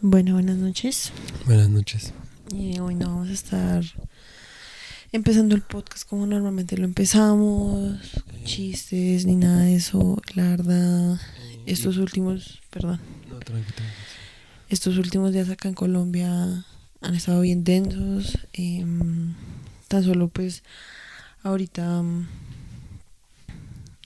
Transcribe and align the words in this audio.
Bueno, 0.00 0.34
buenas 0.34 0.56
noches. 0.56 1.12
Buenas 1.46 1.68
noches. 1.68 2.12
Y 2.54 2.78
hoy 2.78 2.94
no 2.94 3.06
vamos 3.08 3.28
a 3.28 3.32
estar 3.32 3.84
empezando 5.12 5.54
el 5.54 5.62
podcast 5.62 6.06
como 6.08 6.26
normalmente 6.26 6.76
lo 6.76 6.84
empezamos, 6.84 7.98
chistes 8.44 9.26
ni 9.26 9.36
nada 9.36 9.62
de 9.62 9.76
eso. 9.76 10.20
La 10.34 10.44
verdad, 10.50 11.18
estos 11.66 11.96
últimos, 11.96 12.60
perdón, 12.70 13.00
No, 13.30 13.38
tranqui, 13.38 13.72
tranqui. 13.72 13.92
estos 14.68 14.98
últimos 14.98 15.32
días 15.32 15.48
acá 15.48 15.68
en 15.68 15.74
Colombia 15.74 16.64
han 17.00 17.14
estado 17.14 17.40
bien 17.40 17.64
densos. 17.64 18.38
em, 18.52 19.34
tan 19.88 20.02
solo 20.04 20.28
pues 20.28 20.62
ahorita 21.42 22.00
em, 22.00 22.26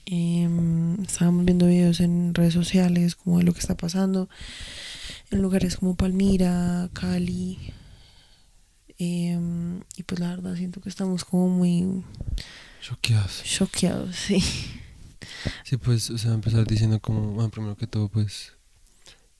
em, 0.05 1.01
estábamos 1.03 1.45
viendo 1.45 1.67
videos 1.67 1.99
en 1.99 2.33
redes 2.33 2.53
sociales 2.53 3.15
como 3.15 3.39
de 3.39 3.43
lo 3.45 3.53
que 3.53 3.59
está 3.59 3.75
pasando 3.75 4.29
en 5.31 5.41
lugares 5.41 5.77
como 5.77 5.95
Palmira, 5.95 6.89
Cali. 6.93 7.57
em, 8.97 9.79
y 9.97 10.03
pues 10.03 10.19
la 10.19 10.29
verdad 10.29 10.55
siento 10.55 10.79
que 10.81 10.89
estamos 10.89 11.25
como 11.25 11.49
muy 11.49 12.03
Choqueados. 12.81 13.43
choqueados, 13.43 14.15
sí. 14.15 14.43
Sí, 15.63 15.77
pues, 15.77 16.09
o 16.09 16.17
sea, 16.17 16.33
empezar 16.33 16.65
diciendo 16.67 16.99
como, 16.99 17.31
bueno, 17.31 17.49
primero 17.49 17.75
que 17.77 17.87
todo, 17.87 18.09
pues, 18.09 18.53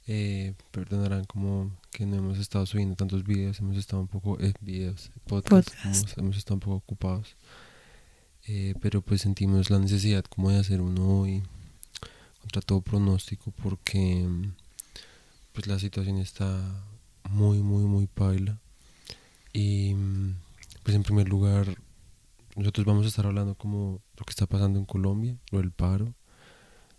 eh, 0.08 0.54
perdonarán 0.72 1.26
como 1.26 1.72
que 1.92 2.06
no 2.06 2.16
hemos 2.18 2.38
estado 2.40 2.66
subiendo 2.66 2.96
tantos 2.96 3.24
videos, 3.24 3.60
hemos 3.60 3.78
estado 3.78 4.02
un 4.02 4.08
poco, 4.08 4.40
eh, 4.40 4.54
videos, 4.62 5.12
podcast, 5.28 5.70
Podcast. 5.70 5.86
Hemos, 5.86 6.18
hemos 6.18 6.38
estado 6.38 6.56
un 6.56 6.60
poco 6.62 6.76
ocupados. 6.78 7.36
Eh, 8.48 8.74
pero 8.82 9.02
pues 9.04 9.22
sentimos 9.22 9.70
la 9.70 9.78
necesidad 9.80 10.24
como 10.26 10.50
de 10.50 10.58
hacer 10.60 10.82
uno 10.82 11.20
hoy 11.20 11.44
contra 12.40 12.62
todo 12.62 12.82
pronóstico 12.82 13.52
porque 13.52 14.28
pues 15.54 15.68
la 15.68 15.80
situación 15.80 16.18
está 16.18 16.60
muy 17.30 17.60
muy 17.60 17.84
muy 17.84 18.08
paila 18.08 18.58
y 19.54 19.96
pues 20.84 20.96
en 20.96 21.04
primer 21.04 21.30
lugar 21.30 21.78
nosotros 22.56 22.86
vamos 22.86 23.06
a 23.06 23.10
estar 23.10 23.26
hablando 23.26 23.56
como 23.56 24.02
lo 24.18 24.26
que 24.26 24.32
está 24.32 24.46
pasando 24.46 24.78
en 24.80 24.86
Colombia, 24.86 25.38
lo 25.52 25.60
del 25.60 25.72
paro, 25.72 26.14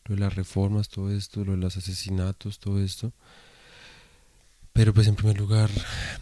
lo 0.05 0.15
de 0.15 0.21
las 0.21 0.35
reformas, 0.35 0.89
todo 0.89 1.11
esto, 1.11 1.45
lo 1.45 1.53
de 1.53 1.59
los 1.59 1.77
asesinatos, 1.77 2.59
todo 2.59 2.81
esto. 2.81 3.13
Pero 4.73 4.95
pues 4.95 5.07
en 5.09 5.17
primer 5.17 5.39
lugar, 5.39 5.71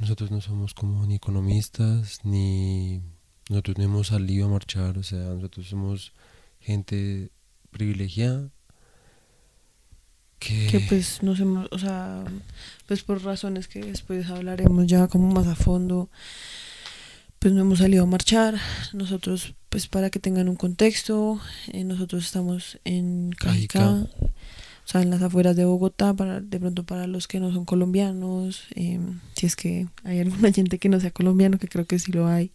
nosotros 0.01 0.31
no 0.33 0.41
somos 0.41 0.75
como 0.75 1.07
ni 1.07 1.15
economistas, 1.17 2.25
ni 2.25 3.01
nosotros 3.49 3.79
no 3.79 3.85
hemos 3.85 4.09
salido 4.09 4.47
a 4.47 4.51
marchar, 4.51 4.99
o 4.99 5.03
sea, 5.05 5.21
nosotros 5.21 5.69
somos 5.69 6.13
gente 6.59 7.31
privilegiada 7.71 8.51
que, 10.41 10.67
que 10.67 10.81
pues 10.81 11.23
nos 11.23 11.39
hemos, 11.39 11.69
o 11.71 11.79
sea, 11.79 12.25
pues 12.87 13.05
por 13.05 13.23
razones 13.23 13.69
que 13.69 13.81
después 13.81 14.29
hablaremos 14.29 14.87
ya 14.89 15.07
como 15.07 15.33
más 15.33 15.47
a 15.47 15.55
fondo, 15.55 16.09
pues 17.39 17.55
no 17.55 17.61
hemos 17.61 17.79
salido 17.79 18.03
a 18.03 18.07
marchar. 18.07 18.57
Nosotros, 18.93 19.55
pues 19.69 19.87
para 19.87 20.11
que 20.11 20.19
tengan 20.19 20.49
un 20.49 20.57
contexto, 20.57 21.39
eh, 21.73 21.85
nosotros 21.85 22.25
estamos 22.25 22.81
en 22.85 23.31
Cajicá, 23.39 23.79
Cajicá. 23.79 24.25
o 24.25 24.87
sea, 24.87 25.03
en 25.03 25.11
las 25.11 25.23
afueras 25.23 25.57
de 25.57 25.67
Bogotá, 25.67 26.15
para 26.15 26.41
de 26.41 26.59
pronto 26.59 26.85
para 26.85 27.07
los 27.07 27.29
que 27.29 27.39
no 27.39 27.53
son 27.53 27.65
colombianos, 27.65 28.65
eh, 28.75 28.99
si 29.37 29.47
es 29.47 29.55
que 29.57 29.89
hay 30.05 30.21
alguna 30.21 30.53
gente 30.53 30.79
que 30.79 30.89
no 30.89 30.99
sea 31.01 31.11
colombiano, 31.11 31.59
que 31.59 31.69
creo 31.69 31.87
que 31.87 31.99
sí 31.99 32.13
lo 32.13 32.27
hay. 32.27 32.51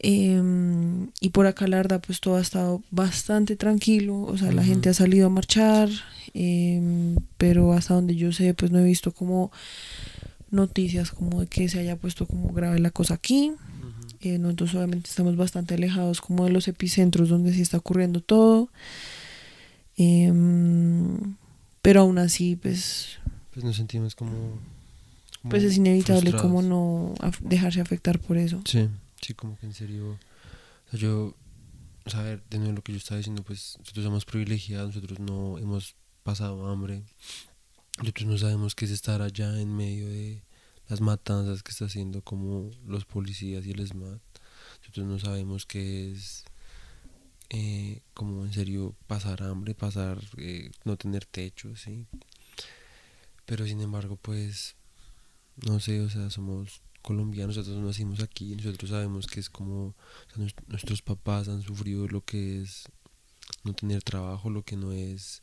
Em, 0.00 1.08
y 1.20 1.30
por 1.30 1.46
acá 1.46 1.66
la 1.66 1.76
verdad 1.78 2.00
pues 2.06 2.20
todo 2.20 2.36
ha 2.36 2.40
estado 2.40 2.82
bastante 2.90 3.56
tranquilo, 3.56 4.20
o 4.22 4.36
sea, 4.38 4.52
la 4.52 4.62
gente 4.62 4.88
ha 4.88 4.94
salido 4.94 5.26
a 5.26 5.30
marchar, 5.30 5.88
em, 6.34 7.16
pero 7.36 7.72
hasta 7.72 7.94
donde 7.94 8.14
yo 8.14 8.30
sé 8.32 8.54
pues 8.54 8.70
no 8.70 8.78
he 8.78 8.84
visto 8.84 9.12
como 9.12 9.50
noticias 10.50 11.10
como 11.10 11.40
de 11.40 11.46
que 11.48 11.68
se 11.68 11.80
haya 11.80 11.96
puesto 11.96 12.26
como 12.26 12.52
grave 12.52 12.78
la 12.78 12.90
cosa 12.90 13.14
aquí. 13.14 13.52
Eh, 14.20 14.38
nosotros 14.38 14.74
obviamente 14.74 15.08
estamos 15.10 15.36
bastante 15.36 15.74
alejados 15.74 16.20
como 16.20 16.44
de 16.44 16.50
los 16.50 16.66
epicentros 16.68 17.28
donde 17.28 17.52
sí 17.52 17.60
está 17.62 17.76
ocurriendo 17.76 18.20
todo. 18.20 18.68
Em, 19.96 21.34
pero 21.82 22.00
aún 22.02 22.18
así 22.18 22.56
pues, 22.56 23.18
pues 23.52 23.64
nos 23.64 23.76
sentimos 23.76 24.14
como, 24.14 24.30
como 25.42 25.50
pues 25.50 25.64
es 25.64 25.76
inevitable 25.76 26.30
frustrados. 26.30 26.42
como 26.42 26.62
no 26.62 27.14
af- 27.18 27.40
dejarse 27.40 27.80
afectar 27.80 28.18
por 28.20 28.36
eso. 28.38 28.60
Sí, 28.64 28.88
sí, 29.20 29.34
como 29.34 29.58
que 29.58 29.66
en 29.66 29.74
serio. 29.74 30.18
O 30.86 30.90
sea, 30.90 31.00
yo, 31.00 31.34
o 32.04 32.10
sea, 32.10 32.22
de 32.22 32.58
nuevo 32.58 32.74
lo 32.74 32.82
que 32.82 32.92
yo 32.92 32.98
estaba 32.98 33.18
diciendo, 33.18 33.42
pues 33.42 33.76
nosotros 33.78 34.04
somos 34.04 34.24
privilegiados, 34.24 34.94
nosotros 34.94 35.18
no 35.20 35.58
hemos 35.58 35.96
pasado 36.22 36.66
hambre, 36.68 37.04
nosotros 37.98 38.28
no 38.28 38.38
sabemos 38.38 38.74
qué 38.74 38.84
es 38.84 38.90
estar 38.90 39.22
allá 39.22 39.60
en 39.60 39.74
medio 39.76 40.08
de 40.08 40.42
las 40.88 41.00
matanzas 41.00 41.62
que 41.62 41.70
está 41.70 41.84
haciendo 41.84 42.22
como 42.22 42.70
los 42.86 43.04
policías 43.04 43.66
y 43.66 43.72
el 43.72 43.86
SMAT. 43.86 44.20
Nosotros 44.80 45.06
no 45.06 45.18
sabemos 45.18 45.66
qué 45.66 46.12
es 46.12 46.44
eh, 47.50 48.02
como 48.12 48.44
en 48.44 48.52
serio 48.52 48.94
pasar 49.06 49.42
hambre, 49.42 49.74
pasar, 49.74 50.18
eh, 50.36 50.70
no 50.84 50.96
tener 50.96 51.24
techo, 51.24 51.74
sí. 51.76 52.06
Pero 53.46 53.66
sin 53.66 53.80
embargo, 53.80 54.16
pues, 54.16 54.76
no 55.66 55.80
sé, 55.80 56.00
o 56.02 56.10
sea, 56.10 56.28
somos 56.30 56.82
colombianos, 57.08 57.56
nosotros 57.56 57.82
nacimos 57.82 58.20
aquí, 58.20 58.54
nosotros 58.54 58.90
sabemos 58.90 59.26
que 59.26 59.40
es 59.40 59.48
como, 59.48 59.94
nuestros 60.66 61.00
papás 61.00 61.48
han 61.48 61.62
sufrido 61.62 62.06
lo 62.06 62.22
que 62.22 62.60
es 62.60 62.84
no 63.64 63.72
tener 63.72 64.02
trabajo, 64.02 64.50
lo 64.50 64.62
que 64.62 64.76
no 64.76 64.92
es 64.92 65.42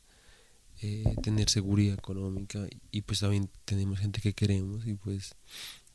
eh, 0.84 1.16
tener 1.24 1.50
seguridad 1.50 1.96
económica 1.96 2.68
y 2.92 3.02
pues 3.02 3.22
también 3.22 3.50
tenemos 3.66 3.98
gente 3.98 4.22
que 4.22 4.34
queremos 4.34 4.86
y 4.86 4.94
pues 4.94 5.34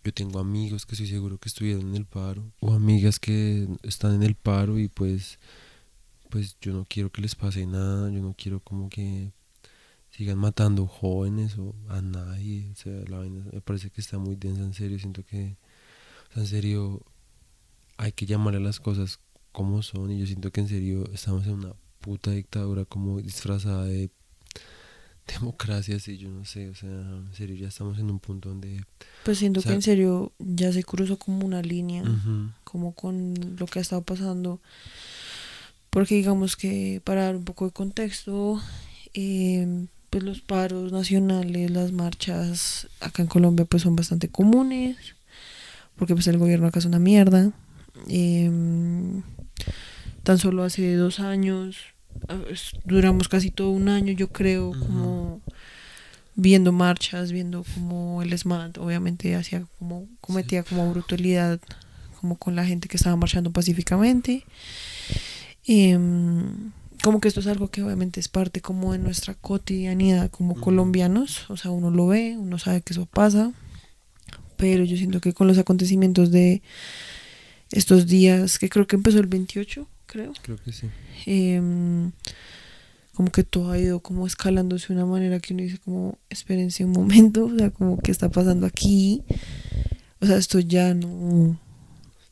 yo 0.03 0.12
tengo 0.12 0.41
amigos 0.41 0.86
que 0.86 0.97
estoy 0.97 1.06
seguro 1.06 1.38
que 1.38 1.48
estuvieron 1.48 1.91
en 1.91 1.94
el 1.94 2.04
paro 2.04 2.50
o 2.58 2.72
amigas 2.72 3.20
que 3.20 3.69
están 3.84 4.16
en 4.16 4.25
el 4.25 4.34
paro 4.34 4.76
y 4.76 4.88
pues 4.88 5.38
pues 6.31 6.56
yo 6.60 6.72
no 6.72 6.84
quiero 6.84 7.10
que 7.12 7.22
les 7.22 7.37
pase 7.37 7.64
nada, 7.64 8.10
yo 8.10 8.20
no 8.20 8.34
quiero 8.37 8.58
como 8.58 8.88
que 8.88 9.31
sigan 10.10 10.38
matando 10.38 10.87
jóvenes 10.87 11.56
o 11.59 11.75
a 11.88 12.00
nadie, 12.03 12.69
o 12.72 12.75
sea, 12.76 12.93
la 13.09 13.19
vaina 13.19 13.44
me 13.53 13.60
parece 13.60 13.91
que 13.91 14.00
está 14.00 14.19
muy 14.19 14.37
densa, 14.37 14.62
en 14.62 14.75
serio, 14.75 14.98
siento 14.98 15.25
que, 15.25 15.56
o 16.31 16.34
sea, 16.34 16.43
en 16.43 16.47
serio, 16.48 17.03
hay 17.97 18.12
que 18.12 18.26
llamarle 18.26 18.59
a 18.59 18.62
las 18.62 18.81
cosas 18.81 19.20
como 19.53 19.82
son, 19.82 20.10
y 20.10 20.19
yo 20.19 20.26
siento 20.26 20.50
que 20.50 20.60
en 20.60 20.69
serio 20.69 21.04
estamos 21.12 21.47
en 21.47 21.54
una 21.54 21.72
puta 22.00 22.31
dictadura 22.32 22.84
como 22.84 23.20
disfrazada 23.20 23.84
de 23.84 24.10
democracia, 25.26 25.97
así, 25.97 26.19
yo 26.19 26.28
no 26.28 26.44
sé, 26.44 26.69
o 26.70 26.75
sea, 26.75 26.88
en 26.91 27.32
serio, 27.34 27.54
ya 27.56 27.69
estamos 27.69 27.99
en 27.99 28.10
un 28.10 28.19
punto 28.19 28.49
donde... 28.49 28.84
Pues 29.25 29.38
siento 29.38 29.60
O 29.60 29.62
sea- 29.62 29.70
que 29.70 29.76
en 29.76 29.82
serio 29.82 30.32
ya 30.38 30.72
se 30.72 30.82
cruzó 30.82 31.19
como 31.19 31.47
una 31.47 31.62
línea. 31.62 32.03
Como 32.65 32.94
con 32.94 33.34
lo 33.59 33.66
que 33.66 33.78
ha 33.78 33.82
estado 33.82 34.03
pasando. 34.03 34.60
Porque 35.91 36.15
digamos 36.16 36.56
que 36.56 37.00
para 37.04 37.25
dar 37.25 37.37
un 37.37 37.44
poco 37.44 37.65
de 37.66 37.72
contexto, 37.72 38.60
eh, 39.15 39.87
pues 40.10 40.25
los 40.25 40.41
paros 40.41 40.93
nacionales, 40.93 41.71
las 41.71 41.93
marchas 41.93 42.88
acá 43.00 43.22
en 43.22 43.28
Colombia 43.28 43.65
pues 43.65 43.84
son 43.84 43.97
bastante 43.97 44.28
comunes, 44.28 44.97
porque 45.97 46.15
pues 46.15 46.26
el 46.26 46.38
gobierno 46.38 46.66
acá 46.66 46.81
es 46.81 46.84
una 46.84 46.98
mierda. 46.98 47.53
Em, 48.09 49.22
tan 50.25 50.38
solo 50.38 50.65
hace 50.65 50.94
dos 50.97 51.20
años, 51.20 51.76
ah, 52.28 52.41
duramos 52.84 53.28
casi 53.28 53.50
todo 53.50 53.70
un 53.70 53.88
año 53.88 54.12
yo 54.12 54.28
creo, 54.28 54.72
como 54.72 55.41
viendo 56.34 56.72
marchas, 56.72 57.32
viendo 57.32 57.65
como 57.75 58.22
el 58.22 58.37
SMAT 58.37 58.78
obviamente 58.78 59.37
hacía 59.37 59.65
como, 59.78 60.09
cometía 60.20 60.62
como 60.62 60.91
brutalidad 60.91 61.60
como 62.20 62.37
con 62.37 62.54
la 62.56 62.65
gente 62.66 62.88
que 62.88 62.97
estaba 62.97 63.16
marchando 63.16 63.50
pacíficamente. 63.50 64.44
Em, 65.66 66.72
como 67.03 67.21
que 67.21 67.28
esto 67.28 67.41
es 67.41 67.47
algo 67.47 67.69
que 67.69 67.83
obviamente 67.83 68.21
es 68.21 68.28
parte 68.28 68.61
como 68.61 68.93
de 68.93 68.99
nuestra 68.99 69.34
cotidianidad 69.34 70.31
como 70.31 70.55
colombianos, 70.61 71.49
o 71.49 71.56
sea, 71.56 71.71
uno 71.71 71.91
lo 71.91 72.09
ve, 72.09 72.37
uno 72.37 72.59
sabe 72.59 72.83
que 72.83 72.93
eso 72.93 73.06
pasa, 73.06 73.53
pero 74.56 74.85
yo 74.85 74.97
siento 74.97 75.20
que 75.20 75.32
con 75.32 75.47
los 75.47 75.58
acontecimientos 75.58 76.31
de 76.31 76.62
estos 77.70 78.06
días, 78.06 78.58
que 78.58 78.69
creo 78.69 78.87
que 78.87 78.97
empezó 78.97 79.19
el 79.19 79.26
28, 79.26 79.87
creo, 80.06 80.32
creo 80.43 80.58
que 80.58 80.73
sí. 80.73 80.88
em, 81.26 82.12
como 83.14 83.31
que 83.31 83.44
todo 83.44 83.70
ha 83.70 83.79
ido 83.79 84.00
como 84.00 84.26
escalándose 84.26 84.88
de 84.88 84.94
una 84.94 85.06
manera 85.06 85.41
que 85.41 85.55
uno 85.55 85.62
dice 85.62 85.79
como, 85.79 86.19
espérense 86.29 86.85
un 86.85 86.93
momento, 86.93 87.44
o 87.55 87.56
sea, 87.56 87.70
como 87.70 87.99
que 87.99 88.11
está 88.11 88.29
pasando 88.29 88.67
aquí, 88.67 89.23
o 90.20 90.26
sea, 90.26 90.37
esto 90.37 90.58
ya 90.58 90.93
no, 90.94 91.58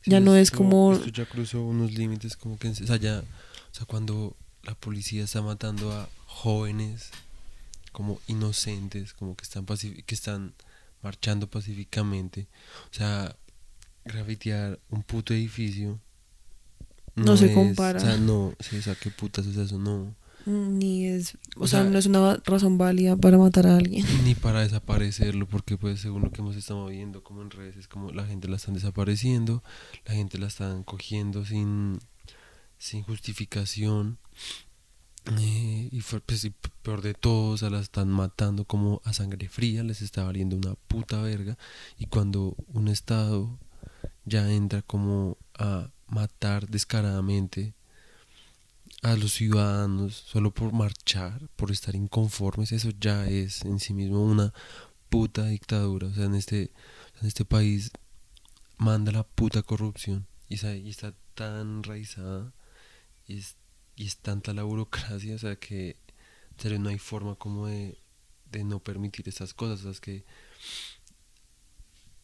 Sí, 0.01 0.11
ya 0.11 0.19
no 0.19 0.35
es 0.35 0.49
como... 0.51 0.93
Esto 0.93 1.09
ya 1.09 1.25
cruzó 1.25 1.61
unos 1.61 1.93
límites 1.93 2.37
como 2.37 2.57
que, 2.57 2.69
o 2.69 2.75
sea, 2.75 2.95
ya, 2.95 3.19
o 3.19 3.75
sea, 3.75 3.85
cuando 3.85 4.35
la 4.63 4.75
policía 4.75 5.23
está 5.23 5.41
matando 5.41 5.91
a 5.91 6.07
jóvenes 6.25 7.09
como 7.91 8.19
inocentes, 8.27 9.13
como 9.13 9.35
que 9.35 9.43
están 9.43 9.65
que 9.65 10.15
están 10.15 10.53
marchando 11.01 11.47
pacíficamente, 11.47 12.47
o 12.91 12.93
sea, 12.93 13.35
grafitear 14.05 14.79
un 14.89 15.03
puto 15.03 15.33
edificio 15.33 15.99
No 17.15 17.35
se 17.37 17.47
es- 17.47 17.53
compara. 17.55 17.97
O 17.99 18.01
sea, 18.01 18.17
no, 18.17 18.53
sí, 18.59 18.77
o 18.77 18.81
sea, 18.81 18.95
qué 18.95 19.09
putas, 19.11 19.45
sea, 19.45 19.63
eso 19.63 19.77
no. 19.79 20.13
Ni 20.45 21.05
es, 21.05 21.35
o, 21.57 21.63
O 21.63 21.67
sea, 21.67 21.81
sea- 21.81 21.89
no 21.89 21.97
es 21.99 22.05
una 22.05 22.37
razón 22.45 22.77
válida 22.77 23.15
para 23.17 23.37
matar 23.37 23.67
a 23.67 23.75
alguien. 23.77 24.05
ni 24.25 24.35
para 24.35 24.61
desaparecerlo, 24.61 25.45
porque 25.47 25.77
pues 25.77 25.99
según 25.99 26.21
lo 26.23 26.31
que 26.31 26.41
hemos 26.41 26.55
estado 26.55 26.87
viendo 26.87 27.23
como 27.23 27.41
en 27.41 27.49
redes, 27.51 27.75
es 27.75 27.87
como 27.87 28.11
la 28.11 28.25
gente 28.25 28.47
la 28.47 28.55
están 28.55 28.73
desapareciendo, 28.73 29.63
la 30.05 30.13
gente 30.13 30.37
la 30.37 30.47
están 30.47 30.83
cogiendo 30.83 31.45
sin, 31.45 31.99
sin 32.79 33.03
justificación, 33.03 34.17
eh, 35.39 35.89
y 35.91 36.01
fue, 36.01 36.21
pues, 36.21 36.43
y 36.45 36.49
peor 36.81 37.01
de 37.01 37.13
todo, 37.13 37.51
o 37.51 37.57
sea, 37.57 37.69
la 37.69 37.81
están 37.81 38.09
matando 38.09 38.65
como 38.65 39.01
a 39.03 39.13
sangre 39.13 39.47
fría, 39.49 39.83
les 39.83 40.01
está 40.01 40.23
valiendo 40.23 40.55
una 40.55 40.73
puta 40.87 41.21
verga, 41.21 41.57
y 41.99 42.07
cuando 42.07 42.55
un 42.69 42.87
Estado 42.87 43.59
ya 44.25 44.51
entra 44.51 44.81
como 44.81 45.37
a 45.55 45.91
matar 46.07 46.67
descaradamente 46.69 47.73
a 49.03 49.15
los 49.15 49.33
ciudadanos 49.33 50.15
solo 50.15 50.51
por 50.51 50.73
marchar, 50.73 51.47
por 51.55 51.71
estar 51.71 51.95
inconformes, 51.95 52.71
eso 52.71 52.89
ya 52.99 53.27
es 53.27 53.63
en 53.65 53.79
sí 53.79 53.93
mismo 53.93 54.23
una 54.23 54.53
puta 55.09 55.45
dictadura. 55.47 56.07
O 56.07 56.13
sea, 56.13 56.25
en 56.25 56.35
este, 56.35 56.71
en 57.21 57.27
este 57.27 57.45
país 57.45 57.91
manda 58.77 59.11
la 59.11 59.23
puta 59.23 59.61
corrupción 59.63 60.25
y, 60.49 60.57
sa- 60.57 60.75
y 60.75 60.89
está 60.89 61.13
tan 61.35 61.77
enraizada 61.77 62.51
y 63.29 63.37
es, 63.37 63.55
y 63.95 64.07
es 64.07 64.17
tanta 64.17 64.53
la 64.53 64.63
burocracia, 64.63 65.35
o 65.35 65.37
sea, 65.37 65.55
que 65.55 65.91
en 66.51 66.59
serio 66.59 66.79
no 66.79 66.89
hay 66.89 66.97
forma 66.97 67.35
como 67.35 67.67
de, 67.67 67.97
de 68.51 68.63
no 68.63 68.79
permitir 68.79 69.29
estas 69.29 69.53
cosas. 69.53 69.79
O 69.79 69.83
sea, 69.83 69.91
es 69.91 70.01
que 70.01 70.25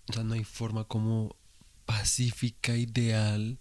o 0.10 0.14
sea, 0.14 0.24
no 0.24 0.34
hay 0.34 0.44
forma 0.44 0.84
como 0.86 1.36
pacífica, 1.86 2.76
ideal 2.76 3.60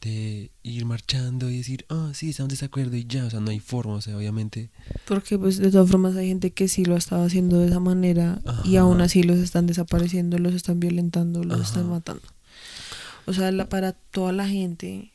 de 0.00 0.50
ir 0.64 0.84
marchando 0.84 1.48
y 1.48 1.58
decir, 1.58 1.84
ah, 1.88 2.10
sí, 2.14 2.30
estamos 2.30 2.48
de 2.48 2.54
desacuerdo 2.54 2.96
y 2.96 3.04
ya, 3.04 3.24
o 3.24 3.30
sea, 3.30 3.38
no 3.38 3.50
hay 3.50 3.60
forma, 3.60 3.94
o 3.94 4.00
sea, 4.00 4.16
obviamente, 4.16 4.70
Porque 5.06 5.38
pues 5.38 5.58
de 5.58 5.70
todas 5.70 5.88
formas 5.90 6.16
hay 6.16 6.28
gente 6.28 6.50
que 6.50 6.66
sí 6.66 6.84
lo 6.84 6.96
estaba 6.96 7.24
haciendo 7.24 7.60
de 7.60 7.68
esa 7.68 7.78
manera 7.78 8.40
y 8.64 8.76
Ajá. 8.76 8.80
aún 8.80 9.00
así 9.00 9.22
los 9.22 9.38
están 9.38 9.66
desapareciendo, 9.66 10.38
los 10.38 10.54
están 10.54 10.80
violentando, 10.80 11.44
los 11.44 11.60
están 11.60 11.84
Ajá. 11.84 11.90
matando. 11.92 12.22
O 13.26 13.32
sea, 13.32 13.52
la, 13.52 13.68
para 13.68 13.92
toda 13.92 14.32
la 14.32 14.48
gente 14.48 15.11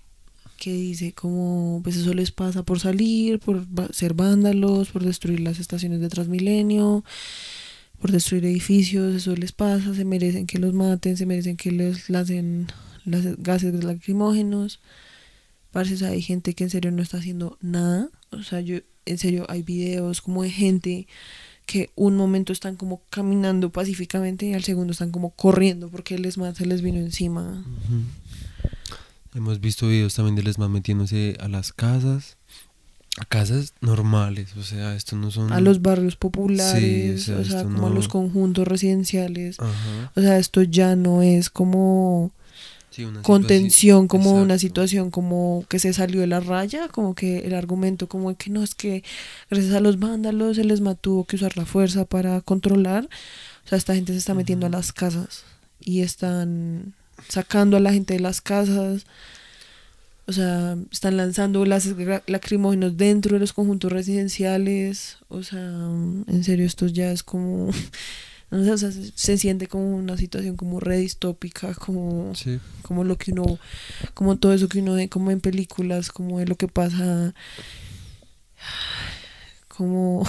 que 0.57 0.73
dice 0.73 1.13
como 1.13 1.81
pues 1.83 1.95
eso 1.95 2.13
les 2.13 2.31
pasa 2.31 2.63
por 2.63 2.79
salir, 2.79 3.39
por 3.39 3.65
ser 3.91 4.13
vándalos, 4.13 4.89
por 4.89 5.03
destruir 5.03 5.39
las 5.39 5.59
estaciones 5.59 6.01
de 6.01 6.09
Transmilenio, 6.09 7.03
por 7.99 8.11
destruir 8.11 8.45
edificios, 8.45 9.15
eso 9.15 9.35
les 9.35 9.51
pasa, 9.51 9.93
se 9.93 10.05
merecen 10.05 10.47
que 10.47 10.59
los 10.59 10.73
maten, 10.73 11.17
se 11.17 11.25
merecen 11.25 11.57
que 11.57 11.71
les 11.71 12.09
lancen 12.09 12.67
las 13.05 13.37
gases 13.37 13.83
lacrimógenos. 13.83 14.79
Parce, 15.71 16.03
o 16.03 16.07
hay 16.07 16.21
gente 16.21 16.53
que 16.53 16.63
en 16.63 16.69
serio 16.69 16.91
no 16.91 17.01
está 17.01 17.17
haciendo 17.17 17.57
nada. 17.61 18.09
O 18.31 18.43
sea, 18.43 18.61
yo, 18.61 18.77
en 19.05 19.17
serio, 19.17 19.45
hay 19.49 19.63
videos 19.63 20.21
como 20.21 20.43
de 20.43 20.49
gente 20.49 21.07
que 21.65 21.89
un 21.95 22.15
momento 22.15 22.53
están 22.53 22.77
como 22.77 23.01
caminando 23.09 23.71
pacíficamente 23.71 24.45
y 24.45 24.53
al 24.53 24.63
segundo 24.63 24.93
están 24.93 25.11
como 25.11 25.31
corriendo 25.31 25.89
porque 25.89 26.15
el 26.15 26.25
ESMAD 26.25 26.55
se 26.55 26.65
les 26.65 26.81
vino 26.81 26.97
encima. 26.97 27.65
Hemos 29.37 29.61
visto 29.61 29.87
videos 29.87 30.15
también 30.15 30.35
de 30.35 30.43
lesmas 30.43 30.69
metiéndose 30.69 31.37
a 31.39 31.47
las 31.47 31.71
casas, 31.71 32.37
a 33.19 33.25
casas 33.25 33.73
normales, 33.81 34.55
o 34.57 34.63
sea, 34.63 34.95
esto 34.95 35.15
no 35.15 35.31
son... 35.31 35.51
A 35.53 35.61
los 35.61 35.81
barrios 35.81 36.15
populares, 36.15 37.23
sea, 37.23 37.37
o 37.39 37.43
sea, 37.45 37.59
esto 37.59 37.63
como 37.69 37.87
a 37.87 37.89
no- 37.89 37.95
los 37.95 38.07
conjuntos 38.07 38.67
residenciales. 38.67 39.59
Ajá. 39.59 40.11
O 40.15 40.21
sea, 40.21 40.37
esto 40.37 40.61
ya 40.63 40.95
no 40.95 41.21
es 41.21 41.49
como 41.49 42.31
Sí, 42.91 43.03
una 43.05 43.21
contención, 43.21 44.07
como 44.07 44.31
una 44.31 44.55
exacto. 44.55 44.59
situación 44.59 45.11
como 45.11 45.63
que 45.69 45.77
se 45.77 45.93
salió 45.93 46.21
de 46.21 46.27
la 46.27 46.39
raya, 46.39 46.87
como 46.87 47.13
que 47.15 47.39
el 47.39 47.53
argumento 47.53 48.07
como 48.07 48.35
que 48.35 48.49
no 48.49 48.63
es 48.63 48.73
que 48.75 49.03
gracias 49.51 49.73
a 49.75 49.79
los 49.81 49.99
vándalos 49.99 50.55
se 50.57 50.63
les 50.63 50.81
tuvo 51.01 51.25
que 51.25 51.35
usar 51.35 51.57
la 51.57 51.65
fuerza 51.65 52.05
para 52.05 52.41
controlar. 52.41 53.07
O 53.65 53.69
sea, 53.69 53.77
esta 53.77 53.93
gente 53.93 54.13
se 54.13 54.19
está 54.19 54.33
metiendo 54.33 54.65
a 54.65 54.69
las 54.69 54.93
casas 54.93 55.43
y 55.79 56.01
están 56.01 56.93
sacando 57.27 57.77
a 57.77 57.79
la 57.79 57.93
gente 57.93 58.13
de 58.15 58.19
las 58.19 58.41
casas. 58.41 59.05
O 60.25 60.33
sea, 60.33 60.75
están 60.91 61.15
lanzando 61.15 61.63
gases 61.63 61.95
gra- 61.95 62.23
lacrimógenos 62.27 62.97
dentro 62.97 63.35
de 63.35 63.39
los 63.39 63.53
conjuntos 63.53 63.91
residenciales. 63.91 65.17
O 65.29 65.41
sea, 65.43 65.59
en 65.61 66.43
serio, 66.43 66.65
esto 66.65 66.87
ya 66.87 67.11
es 67.11 67.23
como... 67.23 67.69
No 68.51 68.63
sé, 68.63 68.71
o 68.71 68.77
sea, 68.77 68.91
se, 68.91 69.11
se 69.15 69.37
siente 69.37 69.67
como 69.67 69.95
una 69.95 70.17
situación 70.17 70.57
como 70.57 70.79
re 70.81 70.97
distópica, 70.97 71.73
como 71.73 72.33
Sí, 72.35 72.59
como 72.81 73.03
lo 73.05 73.17
que 73.17 73.31
uno, 73.31 73.57
como 74.13 74.37
todo 74.37 74.53
eso 74.53 74.67
que 74.69 74.79
uno 74.79 74.93
ve 74.93 75.07
como 75.09 75.31
en 75.31 75.39
películas, 75.41 76.11
como 76.11 76.39
de 76.39 76.45
lo 76.47 76.55
que 76.55 76.67
pasa, 76.67 77.33
como, 79.77 80.25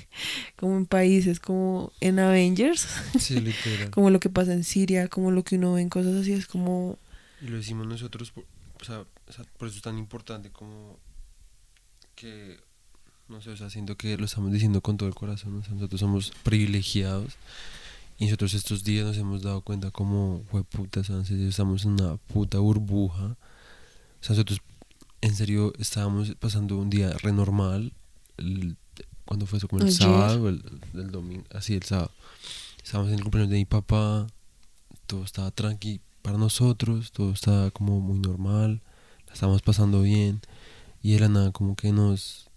como 0.56 0.76
en 0.76 0.86
países, 0.86 1.38
como 1.40 1.92
en 2.00 2.18
Avengers, 2.18 2.86
sí, 3.18 3.40
literal. 3.40 3.90
como 3.92 4.10
lo 4.10 4.18
que 4.20 4.30
pasa 4.30 4.52
en 4.54 4.64
Siria, 4.64 5.08
como 5.08 5.30
lo 5.30 5.44
que 5.44 5.56
uno 5.56 5.74
ve 5.74 5.82
en 5.82 5.88
cosas 5.90 6.14
así, 6.16 6.32
es 6.32 6.46
como, 6.46 6.98
Y 7.42 7.48
lo 7.48 7.56
decimos 7.58 7.86
nosotros, 7.86 8.30
por, 8.32 8.44
o 8.80 8.84
sea, 8.84 9.00
o 9.28 9.32
sea, 9.32 9.44
por 9.58 9.68
eso 9.68 9.76
es 9.76 9.82
tan 9.82 9.98
importante 9.98 10.50
como 10.50 10.98
que, 12.14 12.58
no 13.28 13.40
sé, 13.42 13.50
o 13.50 13.56
sea, 13.56 13.68
siento 13.70 13.96
que 13.96 14.16
lo 14.16 14.24
estamos 14.24 14.52
diciendo 14.52 14.80
con 14.80 14.96
todo 14.96 15.08
el 15.08 15.14
corazón, 15.14 15.58
o 15.58 15.62
sea, 15.64 15.74
nosotros 15.74 16.00
somos 16.00 16.32
privilegiados 16.42 17.36
y 18.18 18.24
nosotros 18.24 18.54
estos 18.54 18.82
días 18.84 19.04
nos 19.06 19.16
hemos 19.18 19.42
dado 19.42 19.60
cuenta 19.60 19.90
como, 19.90 20.42
fue 20.50 20.64
puta, 20.64 21.00
estamos 21.00 21.84
en 21.84 21.90
una 21.92 22.16
puta 22.16 22.58
burbuja, 22.58 23.24
o 23.26 23.36
sea, 24.22 24.30
nosotros 24.30 24.60
en 25.20 25.34
serio 25.34 25.72
estábamos 25.78 26.34
pasando 26.38 26.78
un 26.78 26.88
día 26.88 27.10
re 27.22 27.32
normal, 27.32 27.92
el- 28.38 28.76
cuando 29.26 29.44
fue 29.46 29.58
eso, 29.58 29.68
como 29.68 29.82
el 29.82 29.88
Ayer. 29.88 29.98
sábado, 29.98 30.48
el, 30.48 30.62
el 30.94 31.10
domingo, 31.10 31.44
así 31.50 31.74
el 31.74 31.82
sábado, 31.82 32.10
estábamos 32.82 33.12
en 33.12 33.18
el 33.18 33.22
cumpleaños 33.22 33.50
de 33.50 33.58
mi 33.58 33.64
papá, 33.66 34.26
todo 35.06 35.24
estaba 35.24 35.50
tranqui 35.50 36.00
para 36.22 36.38
nosotros, 36.38 37.12
todo 37.12 37.32
estaba 37.32 37.70
como 37.70 38.00
muy 38.00 38.18
normal, 38.18 38.80
la 39.26 39.34
estábamos 39.34 39.62
pasando 39.62 40.02
bien 40.02 40.40
y 41.02 41.14
era 41.14 41.28
nada 41.28 41.52
como 41.52 41.76
que 41.76 41.92
nos, 41.92 42.48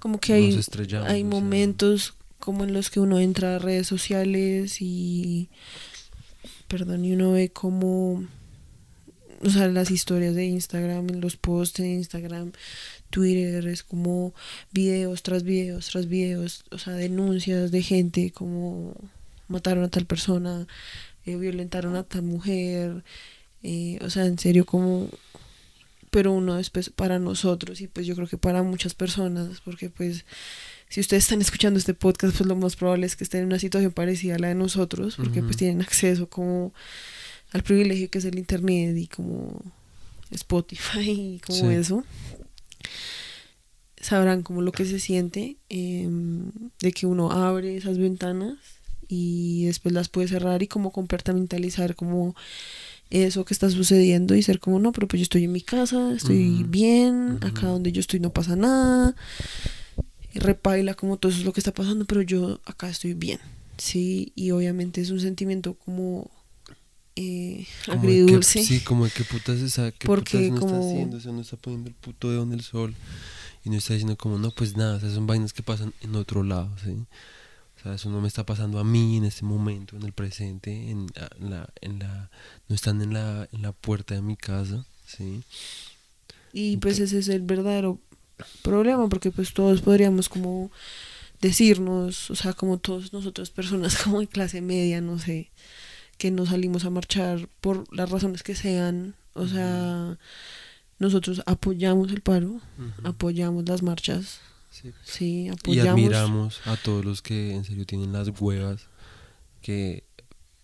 como 0.00 0.18
que 0.18 0.32
nos 0.32 0.54
hay, 0.54 0.58
estrellamos. 0.58 1.08
hay 1.08 1.24
momentos 1.24 2.14
como 2.38 2.64
en 2.64 2.72
los 2.72 2.90
que 2.90 3.00
uno 3.00 3.18
entra 3.18 3.56
a 3.56 3.58
redes 3.58 3.86
sociales 3.86 4.78
y, 4.80 5.50
perdón, 6.68 7.04
y 7.04 7.12
uno 7.12 7.32
ve 7.32 7.50
como, 7.50 8.24
o 9.42 9.50
sea, 9.50 9.68
las 9.68 9.90
historias 9.90 10.34
de 10.34 10.46
Instagram, 10.46 11.06
los 11.20 11.36
posts 11.36 11.82
de 11.82 11.88
Instagram, 11.94 12.52
Twitter, 13.10 13.66
es 13.68 13.82
como 13.82 14.34
videos 14.72 15.22
tras 15.22 15.42
videos 15.42 15.88
tras 15.88 16.06
videos, 16.06 16.64
o 16.70 16.78
sea, 16.78 16.94
denuncias 16.94 17.70
de 17.70 17.82
gente 17.82 18.30
como 18.30 18.94
mataron 19.48 19.84
a 19.84 19.88
tal 19.88 20.04
persona, 20.06 20.66
eh, 21.26 21.36
violentaron 21.36 21.96
a 21.96 22.02
tal 22.04 22.22
mujer, 22.22 23.02
eh, 23.62 23.98
o 24.02 24.10
sea, 24.10 24.26
en 24.26 24.38
serio 24.38 24.64
como 24.66 25.08
pero 26.10 26.32
uno 26.32 26.54
después 26.56 26.88
para 26.88 27.18
nosotros 27.18 27.82
y 27.82 27.86
pues 27.86 28.06
yo 28.06 28.14
creo 28.14 28.26
que 28.26 28.38
para 28.38 28.62
muchas 28.62 28.94
personas 28.94 29.60
porque 29.62 29.90
pues 29.90 30.24
si 30.88 31.00
ustedes 31.00 31.24
están 31.24 31.42
escuchando 31.42 31.78
este 31.78 31.92
podcast 31.92 32.34
pues 32.34 32.48
lo 32.48 32.56
más 32.56 32.76
probable 32.76 33.04
es 33.04 33.14
que 33.14 33.24
estén 33.24 33.40
en 33.40 33.46
una 33.48 33.58
situación 33.58 33.92
parecida 33.92 34.36
a 34.36 34.38
la 34.38 34.48
de 34.48 34.54
nosotros 34.54 35.16
porque 35.16 35.42
pues 35.42 35.58
tienen 35.58 35.82
acceso 35.82 36.26
como 36.30 36.72
al 37.52 37.62
privilegio 37.62 38.08
que 38.08 38.18
es 38.20 38.24
el 38.24 38.38
internet 38.38 38.96
y 38.96 39.06
como 39.06 39.60
Spotify 40.30 41.10
y 41.10 41.40
como 41.46 41.58
Sí. 41.58 41.74
eso 41.76 42.04
sabrán 44.00 44.42
como 44.42 44.62
lo 44.62 44.72
que 44.72 44.84
se 44.84 44.98
siente 45.00 45.56
em, 45.68 46.50
de 46.80 46.92
que 46.92 47.06
uno 47.06 47.30
abre 47.32 47.76
esas 47.76 47.98
ventanas 47.98 48.54
y 49.08 49.64
después 49.64 49.94
las 49.94 50.08
puede 50.08 50.28
cerrar 50.28 50.62
y 50.62 50.66
como 50.68 50.92
compartimentalizar 50.92 51.94
como 51.96 52.34
eso 53.10 53.44
que 53.46 53.54
está 53.54 53.70
sucediendo 53.70 54.34
y 54.34 54.42
ser 54.42 54.60
como 54.60 54.78
no, 54.78 54.92
pero 54.92 55.08
pues 55.08 55.20
yo 55.20 55.22
estoy 55.22 55.44
en 55.44 55.52
mi 55.52 55.62
casa, 55.62 56.12
estoy 56.14 56.62
bien, 56.64 57.38
acá 57.40 57.68
donde 57.68 57.90
yo 57.90 58.00
estoy 58.00 58.20
no 58.20 58.30
pasa 58.34 58.54
nada, 58.54 59.16
y 60.34 60.38
repaila 60.40 60.92
como 60.94 61.16
todo 61.16 61.30
eso 61.32 61.38
es 61.40 61.46
lo 61.46 61.54
que 61.54 61.60
está 61.60 61.72
pasando, 61.72 62.04
pero 62.04 62.20
yo 62.20 62.60
acá 62.66 62.90
estoy 62.90 63.14
bien, 63.14 63.38
sí, 63.78 64.32
y 64.34 64.50
obviamente 64.50 65.00
es 65.00 65.08
un 65.10 65.20
sentimiento 65.20 65.72
como 65.72 66.30
eh, 67.16 67.66
como 67.86 67.98
agridulce. 67.98 68.60
Que, 68.60 68.64
sí, 68.66 68.80
como 68.80 69.06
de 69.06 69.10
qué 69.10 69.24
putas 69.24 69.58
esa, 69.60 69.90
qué 69.90 70.06
Porque 70.06 70.36
putas 70.38 70.50
no 70.52 70.60
como- 70.60 70.76
está 70.76 70.86
haciendo, 70.88 71.16
o 71.16 71.20
sea, 71.20 71.32
no 71.32 71.40
está 71.40 71.56
poniendo 71.56 71.88
el 71.88 71.94
puto 71.96 72.30
dedo 72.30 72.42
en 72.42 72.52
el 72.52 72.60
sol 72.60 72.94
y 73.68 73.70
no 73.70 73.76
está 73.76 73.92
diciendo 73.92 74.16
como, 74.16 74.38
no, 74.38 74.50
pues 74.50 74.78
nada, 74.78 74.96
o 74.96 75.00
sea, 75.00 75.10
son 75.10 75.26
vainas 75.26 75.52
que 75.52 75.62
pasan 75.62 75.92
en 76.00 76.16
otro 76.16 76.42
lado, 76.42 76.74
¿sí? 76.82 77.04
O 77.76 77.82
sea, 77.82 77.92
eso 77.92 78.08
no 78.08 78.22
me 78.22 78.26
está 78.26 78.46
pasando 78.46 78.78
a 78.78 78.84
mí 78.84 79.18
en 79.18 79.26
este 79.26 79.44
momento, 79.44 79.94
en 79.94 80.04
el 80.04 80.12
presente, 80.12 80.90
en, 80.90 81.06
la, 81.38 81.68
en 81.82 81.98
la, 81.98 82.30
no 82.66 82.74
están 82.74 83.02
en 83.02 83.12
la, 83.12 83.46
en 83.52 83.60
la 83.60 83.72
puerta 83.72 84.14
de 84.14 84.22
mi 84.22 84.36
casa, 84.36 84.86
¿sí? 85.06 85.42
Y 86.50 86.78
pues 86.78 86.98
ese 86.98 87.18
es 87.18 87.28
el 87.28 87.42
verdadero 87.42 88.00
problema, 88.62 89.06
porque 89.10 89.30
pues 89.30 89.52
todos 89.52 89.82
podríamos 89.82 90.30
como 90.30 90.70
decirnos, 91.42 92.30
o 92.30 92.36
sea, 92.36 92.54
como 92.54 92.78
todos 92.78 93.12
nosotros 93.12 93.50
personas 93.50 93.96
como 94.02 94.20
de 94.20 94.28
clase 94.28 94.62
media, 94.62 95.02
no 95.02 95.18
sé, 95.18 95.50
que 96.16 96.30
no 96.30 96.46
salimos 96.46 96.86
a 96.86 96.90
marchar 96.90 97.50
por 97.60 97.84
las 97.94 98.08
razones 98.08 98.42
que 98.42 98.54
sean, 98.54 99.14
o 99.34 99.46
sea, 99.46 100.16
nosotros 100.98 101.42
apoyamos 101.46 102.10
el 102.12 102.20
paro, 102.22 102.60
apoyamos 103.04 103.68
las 103.68 103.82
marchas, 103.82 104.40
Sí. 104.70 104.92
sí, 105.02 105.44
Y 105.44 105.48
apoyamos. 105.48 105.90
admiramos 105.92 106.60
a 106.66 106.76
todos 106.76 107.04
los 107.04 107.22
que 107.22 107.54
en 107.54 107.64
serio 107.64 107.86
tienen 107.86 108.12
las 108.12 108.28
huevas 108.40 108.86
que 109.62 110.04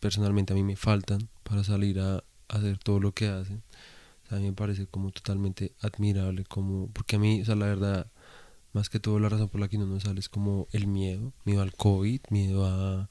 personalmente 0.01 0.53
a 0.53 0.57
mí 0.57 0.63
me 0.63 0.77
faltan 0.77 1.29
para 1.43 1.65
salir 1.65 1.99
a 2.01 2.23
hacer 2.49 2.79
todo 2.79 3.01
lo 3.01 3.13
que 3.13 3.29
hacen. 3.29 3.63
O 4.25 4.29
sea, 4.29 4.39
a 4.39 4.41
mí 4.41 4.47
me 4.47 4.53
parece 4.53 4.87
como 4.87 5.11
totalmente 5.11 5.73
admirable, 5.81 6.45
como 6.45 6.89
porque 6.93 7.17
a 7.17 7.19
mí, 7.19 7.41
o 7.43 7.45
sea, 7.45 7.55
la 7.57 7.67
verdad, 7.67 8.07
más 8.73 8.89
que 8.91 9.01
todo 9.01 9.19
la 9.19 9.29
razón 9.29 9.49
por 9.49 9.61
la 9.61 9.69
que 9.69 9.79
no 9.79 9.99
sale 10.01 10.21
es 10.21 10.29
como 10.29 10.69
el 10.73 10.87
miedo, 10.87 11.33
miedo 11.45 11.63
al 11.63 11.73
COVID, 11.75 12.21
miedo 12.31 12.67
a... 12.67 13.09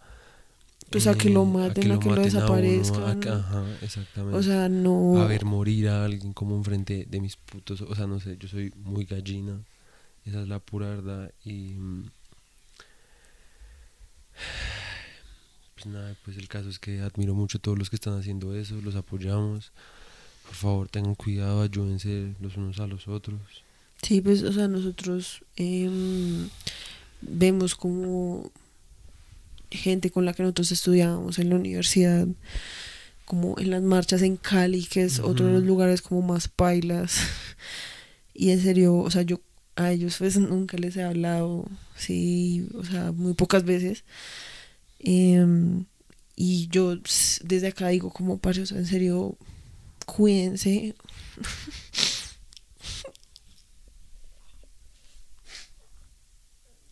Pues 0.90 1.08
a 1.08 1.16
que 1.16 1.30
lo 1.30 1.44
eh, 1.44 1.46
maten, 1.46 1.92
a 1.92 2.00
que 2.00 2.10
lo 2.10 2.14
a 2.14 2.16
uno, 2.16 2.22
a 2.22 2.24
desaparezcan. 2.26 3.20
que- 3.20 3.30
ajá, 3.30 3.66
exactamente. 3.82 4.38
O 4.38 4.44
sea, 4.44 4.70
no... 4.70 5.22
a 5.22 5.26
ver 5.28 5.46
morir 5.46 5.90
a 5.90 6.06
alguien 6.06 6.34
como 6.34 6.56
enfrente 6.56 7.06
de 7.10 7.20
mis 7.22 7.36
putos, 7.36 7.82
o 7.82 7.96
sea, 7.96 8.06
no 8.08 8.20
sé, 8.20 8.38
yo 8.38 8.48
soy 8.48 8.72
muy 8.84 9.06
gallina, 9.06 9.60
esa 10.26 10.42
es 10.42 10.48
la 10.48 10.60
pura 10.60 10.88
verdad 10.90 11.32
y 11.44 11.74
mm, 11.74 12.10
pues 15.76 15.86
nada, 15.88 16.16
pues 16.24 16.38
el 16.38 16.48
caso 16.48 16.70
es 16.70 16.80
que 16.80 17.02
admiro 17.02 17.34
mucho 17.34 17.58
a 17.58 17.62
todos 17.62 17.78
los 17.78 17.90
que 17.90 17.96
están 17.96 18.18
haciendo 18.18 18.56
eso, 18.56 18.76
los 18.82 18.96
apoyamos, 18.96 19.72
por 20.46 20.56
favor 20.56 20.90
tengan 20.90 21.16
cuidado, 21.16 21.62
ayúdense 21.62 22.34
los 22.40 22.56
unos 22.58 22.80
a 22.80 22.88
los 22.88 23.08
otros. 23.08 23.40
Sí, 24.02 24.22
pues, 24.22 24.44
o 24.44 24.52
sea, 24.52 24.68
nosotros 24.68 25.44
em, 25.56 26.50
vemos 27.22 27.74
como 27.76 28.52
gente 29.78 30.12
con 30.12 30.26
la 30.26 30.34
que 30.34 30.44
nosotros 30.44 30.72
estudiábamos 30.72 31.40
en 31.40 31.50
la 31.50 31.56
universidad, 31.56 32.28
como 33.26 33.58
en 33.60 33.72
las 33.72 33.82
marchas 33.82 34.22
en 34.22 34.38
Cali, 34.38 34.86
que 34.86 35.04
es 35.04 35.20
otro 35.20 35.48
de 35.48 35.54
los 35.54 35.64
lugares 35.64 36.02
como 36.02 36.22
más 36.22 36.48
pailas. 36.48 37.18
Y 38.36 38.50
en 38.50 38.62
serio, 38.64 38.96
o 38.98 39.12
sea, 39.12 39.22
yo 39.22 39.42
a 39.76 39.92
ellos 39.92 40.18
pues 40.18 40.38
nunca 40.38 40.78
les 40.78 40.98
he 40.98 41.04
hablado, 41.04 41.66
sí, 41.96 42.68
o 42.74 42.84
sea, 42.84 43.12
muy 43.12 43.34
pocas 43.36 43.64
veces. 43.64 44.04
Em, 45.00 45.86
y 46.36 46.68
yo 46.70 46.96
desde 47.44 47.68
acá 47.68 47.90
digo 47.90 48.12
como, 48.12 48.40
parce, 48.40 48.62
o 48.62 48.66
sea, 48.66 48.78
en 48.80 48.88
serio, 48.88 49.38
cuídense. 50.06 50.96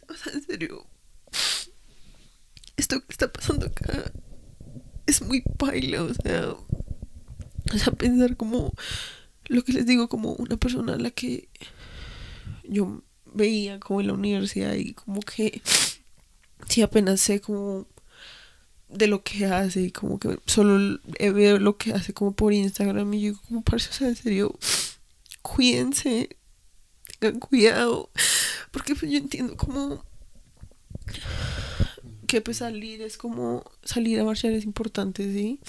O 0.10 0.14
sea, 0.14 0.34
en 0.34 0.44
serio, 0.46 0.86
esto 2.82 3.00
que 3.00 3.12
está 3.12 3.32
pasando 3.32 3.68
acá 3.68 4.12
es 5.06 5.22
muy 5.22 5.42
paila, 5.42 6.04
o 6.04 6.14
sea, 6.14 6.50
o 6.50 7.78
sea, 7.78 7.94
pensar 7.94 8.36
como 8.36 8.74
lo 9.46 9.64
que 9.64 9.74
les 9.74 9.86
digo, 9.86 10.10
como 10.10 10.34
una 10.34 10.58
persona 10.58 10.94
a 10.94 10.98
la 10.98 11.12
que 11.12 11.48
yo 12.64 13.04
veía 13.26 13.80
como 13.80 14.02
en 14.02 14.08
la 14.08 14.14
universidad 14.14 14.74
y 14.74 14.94
como 14.94 15.22
que 15.22 15.62
sí 16.68 16.82
apenas 16.82 17.22
sé 17.22 17.40
como 17.40 17.88
de 18.90 19.08
lo 19.08 19.24
que 19.24 19.46
hace 19.46 19.84
y 19.84 19.92
como 19.92 20.20
que 20.20 20.40
solo 20.46 21.00
veo 21.20 21.60
lo 21.60 21.78
que 21.78 21.94
hace 21.94 22.14
como 22.14 22.34
por 22.34 22.52
Instagram 22.52 23.14
y 23.14 23.22
yo 23.22 23.42
como 23.48 23.62
parce, 23.62 23.90
o 23.90 23.94
sea, 23.94 24.10
en 24.10 24.16
serio, 24.16 24.58
cuídense, 25.42 26.36
tengan 27.20 27.40
cuidado, 27.40 28.10
porque 28.72 28.96
pues 28.96 29.12
yo 29.12 29.18
entiendo 29.18 29.56
como 29.56 30.04
que 32.32 32.40
pues 32.40 32.58
salir 32.58 33.02
es 33.02 33.18
como 33.18 33.70
salir 33.84 34.18
a 34.22 34.24
marchar 34.24 34.54
es 34.54 34.64
importante, 34.64 35.22
¿sí? 35.34 35.60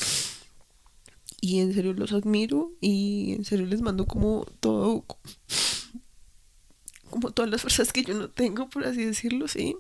Y 1.41 1.59
en 1.59 1.75
serio 1.75 1.93
los 1.93 2.13
admiro 2.13 2.71
y 2.81 3.33
en 3.33 3.45
serio 3.45 3.67
les 3.67 3.83
mando 3.83 4.07
como 4.07 4.47
todo, 4.61 5.05
como 7.11 7.33
todas 7.33 7.51
las 7.51 7.63
fuerzas 7.63 7.93
que 7.93 8.05
yo 8.05 8.15
no 8.15 8.31
tengo, 8.31 8.71
por 8.71 8.87
así 8.87 9.05
decirlo, 9.05 9.49
¿sí? 9.49 9.75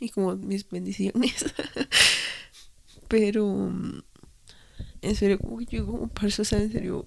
Y 0.00 0.08
como 0.08 0.34
mis 0.34 0.68
bendiciones. 0.68 1.44
Pero, 3.08 3.72
en 5.00 5.14
serio, 5.14 5.38
como 5.38 5.58
que 5.58 5.66
yo 5.66 5.70
digo, 5.70 5.92
como 5.92 6.08
parce, 6.08 6.42
o 6.42 6.44
sea, 6.44 6.60
en 6.60 6.72
serio, 6.72 7.06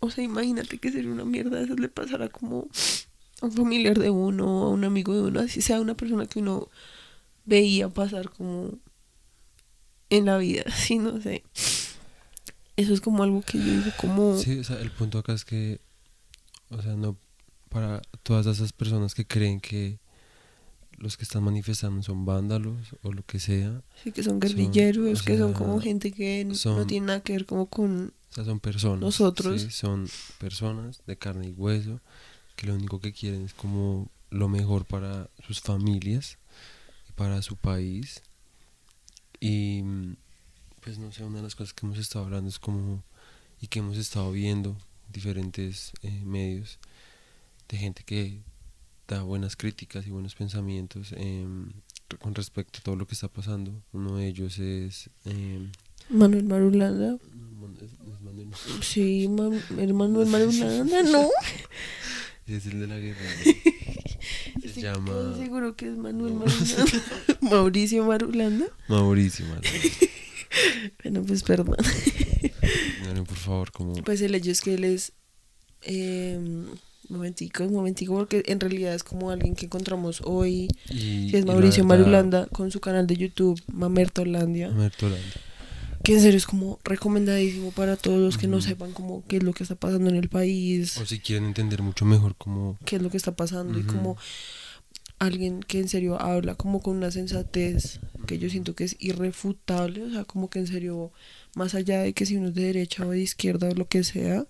o 0.00 0.10
sea, 0.10 0.24
imagínate 0.24 0.78
que 0.78 0.90
sería 0.90 1.12
una 1.12 1.24
mierda 1.24 1.60
eso 1.60 1.76
le 1.76 1.88
pasara 1.88 2.28
como 2.28 2.66
a 3.40 3.46
un 3.46 3.52
familiar 3.52 3.96
de 3.96 4.10
uno, 4.10 4.64
a 4.64 4.70
un 4.70 4.82
amigo 4.82 5.14
de 5.14 5.22
uno, 5.22 5.38
así 5.38 5.62
sea 5.62 5.80
una 5.80 5.96
persona 5.96 6.26
que 6.26 6.40
uno 6.40 6.68
veía 7.44 7.88
pasar 7.88 8.30
como 8.30 8.78
en 10.10 10.26
la 10.26 10.36
vida, 10.38 10.64
sí, 10.76 10.98
no 10.98 11.20
sé. 11.20 11.42
Eso 12.76 12.94
es 12.94 13.00
como 13.00 13.22
algo 13.22 13.42
que 13.42 13.58
yo 13.58 13.64
digo 13.64 13.90
como... 13.98 14.36
Sí, 14.38 14.58
o 14.58 14.64
sea, 14.64 14.80
el 14.80 14.90
punto 14.90 15.18
acá 15.18 15.32
es 15.34 15.44
que, 15.44 15.80
o 16.70 16.80
sea, 16.80 16.94
no, 16.96 17.16
para 17.68 18.00
todas 18.22 18.46
esas 18.46 18.72
personas 18.72 19.14
que 19.14 19.26
creen 19.26 19.60
que 19.60 19.98
los 20.98 21.16
que 21.16 21.24
están 21.24 21.42
manifestando 21.42 22.02
son 22.02 22.24
vándalos 22.24 22.76
o 23.02 23.12
lo 23.12 23.24
que 23.24 23.40
sea, 23.40 23.82
Sí, 24.02 24.12
que 24.12 24.22
son 24.22 24.32
Son, 24.34 24.40
guerrilleros, 24.40 25.20
o 25.20 25.24
que 25.24 25.36
son 25.36 25.52
como 25.52 25.80
gente 25.80 26.12
que 26.12 26.44
no 26.44 26.54
son- 26.54 26.86
tiene 26.86 27.06
nada 27.08 27.20
que 27.20 27.32
ver 27.32 27.44
como 27.46 27.66
con... 27.66 28.12
O 28.30 28.34
sea, 28.34 28.44
son 28.44 28.60
personas. 28.60 29.00
Nosotros. 29.00 29.60
¿sí? 29.60 29.70
Son 29.70 30.08
personas 30.38 31.02
de 31.06 31.18
carne 31.18 31.48
y 31.48 31.52
hueso 31.52 32.00
que 32.56 32.66
lo 32.66 32.74
único 32.74 33.00
que 33.00 33.12
quieren 33.12 33.44
es 33.44 33.52
como 33.52 34.08
lo 34.30 34.48
mejor 34.48 34.86
para 34.86 35.28
sus 35.46 35.60
familias 35.60 36.38
para 37.22 37.40
su 37.40 37.54
país. 37.56 38.20
Y 39.38 39.82
pues 40.80 40.98
no 40.98 41.12
sé, 41.12 41.22
una 41.24 41.36
de 41.36 41.42
las 41.44 41.54
cosas 41.54 41.72
que 41.72 41.86
hemos 41.86 41.98
estado 41.98 42.24
hablando 42.24 42.48
es 42.48 42.58
como 42.58 43.04
y 43.60 43.68
que 43.68 43.78
hemos 43.78 43.96
estado 43.96 44.32
viendo 44.32 44.70
en 44.70 45.12
diferentes 45.12 45.92
eh, 46.02 46.10
medios 46.24 46.78
de 47.68 47.76
gente 47.78 48.02
que 48.02 48.40
da 49.06 49.22
buenas 49.22 49.54
críticas 49.56 50.04
y 50.06 50.10
buenos 50.10 50.34
pensamientos 50.34 51.12
em, 51.16 51.70
con 52.20 52.34
respecto 52.34 52.80
a 52.80 52.82
todo 52.82 52.96
lo 52.96 53.06
que 53.06 53.14
está 53.14 53.28
pasando. 53.28 53.72
Uno 53.92 54.16
de 54.16 54.26
ellos 54.26 54.58
es... 54.58 55.08
em, 55.24 55.70
Manuel 56.10 56.42
Marulanda. 56.44 57.18
Sí, 58.82 59.28
Ma- 59.28 59.50
el 59.80 59.94
Manuel 59.94 60.26
Marulanda, 60.34 61.02
¿no? 61.04 61.28
Es 62.48 62.66
el 62.66 62.80
de 62.80 62.86
la 62.88 62.98
guerra. 62.98 63.20
Se 64.74 64.82
llama 64.82 65.34
seguro 65.36 65.76
que 65.76 65.88
es 65.88 65.96
Manuel 65.96 66.34
No. 66.34 66.40
Marulanda. 66.40 67.02
Mauricio 67.40 68.04
Marulanda. 68.04 68.66
Mauricio, 68.88 69.46
mano. 69.46 69.60
Bueno, 71.02 71.22
pues 71.26 71.42
perdón. 71.42 71.76
Díganle, 73.00 73.22
por 73.22 73.36
favor, 73.38 73.72
como. 73.72 73.94
Pues 74.04 74.20
el 74.20 74.34
hecho 74.34 74.50
es 74.50 74.60
que 74.60 74.74
él 74.74 74.84
es... 74.84 75.12
Eh, 75.82 76.38
momentico, 77.08 77.64
momentico, 77.64 78.14
porque 78.14 78.42
en 78.46 78.60
realidad 78.60 78.94
es 78.94 79.02
como 79.02 79.30
alguien 79.30 79.54
que 79.54 79.66
encontramos 79.66 80.20
hoy. 80.24 80.68
Y, 80.90 81.30
Que 81.30 81.38
es 81.38 81.46
Mauricio 81.46 81.84
verdad, 81.84 81.98
Marulanda 82.04 82.46
con 82.46 82.70
su 82.70 82.80
canal 82.80 83.06
de 83.06 83.16
YouTube, 83.16 83.60
Mamerta 83.72 84.22
Holandia. 84.22 84.68
Mamerto 84.70 85.06
Holanda. 85.06 85.26
Que 86.04 86.14
en 86.14 86.20
serio 86.20 86.36
es 86.36 86.46
como 86.46 86.80
recomendadísimo 86.84 87.70
para 87.70 87.96
todos 87.96 88.18
los 88.18 88.36
que 88.36 88.48
no 88.48 88.60
sepan 88.60 88.92
como 88.92 89.24
qué 89.28 89.36
es 89.36 89.42
lo 89.44 89.52
que 89.52 89.62
está 89.62 89.76
pasando 89.76 90.10
en 90.10 90.16
el 90.16 90.28
país. 90.28 90.98
O 90.98 91.06
si 91.06 91.20
quieren 91.20 91.44
entender 91.44 91.80
mucho 91.80 92.04
mejor 92.04 92.34
como. 92.36 92.76
qué 92.84 92.96
es 92.96 93.02
lo 93.02 93.08
que 93.08 93.16
está 93.16 93.36
pasando 93.36 93.78
y 93.78 93.82
Ujú. 93.82 93.92
Alguien 95.24 95.60
que 95.62 95.78
en 95.78 95.88
serio 95.88 96.20
habla 96.20 96.54
como 96.56 96.82
con 96.82 96.96
una 96.96 97.10
sensatez 97.10 98.00
que 98.26 98.38
yo 98.38 98.48
siento 98.50 98.74
que 98.74 98.84
es 98.84 98.96
irrefutable, 98.98 100.02
o 100.02 100.10
sea, 100.10 100.24
como 100.24 100.48
que 100.50 100.58
en 100.58 100.66
serio, 100.66 101.12
más 101.54 101.74
allá 101.74 102.00
de 102.02 102.12
que 102.12 102.26
si 102.26 102.36
uno 102.36 102.48
es 102.48 102.54
de 102.54 102.64
derecha 102.64 103.06
o 103.06 103.10
de 103.10 103.20
izquierda 103.20 103.68
o 103.68 103.74
lo 103.74 103.86
que 103.88 104.04
sea, 104.04 104.46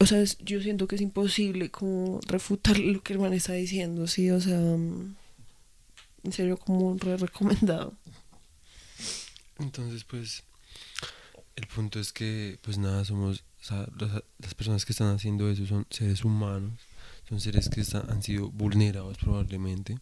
o 0.00 0.06
sea, 0.06 0.24
yo 0.40 0.62
siento 0.62 0.86
que 0.88 0.96
es 0.96 1.02
imposible 1.02 1.70
como 1.70 2.20
refutar 2.26 2.78
lo 2.94 3.02
que 3.02 3.12
el 3.14 3.18
man 3.18 3.32
está 3.34 3.52
diciendo, 3.52 4.06
sí, 4.06 4.30
o 4.30 4.40
sea, 4.40 4.58
mm, 4.58 5.14
en 6.24 6.32
serio 6.32 6.56
como 6.56 6.96
re 6.98 7.16
recomendado. 7.16 7.94
Entonces, 9.58 10.04
pues. 10.04 10.42
El 11.56 11.66
punto 11.66 11.98
es 11.98 12.12
que, 12.12 12.58
pues 12.62 12.78
nada, 12.78 13.04
somos. 13.04 13.42
o 13.60 13.64
sea, 13.64 13.88
los- 13.98 14.22
las 14.38 14.54
personas 14.54 14.84
que 14.84 14.92
están 14.92 15.12
haciendo 15.14 15.50
eso 15.50 15.66
son 15.66 15.86
seres 15.90 16.24
humanos. 16.24 16.74
Son 17.28 17.40
seres 17.40 17.68
que 17.68 17.82
han 18.08 18.22
sido 18.22 18.50
vulnerados 18.50 19.18
probablemente. 19.18 19.98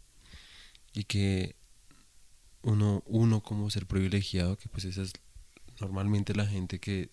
Y 0.92 1.04
que 1.04 1.56
uno, 2.62 3.02
uno 3.06 3.42
como 3.42 3.71
ser 3.71 3.87
privilegiado, 3.87 4.56
que 4.56 4.68
pues 4.68 4.85
esa 4.85 5.02
es 5.02 5.12
normalmente 5.80 6.35
la 6.35 6.47
gente 6.47 6.78
que 6.78 7.11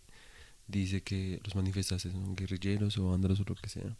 dice 0.67 1.01
que 1.01 1.39
los 1.43 1.55
manifestantes 1.55 2.11
son 2.11 2.35
guerrilleros 2.35 2.97
o 2.97 3.09
vándalos 3.09 3.39
o 3.39 3.43
lo 3.47 3.55
que 3.55 3.69
sea. 3.69 3.97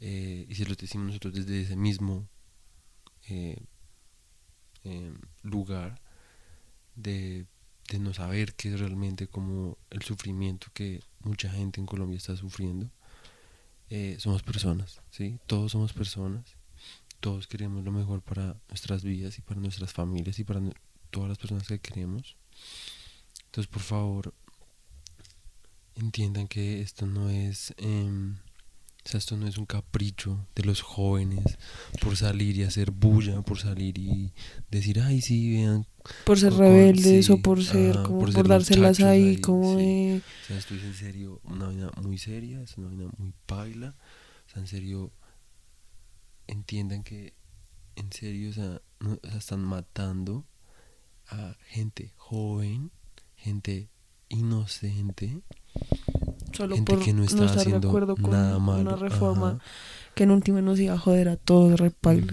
Eh, 0.00 0.46
y 0.48 0.54
si 0.54 0.64
lo 0.64 0.74
decimos 0.74 1.06
nosotros 1.06 1.34
desde 1.34 1.62
ese 1.62 1.76
mismo 1.76 2.28
eh, 3.28 3.56
em, 4.84 5.16
lugar 5.42 6.00
de, 6.94 7.46
de 7.88 7.98
no 7.98 8.12
saber 8.12 8.54
qué 8.54 8.74
es 8.74 8.80
realmente 8.80 9.28
como 9.28 9.78
el 9.90 10.02
sufrimiento 10.02 10.68
que 10.74 11.00
mucha 11.20 11.50
gente 11.50 11.80
en 11.80 11.86
Colombia 11.86 12.18
está 12.18 12.36
sufriendo, 12.36 12.90
eh, 13.96 14.16
somos 14.18 14.42
personas, 14.42 15.00
¿sí? 15.10 15.38
Todos 15.46 15.70
somos 15.70 15.92
personas, 15.92 16.56
todos 17.20 17.46
queremos 17.46 17.84
lo 17.84 17.92
mejor 17.92 18.22
para 18.22 18.56
nuestras 18.68 19.04
vidas 19.04 19.38
y 19.38 19.42
para 19.42 19.60
nuestras 19.60 19.92
familias 19.92 20.36
y 20.40 20.42
para 20.42 20.60
todas 21.10 21.28
las 21.28 21.38
personas 21.38 21.68
que 21.68 21.78
queremos. 21.78 22.36
Entonces, 23.46 23.70
por 23.70 23.82
favor, 23.82 24.34
entiendan 25.94 26.48
que 26.48 26.80
esto 26.80 27.06
no 27.06 27.30
es, 27.30 27.72
em, 27.76 28.36
o 29.04 29.08
sea, 29.08 29.18
esto 29.18 29.36
no 29.36 29.46
es 29.46 29.58
un 29.58 29.66
capricho 29.66 30.46
de 30.54 30.64
los 30.64 30.80
jóvenes 30.80 31.44
por 32.00 32.16
salir 32.16 32.56
y 32.56 32.62
hacer 32.62 32.90
bulla, 32.90 33.42
por 33.42 33.58
salir 33.58 33.98
y 33.98 34.32
decir, 34.70 35.00
ay, 35.00 35.20
sí, 35.20 35.52
vean. 35.56 35.86
Por 36.24 36.38
ser 36.38 36.54
rebeldes 36.54 37.28
o 37.30 37.38
por 37.38 37.62
ser, 37.64 37.94
como 37.96 38.18
por 38.20 38.26
por, 38.26 38.32
ser 38.32 38.48
dárselas 38.48 39.00
ahí, 39.00 39.28
ahí, 39.28 39.36
como 39.38 39.78
sí. 39.78 39.84
de... 39.84 40.22
O 40.42 40.46
sea, 40.46 40.58
esto 40.58 40.74
es 40.74 40.82
en 40.84 40.94
serio 40.94 41.40
una 41.44 41.66
vaina 41.66 41.90
muy 42.02 42.18
seria, 42.18 42.62
es 42.62 42.76
una 42.78 42.88
vaina 42.88 43.10
muy 43.18 43.32
paila. 43.46 43.94
O 44.46 44.50
sea, 44.50 44.60
en 44.62 44.68
serio, 44.68 45.12
entiendan 46.46 47.02
que, 47.02 47.34
en 47.96 48.12
serio, 48.12 48.50
o 48.50 48.52
sea, 48.52 48.80
no- 49.00 49.18
o 49.22 49.28
sea, 49.28 49.38
están 49.38 49.60
matando 49.64 50.44
a 51.28 51.56
gente 51.68 52.12
joven, 52.16 52.90
gente 53.36 53.88
inocente, 54.28 55.40
Solo 56.54 56.76
gente 56.76 56.92
por 56.94 57.04
que 57.04 57.12
no 57.12 57.20
no, 57.20 57.24
estar 57.24 57.64
de 57.64 57.76
acuerdo 57.76 58.16
con 58.16 58.30
nada 58.30 58.58
malo. 58.58 58.80
una 58.80 58.96
reforma 58.96 59.50
ajá. 59.50 59.58
que 60.14 60.24
en 60.24 60.30
última 60.30 60.60
nos 60.62 60.78
iba 60.78 60.94
a 60.94 60.98
joder 60.98 61.28
a 61.28 61.36
todos, 61.36 61.78
repaila. 61.78 62.32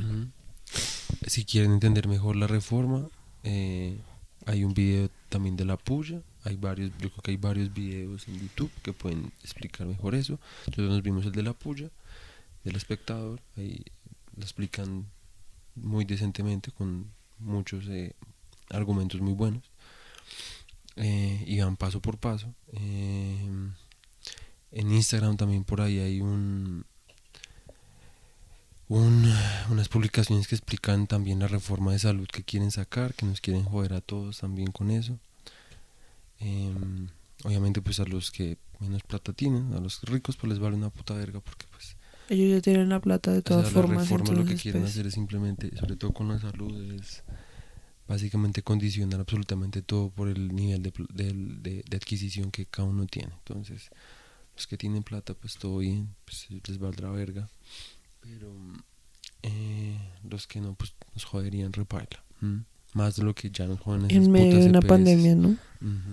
Si 1.26 1.46
quieren 1.46 1.74
entender 1.74 2.08
mejor 2.08 2.36
la 2.36 2.48
reforma, 2.48 3.08
eh, 3.44 4.00
hay 4.46 4.64
un 4.64 4.74
video 4.74 5.10
también 5.30 5.56
de 5.56 5.66
la 5.66 5.78
puya. 5.78 6.22
Hay 6.44 6.58
varios, 6.58 6.92
yo 7.00 7.10
creo 7.10 7.22
que 7.22 7.32
hay 7.32 7.38
varios 7.38 7.74
videos 7.74 8.28
en 8.28 8.40
YouTube 8.40 8.72
que 8.82 8.94
pueden 8.94 9.32
explicar 9.44 9.88
mejor 9.88 10.16
eso. 10.16 10.40
Nosotros 10.68 10.90
nos 10.90 11.04
vimos 11.04 11.26
el 11.26 11.32
de 11.32 11.44
la 11.44 11.54
puya, 11.54 11.90
del 12.64 12.76
espectador. 12.76 13.40
Ahí 13.58 13.84
lo 14.36 14.44
explican 14.44 15.08
muy 15.76 16.06
decentemente 16.06 16.72
con 16.72 17.12
muchos 17.40 17.88
eh, 17.88 18.16
argumentos 18.70 19.22
muy 19.22 19.34
buenos. 19.34 19.64
Eh, 20.96 21.44
y 21.48 21.60
van 21.60 21.78
paso 21.78 22.02
por 22.02 22.18
paso. 22.18 22.54
Eh, 22.74 23.50
en 24.72 24.92
Instagram 24.92 25.38
también 25.38 25.64
por 25.64 25.82
ahí 25.82 26.00
hay 26.00 26.22
un, 26.22 26.86
un- 28.88 29.32
unas 29.70 29.88
publicaciones 29.90 30.48
que 30.48 30.56
explican 30.56 31.08
también 31.08 31.40
la 31.40 31.48
reforma 31.48 31.92
de 31.94 32.00
salud 32.00 32.28
que 32.28 32.44
quieren 32.44 32.72
sacar, 32.72 33.14
que 33.14 33.26
nos 33.26 33.42
quieren 33.42 33.64
joder 33.64 33.94
a 33.94 34.02
todos 34.02 34.40
también 34.40 34.72
con 34.72 34.92
eso. 34.92 35.18
Em, 36.40 37.08
obviamente 37.44 37.82
pues 37.82 38.00
a 38.00 38.06
los 38.06 38.32
que 38.32 38.58
menos 38.80 39.04
plata 39.04 39.32
tienen, 39.34 39.74
a 39.74 39.80
los 39.80 40.02
ricos 40.04 40.38
pues 40.38 40.50
les 40.50 40.60
vale 40.60 40.76
una 40.76 40.90
puta 40.90 41.14
verga 41.14 41.40
porque 41.40 41.66
pues 41.70 41.96
Ellos 42.30 42.50
ya 42.56 42.62
tienen 42.62 42.90
la 42.90 43.00
plata 43.00 43.32
de 43.32 43.40
o 43.40 43.42
sea, 43.42 43.48
todas 43.58 43.66
la 43.66 43.72
formas. 43.82 44.10
reforma 44.10 44.34
lo 44.40 44.46
que 44.46 44.56
quieren 44.56 44.82
pues, 44.82 44.94
hacer 44.94 45.08
es 45.08 45.14
simplemente, 45.14 45.76
sobre 45.78 45.96
todo 45.98 46.14
con 46.14 46.28
la 46.30 46.40
salud, 46.40 46.92
es 46.94 47.24
básicamente 48.08 48.62
condicionar 48.64 49.20
absolutamente 49.22 49.82
todo 49.82 50.10
por 50.10 50.28
el 50.28 50.54
nivel 50.56 50.82
de- 50.84 51.84
de 51.88 51.96
adquisición 51.96 52.52
que 52.52 52.66
cada 52.66 52.88
uno 52.90 53.06
tiene. 53.06 53.32
Entonces, 53.34 53.90
los 54.62 54.68
que 54.68 54.78
tienen 54.78 55.02
plata, 55.02 55.34
pues 55.34 55.56
todo 55.56 55.80
bien, 55.80 56.14
pues 56.24 56.46
les 56.68 56.78
valdrá 56.78 57.10
verga. 57.10 57.50
Pero 58.20 58.56
eh, 59.42 59.98
los 60.30 60.46
que 60.46 60.62
no, 60.62 60.76
pues 60.76 60.94
nos 61.16 61.26
joderían 61.26 61.74
repaila. 61.74 62.24
Más 62.94 63.16
de 63.16 63.24
lo 63.24 63.34
que 63.34 63.50
ya 63.50 63.66
nos 63.66 63.80
joden 63.80 64.06
esas 64.06 64.24
en 64.24 64.32
medio 64.32 64.60
de 64.60 64.68
una 64.68 64.78
EPS. 64.78 64.88
pandemia, 64.88 65.34
¿no? 65.36 65.58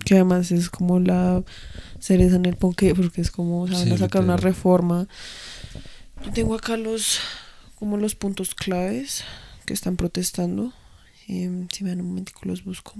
Que 0.06 0.14
además 0.14 0.50
es 0.50 0.70
como 0.70 0.98
la 0.98 1.44
cereza 1.98 2.36
en 2.36 2.46
el 2.46 2.56
ponque, 2.56 2.94
porque 2.94 3.20
es 3.20 3.30
como, 3.30 3.64
o 3.64 3.68
sea, 3.68 3.80
van 3.80 3.92
a 3.92 3.98
sacar 3.98 4.24
una 4.24 4.38
reforma. 4.38 5.06
Yo 6.24 6.32
tengo 6.32 6.54
acá 6.54 6.78
los, 6.78 7.20
como 7.74 7.98
los 7.98 8.14
puntos 8.14 8.54
claves 8.54 9.24
que 9.66 9.74
están 9.74 9.96
protestando. 9.96 10.72
Em, 11.26 11.68
si 11.70 11.84
me 11.84 11.90
dan 11.90 12.00
un 12.00 12.08
momentico 12.08 12.40
los 12.44 12.64
busco. 12.64 12.94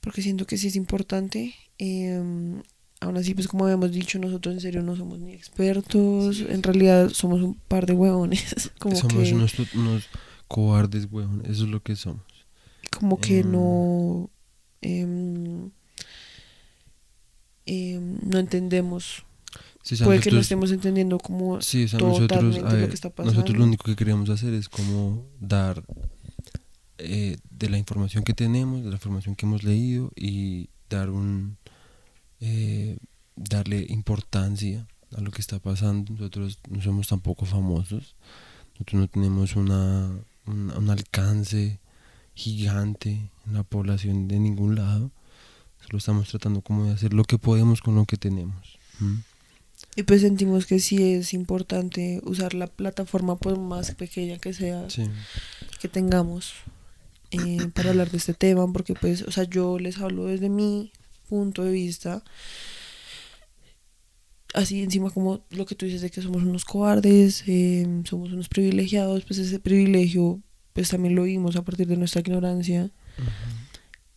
Porque 0.00 0.20
siento 0.20 0.46
que 0.46 0.58
sí 0.58 0.66
es 0.66 0.74
importante. 0.74 1.54
Em, 1.78 2.60
aún 3.00 3.16
así, 3.16 3.34
pues 3.34 3.48
como 3.48 3.64
habíamos 3.64 3.92
dicho, 3.92 4.18
nosotros 4.18 4.54
en 4.54 4.60
serio 4.60 4.82
no 4.82 4.96
somos 4.96 5.18
ni 5.20 5.32
expertos. 5.32 6.40
En 6.48 6.62
realidad 6.62 7.10
somos 7.10 7.40
un 7.42 7.54
par 7.54 7.86
de 7.86 7.92
huevones. 7.94 8.70
como 8.78 8.96
somos 8.96 9.24
que, 9.24 9.34
unos, 9.34 9.54
unos 9.74 10.04
cobardes, 10.48 11.08
weón. 11.10 11.42
Eso 11.44 11.64
es 11.64 11.70
lo 11.70 11.82
que 11.82 11.94
somos. 11.96 12.22
como 12.98 13.18
que 13.20 13.40
Em. 13.40 13.50
no 13.52 14.30
em, 14.80 15.70
em, 17.66 18.18
no 18.22 18.38
entendemos 18.38 19.24
Sí, 19.82 19.94
o 19.94 19.96
sea, 19.98 20.04
puede 20.06 20.20
que 20.20 20.30
no 20.30 20.36
nosotros- 20.36 20.44
estemos 20.46 20.72
entendiendo 20.72 21.18
como 21.18 21.60
Sí, 21.62 21.84
o 21.84 21.88
sea, 21.88 21.98
nosotros, 21.98 22.56
a 22.56 22.60
lo 22.60 22.64
ver, 22.76 22.88
que 22.88 22.94
está 22.94 23.08
nosotros 23.08 23.34
pasando. 23.34 23.52
lo 23.54 23.64
único 23.64 23.84
que 23.84 23.96
queremos 23.96 24.28
hacer 24.30 24.52
es 24.54 24.68
como 24.68 25.24
dar 25.40 25.82
eh, 26.98 27.36
de 27.50 27.70
la 27.70 27.78
información 27.78 28.24
que 28.24 28.34
tenemos, 28.34 28.82
de 28.82 28.88
la 28.90 28.96
información 28.96 29.34
que 29.36 29.46
hemos 29.46 29.62
leído 29.64 30.10
y 30.16 30.68
dar 30.90 31.10
un 31.10 31.56
eh, 32.40 32.98
darle 33.36 33.86
importancia 33.88 34.86
a 35.16 35.20
lo 35.20 35.30
que 35.30 35.40
está 35.40 35.58
pasando. 35.58 36.12
Nosotros 36.12 36.58
no 36.68 36.80
somos 36.82 37.08
tampoco 37.08 37.46
famosos, 37.46 38.14
nosotros 38.74 39.00
no 39.00 39.08
tenemos 39.08 39.56
una, 39.56 40.10
un, 40.46 40.70
un 40.70 40.90
alcance 40.90 41.78
gigante 42.34 43.10
en 43.46 43.54
la 43.54 43.62
población 43.62 44.28
de 44.28 44.38
ningún 44.38 44.74
lado. 44.76 45.10
Solo 45.84 45.98
estamos 45.98 46.28
tratando 46.28 46.60
como 46.60 46.84
de 46.84 46.92
hacer 46.92 47.12
lo 47.14 47.24
que 47.24 47.38
podemos 47.38 47.80
con 47.80 47.94
lo 47.94 48.04
que 48.04 48.16
tenemos. 48.16 48.78
y 49.96 50.02
pues 50.02 50.20
sentimos 50.22 50.66
que 50.66 50.80
sí 50.80 51.12
es 51.14 51.32
importante 51.34 52.20
usar 52.24 52.54
la 52.54 52.66
plataforma 52.66 53.36
por 53.36 53.58
más 53.58 53.92
pequeña 53.94 54.38
que 54.38 54.52
sea 54.52 54.90
Sí. 54.90 55.04
que 55.80 55.88
tengamos 55.88 56.52
eh, 57.30 57.68
para 57.74 57.90
hablar 57.90 58.10
de 58.10 58.16
este 58.18 58.34
tema 58.34 58.70
porque 58.72 58.94
pues 58.94 59.22
o 59.22 59.30
sea 59.30 59.44
yo 59.44 59.78
les 59.78 59.98
hablo 59.98 60.26
desde 60.26 60.48
mi 60.48 60.90
punto 61.28 61.62
de 61.64 61.72
vista 61.72 62.22
así 64.54 64.82
encima 64.82 65.10
como 65.10 65.40
lo 65.50 65.66
que 65.66 65.74
tú 65.74 65.84
dices 65.86 66.00
de 66.00 66.10
que 66.10 66.22
somos 66.22 66.42
unos 66.42 66.64
cobardes 66.64 67.44
eh, 67.46 67.86
somos 68.04 68.32
unos 68.32 68.48
privilegiados 68.48 69.24
pues 69.24 69.38
ese 69.38 69.58
privilegio 69.60 70.40
pues 70.72 70.88
también 70.90 71.14
lo 71.14 71.24
vimos 71.24 71.56
a 71.56 71.62
partir 71.62 71.86
de 71.86 71.96
nuestra 71.96 72.20
ignorancia 72.20 72.90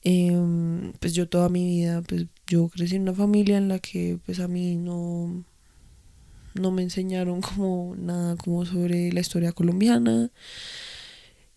Em, 0.03 0.93
pues 0.99 1.13
yo 1.13 1.29
toda 1.29 1.47
mi 1.49 1.63
vida, 1.63 2.01
pues 2.01 2.25
yo 2.47 2.69
crecí 2.69 2.95
en 2.95 3.03
una 3.03 3.13
familia 3.13 3.57
en 3.57 3.67
la 3.67 3.77
que 3.77 4.17
pues 4.25 4.39
a 4.39 4.47
mí 4.47 4.75
no, 4.75 5.43
no 6.55 6.71
me 6.71 6.81
enseñaron 6.81 7.41
como 7.41 7.95
nada 7.95 8.35
como 8.35 8.65
sobre 8.65 9.11
la 9.13 9.19
historia 9.19 9.51
colombiana. 9.51 10.31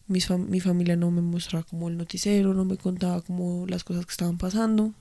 Mis 0.08 0.28
fam- 0.28 0.46
mi 0.46 0.60
familia 0.60 0.94
no 0.96 1.10
me 1.10 1.22
mostraba 1.22 1.64
como 1.64 1.88
el 1.88 1.96
noticiero, 1.96 2.52
no 2.52 2.66
me 2.66 2.76
contaba 2.76 3.22
como 3.22 3.66
las 3.66 3.82
cosas 3.82 4.04
que 4.04 4.12
estaban 4.12 4.36
pasando. 4.36 4.92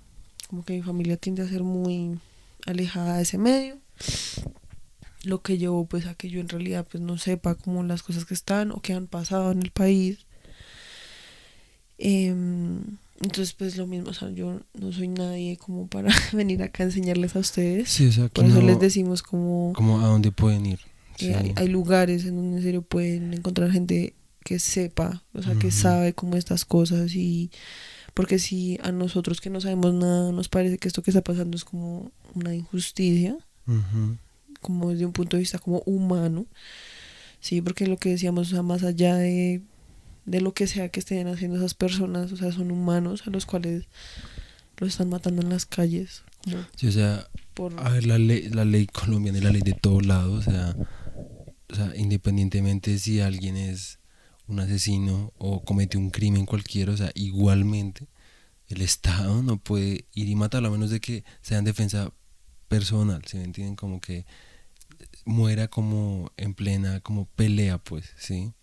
Como 0.54 0.64
que 0.66 0.74
mi 0.74 0.84
familia 0.84 1.18
tiende 1.18 1.42
a 1.42 1.48
ser 1.48 1.64
muy 1.64 2.20
alejada 2.68 3.18
de 3.18 3.24
ese 3.24 3.40
medio. 3.40 3.80
Lo 5.24 5.42
que 5.42 5.58
llevó 5.58 5.88
pues 5.88 6.06
a 6.06 6.14
que 6.14 6.30
yo 6.30 6.40
en 6.40 6.48
realidad 6.48 6.86
pues 6.92 7.02
no 7.02 7.18
sepa 7.18 7.56
como 7.56 7.82
las 7.82 8.04
cosas 8.04 8.26
que 8.26 8.36
están 8.36 8.70
o 8.72 8.80
que 8.80 8.94
han 8.94 9.08
pasado 9.08 9.52
en 9.52 9.64
el 9.64 9.72
país. 9.72 10.20
Em, 11.98 12.82
entonces, 13.20 13.54
pues 13.54 13.78
lo 13.78 13.88
mismo, 13.88 14.12
o 14.12 14.14
sea, 14.14 14.30
yo 14.30 14.60
no 14.76 14.92
soy 14.92 15.08
nadie 15.08 15.58
como 15.58 15.88
para 15.88 16.10
venir 16.34 16.62
acá 16.62 16.84
a 16.84 16.86
enseñarles 16.86 17.36
a 17.36 17.40
ustedes. 17.40 17.90
Sí, 17.90 18.06
o 18.06 18.12
sea, 18.12 18.26
que 18.26 18.42
Por 18.42 18.46
eso 18.46 18.62
no- 18.62 18.68
les 18.68 18.80
decimos 18.80 19.24
como 19.24 19.74
como 19.74 20.02
a 20.02 20.06
dónde 20.08 20.32
pueden 20.32 20.68
ir. 20.68 20.80
que 21.18 21.26
Sí. 21.30 21.34
hay, 21.34 21.54
hay 21.56 21.68
lugares 21.68 22.26
en 22.26 22.36
donde 22.36 22.58
en 22.58 22.64
serio 22.64 22.84
pueden 22.84 23.34
encontrar 23.34 23.72
gente 23.72 24.14
que 24.44 24.60
sepa, 24.60 25.24
o 25.34 25.42
sea, 25.42 25.54
que 25.56 25.70
Ujú. 25.70 25.76
sabe 25.78 26.14
como 26.14 26.36
estas 26.36 26.64
cosas 26.64 27.16
y 27.16 27.50
porque 28.14 28.40
si 28.40 28.78
a 28.84 28.92
nosotros 28.92 29.42
que 29.42 29.50
no 29.50 29.60
sabemos 29.62 29.94
nada 29.94 30.32
nos 30.32 30.50
parece 30.50 30.78
que 30.78 30.88
esto 30.88 31.02
que 31.02 31.12
está 31.12 31.22
pasando 31.22 31.56
es 31.58 31.64
como 31.66 32.12
una 32.36 32.54
injusticia, 32.56 33.38
Ujú. 33.68 34.18
como 34.62 34.92
desde 34.92 35.06
un 35.06 35.14
punto 35.14 35.38
de 35.38 35.42
vista 35.42 35.60
como 35.60 35.82
humano, 35.86 36.46
sí, 37.40 37.62
porque 37.62 37.88
lo 37.88 37.98
que 37.98 38.10
decíamos, 38.10 38.48
o 38.48 38.52
sea, 38.52 38.62
más 38.64 38.84
allá 38.84 39.16
de, 39.16 39.62
de 40.26 40.42
lo 40.42 40.54
que 40.54 40.68
sea 40.68 40.90
que 40.90 41.00
estén 41.00 41.28
haciendo 41.28 41.58
esas 41.58 41.74
personas, 41.74 42.32
o 42.32 42.38
sea, 42.38 42.52
son 42.52 42.72
humanos 42.72 43.24
a 43.26 43.30
los 43.30 43.46
cuales 43.46 43.86
los 44.78 44.90
están 44.90 45.10
matando 45.10 45.42
en 45.42 45.50
las 45.50 45.66
calles, 45.66 46.24
como 46.44 46.58
Sí, 46.76 46.88
o 46.88 46.92
sea, 46.92 47.28
por... 47.54 47.74
a 47.80 47.90
ver, 47.90 48.06
la 48.06 48.18
ley, 48.18 48.50
la 48.50 48.66
ley 48.66 48.86
colombiana 48.88 49.38
y 49.38 49.42
la 49.42 49.52
ley 49.52 49.62
de 49.62 49.74
todos 49.74 50.06
lados, 50.06 50.48
o 50.48 50.52
sea, 50.52 50.76
o 51.70 51.76
sea, 51.76 51.94
independientemente 51.96 53.00
si 53.00 53.20
alguien 53.22 53.58
es 53.58 54.00
un 54.48 54.60
asesino 54.60 55.32
o 55.38 55.64
comete 55.64 55.98
un 55.98 56.10
crimen 56.10 56.46
cualquiera, 56.46 56.92
o 56.94 56.98
sea, 56.98 57.12
igualmente 57.16 58.08
el 58.68 58.82
Estado 58.82 59.44
no 59.44 59.58
puede 59.58 60.06
ir 60.14 60.30
y 60.30 60.36
matarlo 60.36 60.70
a 60.70 60.72
menos 60.72 60.90
de 60.90 61.00
que 61.00 61.24
sea 61.42 61.60
en 61.60 61.66
defensa 61.66 62.12
personal, 62.68 63.22
¿se 63.26 63.38
me 63.38 63.44
entienden? 63.44 63.76
Como 63.76 64.02
que 64.02 64.26
muera 65.26 65.68
como 65.68 66.32
en 66.38 66.54
plena 66.54 67.00
como 67.02 67.26
pelea, 67.26 67.78
pues, 67.78 68.12
¿sí? 68.18 68.54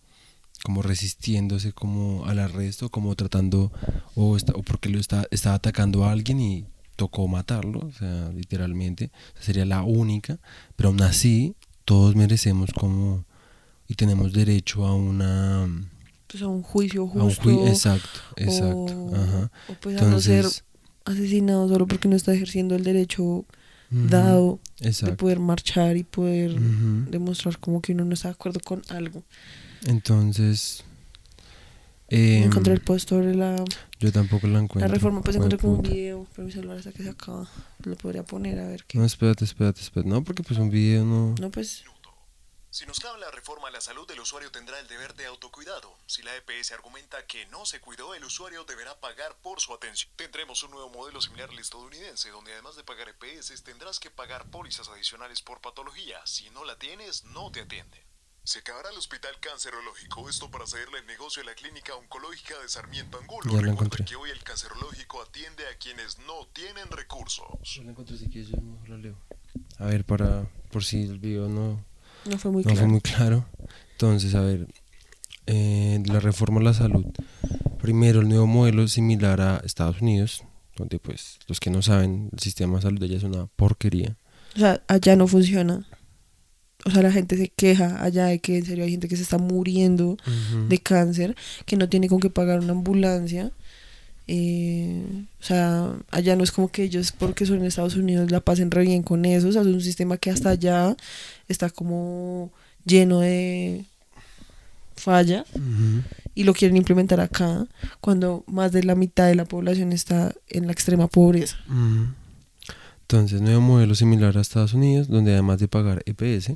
Como 0.63 0.81
resistiéndose 0.81 1.73
como 1.73 2.25
al 2.25 2.39
arresto, 2.39 2.89
como 2.89 3.15
tratando, 3.15 3.71
o, 4.15 4.37
está, 4.37 4.53
o 4.53 4.61
porque 4.61 4.89
lo 4.89 4.99
está, 4.99 5.27
está 5.31 5.53
atacando 5.53 6.05
a 6.05 6.11
alguien 6.11 6.39
y 6.39 6.65
tocó 6.95 7.27
matarlo, 7.27 7.79
o 7.79 7.91
sea, 7.93 8.29
literalmente, 8.35 9.11
sería 9.39 9.65
la 9.65 9.81
única, 9.81 10.39
pero 10.75 10.89
aún 10.89 11.01
así 11.01 11.55
todos 11.85 12.15
merecemos 12.15 12.69
como 12.73 13.25
y 13.91 13.95
tenemos 13.95 14.31
derecho 14.31 14.85
a 14.85 14.95
una 14.95 15.67
pues 16.27 16.41
a 16.41 16.47
un 16.47 16.63
juicio 16.63 17.01
a 17.01 17.23
un 17.23 17.35
justo 17.35 17.67
exacto, 17.67 18.21
exacto, 18.37 18.73
o, 18.77 19.13
ajá. 19.13 19.51
o 19.67 19.73
pues 19.81 20.01
a 20.01 20.05
no 20.05 20.21
ser 20.21 20.45
asesinado 21.03 21.67
solo 21.67 21.87
porque 21.87 22.07
no 22.07 22.15
está 22.15 22.33
ejerciendo 22.33 22.75
el 22.75 22.85
derecho 22.85 23.43
dado 23.89 24.61
de 24.79 25.11
poder 25.17 25.41
marchar 25.41 25.97
y 25.97 26.05
poder 26.05 26.57
demostrar 26.57 27.57
como 27.57 27.81
que 27.81 27.91
uno 27.91 28.05
no 28.05 28.13
está 28.13 28.29
de 28.29 28.35
acuerdo 28.35 28.61
con 28.63 28.81
algo. 28.87 29.25
Entonces, 29.85 30.85
em, 32.07 32.43
encontré 32.43 32.71
el 32.73 32.79
post 32.79 33.09
sobre 33.09 33.35
la, 33.35 33.61
yo 33.99 34.13
tampoco 34.13 34.47
la 34.47 34.59
encuentro. 34.59 34.87
la 34.87 34.93
reforma, 34.93 35.21
pues 35.21 35.35
encontré 35.35 35.57
como 35.59 35.73
un 35.73 35.81
video, 35.81 36.25
pero 36.33 36.45
mi 36.45 36.53
celular 36.53 36.77
hasta 36.77 36.93
que 36.93 37.03
se 37.03 37.09
acaba. 37.09 37.49
Lo 37.83 37.97
podría 37.97 38.23
poner 38.23 38.59
a 38.59 38.67
ver 38.67 38.85
qué. 38.87 38.97
No, 38.97 39.03
espérate, 39.03 39.43
espérate, 39.43 39.81
espérate. 39.81 40.09
No, 40.09 40.23
porque 40.23 40.43
pues 40.43 40.57
un 40.57 40.69
video 40.69 41.03
no... 41.03 41.35
No, 41.41 41.51
pues 41.51 41.83
Si 42.73 42.85
nos 42.85 43.01
cabe 43.01 43.19
la 43.19 43.29
reforma 43.31 43.67
a 43.67 43.71
la 43.71 43.81
salud, 43.81 44.09
el 44.11 44.21
usuario 44.21 44.49
tendrá 44.49 44.79
el 44.79 44.87
deber 44.87 45.13
de 45.15 45.25
autocuidado. 45.25 45.93
Si 46.07 46.23
la 46.23 46.33
EPS 46.37 46.71
argumenta 46.71 47.25
que 47.27 47.45
no 47.47 47.65
se 47.65 47.81
cuidó, 47.81 48.15
el 48.15 48.23
usuario 48.23 48.63
deberá 48.63 48.97
pagar 49.01 49.35
por 49.41 49.59
su 49.59 49.73
atención. 49.73 50.09
Tendremos 50.15 50.63
un 50.63 50.71
nuevo 50.71 50.89
modelo 50.89 51.19
similar 51.19 51.49
al 51.49 51.59
estadounidense, 51.59 52.29
donde 52.29 52.53
además 52.53 52.77
de 52.77 52.85
pagar 52.85 53.09
EPS, 53.09 53.61
tendrás 53.63 53.99
que 53.99 54.09
pagar 54.09 54.49
pólizas 54.49 54.87
adicionales 54.87 55.41
por 55.41 55.59
patología. 55.59 56.25
Si 56.25 56.49
no 56.51 56.63
la 56.63 56.79
tienes, 56.79 57.25
no 57.25 57.51
te 57.51 57.59
atiende. 57.59 58.05
Se 58.45 58.59
acabará 58.59 58.89
el 58.89 58.97
hospital 58.97 59.37
cancerológico, 59.41 60.29
esto 60.29 60.49
para 60.49 60.63
hacerle 60.63 60.99
el 60.99 61.05
negocio 61.07 61.43
a 61.43 61.45
la 61.47 61.55
clínica 61.55 61.93
oncológica 61.95 62.57
de 62.57 62.69
Sarmiento 62.69 63.19
Angulo. 63.19 63.43
Ya 63.47 63.51
lo 63.51 63.57
Recuerda 63.57 63.71
encontré. 63.73 64.05
que 64.05 64.15
hoy 64.15 64.29
el 64.31 64.43
cancerológico 64.45 65.21
atiende 65.21 65.67
a 65.67 65.77
quienes 65.77 66.19
no 66.19 66.47
tienen 66.53 66.89
recursos. 66.89 67.47
Yo 67.63 67.83
la 67.83 67.91
encontré, 67.91 68.17
si 68.17 68.29
quieres, 68.29 68.49
yo 68.49 68.57
la 68.87 68.95
leo. 68.97 69.17
A 69.77 69.85
ver, 69.87 70.05
para... 70.05 70.49
Por 70.71 70.85
si 70.85 71.03
el 71.03 71.19
video 71.19 71.49
no... 71.49 71.83
no 72.29 72.37
fue 72.37 72.51
muy 72.51 72.63
no 72.63 72.69
fue 72.69 72.77
claro. 72.77 72.89
muy 72.89 73.01
claro. 73.01 73.45
Entonces, 73.91 74.35
a 74.35 74.41
ver, 74.41 74.67
eh, 75.47 76.01
la 76.05 76.19
reforma 76.19 76.59
a 76.59 76.63
la 76.63 76.73
salud. 76.73 77.05
Primero, 77.81 78.21
el 78.21 78.29
nuevo 78.29 78.47
modelo 78.47 78.83
es 78.83 78.93
similar 78.93 79.41
a 79.41 79.61
Estados 79.65 80.01
Unidos, 80.01 80.43
donde 80.75 80.99
pues 80.99 81.39
los 81.47 81.59
que 81.59 81.69
no 81.69 81.81
saben, 81.81 82.29
el 82.31 82.39
sistema 82.39 82.75
de 82.77 82.81
salud 82.83 82.99
de 82.99 83.05
allá 83.05 83.17
es 83.17 83.23
una 83.23 83.47
porquería. 83.47 84.17
O 84.55 84.59
sea, 84.59 84.83
allá 84.87 85.15
no 85.15 85.27
funciona. 85.27 85.87
O 86.85 86.89
sea, 86.89 87.03
la 87.03 87.11
gente 87.11 87.37
se 87.37 87.49
queja 87.49 88.03
allá 88.03 88.25
de 88.25 88.39
que 88.39 88.57
en 88.57 88.65
serio 88.65 88.83
hay 88.83 88.91
gente 88.91 89.07
que 89.07 89.15
se 89.15 89.23
está 89.23 89.37
muriendo 89.37 90.17
de 90.67 90.77
cáncer, 90.79 91.35
que 91.65 91.77
no 91.77 91.87
tiene 91.89 92.07
con 92.07 92.19
qué 92.19 92.29
pagar 92.29 92.59
una 92.59 92.71
ambulancia. 92.71 93.51
Eh, 94.33 95.25
o 95.41 95.43
sea, 95.43 95.93
allá 96.09 96.37
no 96.37 96.45
es 96.45 96.53
como 96.53 96.69
que 96.69 96.83
ellos, 96.83 97.11
porque 97.11 97.45
son 97.45 97.57
en 97.57 97.65
Estados 97.65 97.97
Unidos, 97.97 98.31
la 98.31 98.39
pasen 98.39 98.71
re 98.71 98.83
bien 98.83 99.03
con 99.03 99.25
eso. 99.25 99.49
O 99.49 99.51
sea, 99.51 99.61
es 99.61 99.67
un 99.67 99.81
sistema 99.81 100.15
que 100.15 100.29
hasta 100.29 100.51
allá 100.51 100.95
está 101.49 101.69
como 101.69 102.49
lleno 102.85 103.19
de 103.19 103.83
falla 104.95 105.43
Ujú. 105.53 106.03
y 106.33 106.45
lo 106.45 106.53
quieren 106.53 106.77
implementar 106.77 107.19
acá, 107.19 107.67
cuando 107.99 108.45
más 108.47 108.71
de 108.71 108.83
la 108.83 108.95
mitad 108.95 109.27
de 109.27 109.35
la 109.35 109.43
población 109.43 109.91
está 109.91 110.33
en 110.47 110.65
la 110.65 110.71
extrema 110.71 111.07
pobreza. 111.09 111.57
Entonces, 113.01 113.41
nuevo 113.41 113.59
modelo 113.59 113.95
similar 113.95 114.37
a 114.37 114.41
Estados 114.41 114.73
Unidos, 114.73 115.09
donde 115.09 115.33
además 115.33 115.59
de 115.59 115.67
pagar 115.67 116.03
EPS, 116.05 116.53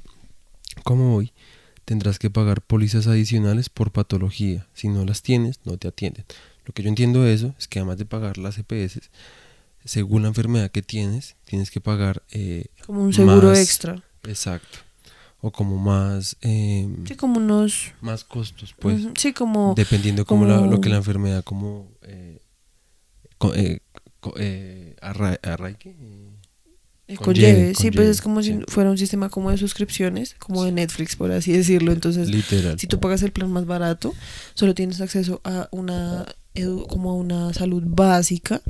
como 0.85 1.13
hoy, 1.13 1.33
tendrás 1.83 2.19
que 2.19 2.29
pagar 2.29 2.61
pólizas 2.61 3.07
adicionales 3.07 3.67
por 3.67 3.91
patología. 3.91 4.65
Si 4.73 4.87
no 4.87 5.03
las 5.03 5.21
tienes, 5.21 5.59
no 5.65 5.77
te 5.77 5.89
atienden. 5.89 6.23
Lo 6.65 6.73
que 6.73 6.83
yo 6.83 6.89
entiendo 6.89 7.21
de 7.21 7.33
eso 7.33 7.53
es 7.59 7.67
que 7.67 7.79
además 7.79 7.97
de 7.97 8.05
pagar 8.05 8.37
las 8.37 8.57
EPS, 8.57 9.09
según 9.83 10.23
la 10.23 10.29
enfermedad 10.29 10.71
que 10.71 10.81
tienes, 10.81 11.35
tienes 11.45 11.69
que 11.71 11.79
pagar 11.81 12.23
eh, 12.31 12.65
Como 12.85 13.03
un 13.03 13.13
seguro 13.13 13.49
Más- 13.49 13.59
extra. 13.59 14.01
exacto. 14.23 14.79
O 15.41 15.51
como 15.51 15.77
más, 15.77 16.37
eh, 16.41 16.89
Sí, 17.07 17.15
como 17.15 17.37
unos... 17.37 17.91
más 18.01 18.23
costos, 18.23 18.73
pues. 18.79 19.03
sí, 19.15 19.31
como... 19.31 19.75
Dependiendo 19.77 20.25
como 20.25 20.45
la- 20.45 20.61
lo 20.61 20.81
que 20.81 20.89
la 20.89 20.95
enfermedad 20.97 21.43
como 21.43 21.87
eh, 22.01 22.39
co- 23.37 23.53
eh, 23.53 23.79
eh, 24.37 24.95
arra- 25.01 25.39
arraigue, 25.43 25.95
eh, 27.07 27.15
Conlleve, 27.17 27.53
conlleve, 27.53 27.75
sí, 27.75 27.91
pues 27.91 28.07
es 28.07 28.21
como 28.21 28.41
sí. 28.41 28.53
si 28.53 28.59
fuera 28.73 28.89
un 28.89 28.97
sistema 28.97 29.29
como 29.29 29.51
de 29.51 29.57
suscripciones, 29.59 30.33
como 30.39 30.63
de 30.63 30.71
Netflix, 30.71 31.15
por 31.15 31.31
así 31.31 31.51
decirlo. 31.51 31.91
Entonces, 31.91 32.27
literal. 32.29 32.79
si 32.79 32.87
tú 32.87 32.99
pagas 32.99 33.21
el 33.21 33.31
plan 33.31 33.51
más 33.51 33.67
barato, 33.67 34.15
solo 34.55 34.73
tienes 34.73 34.99
acceso 35.01 35.39
a 35.43 35.67
una 35.71 36.25
como 36.87 37.11
a 37.11 37.13
una 37.15 37.53
salud 37.53 37.83
básica, 37.85 38.61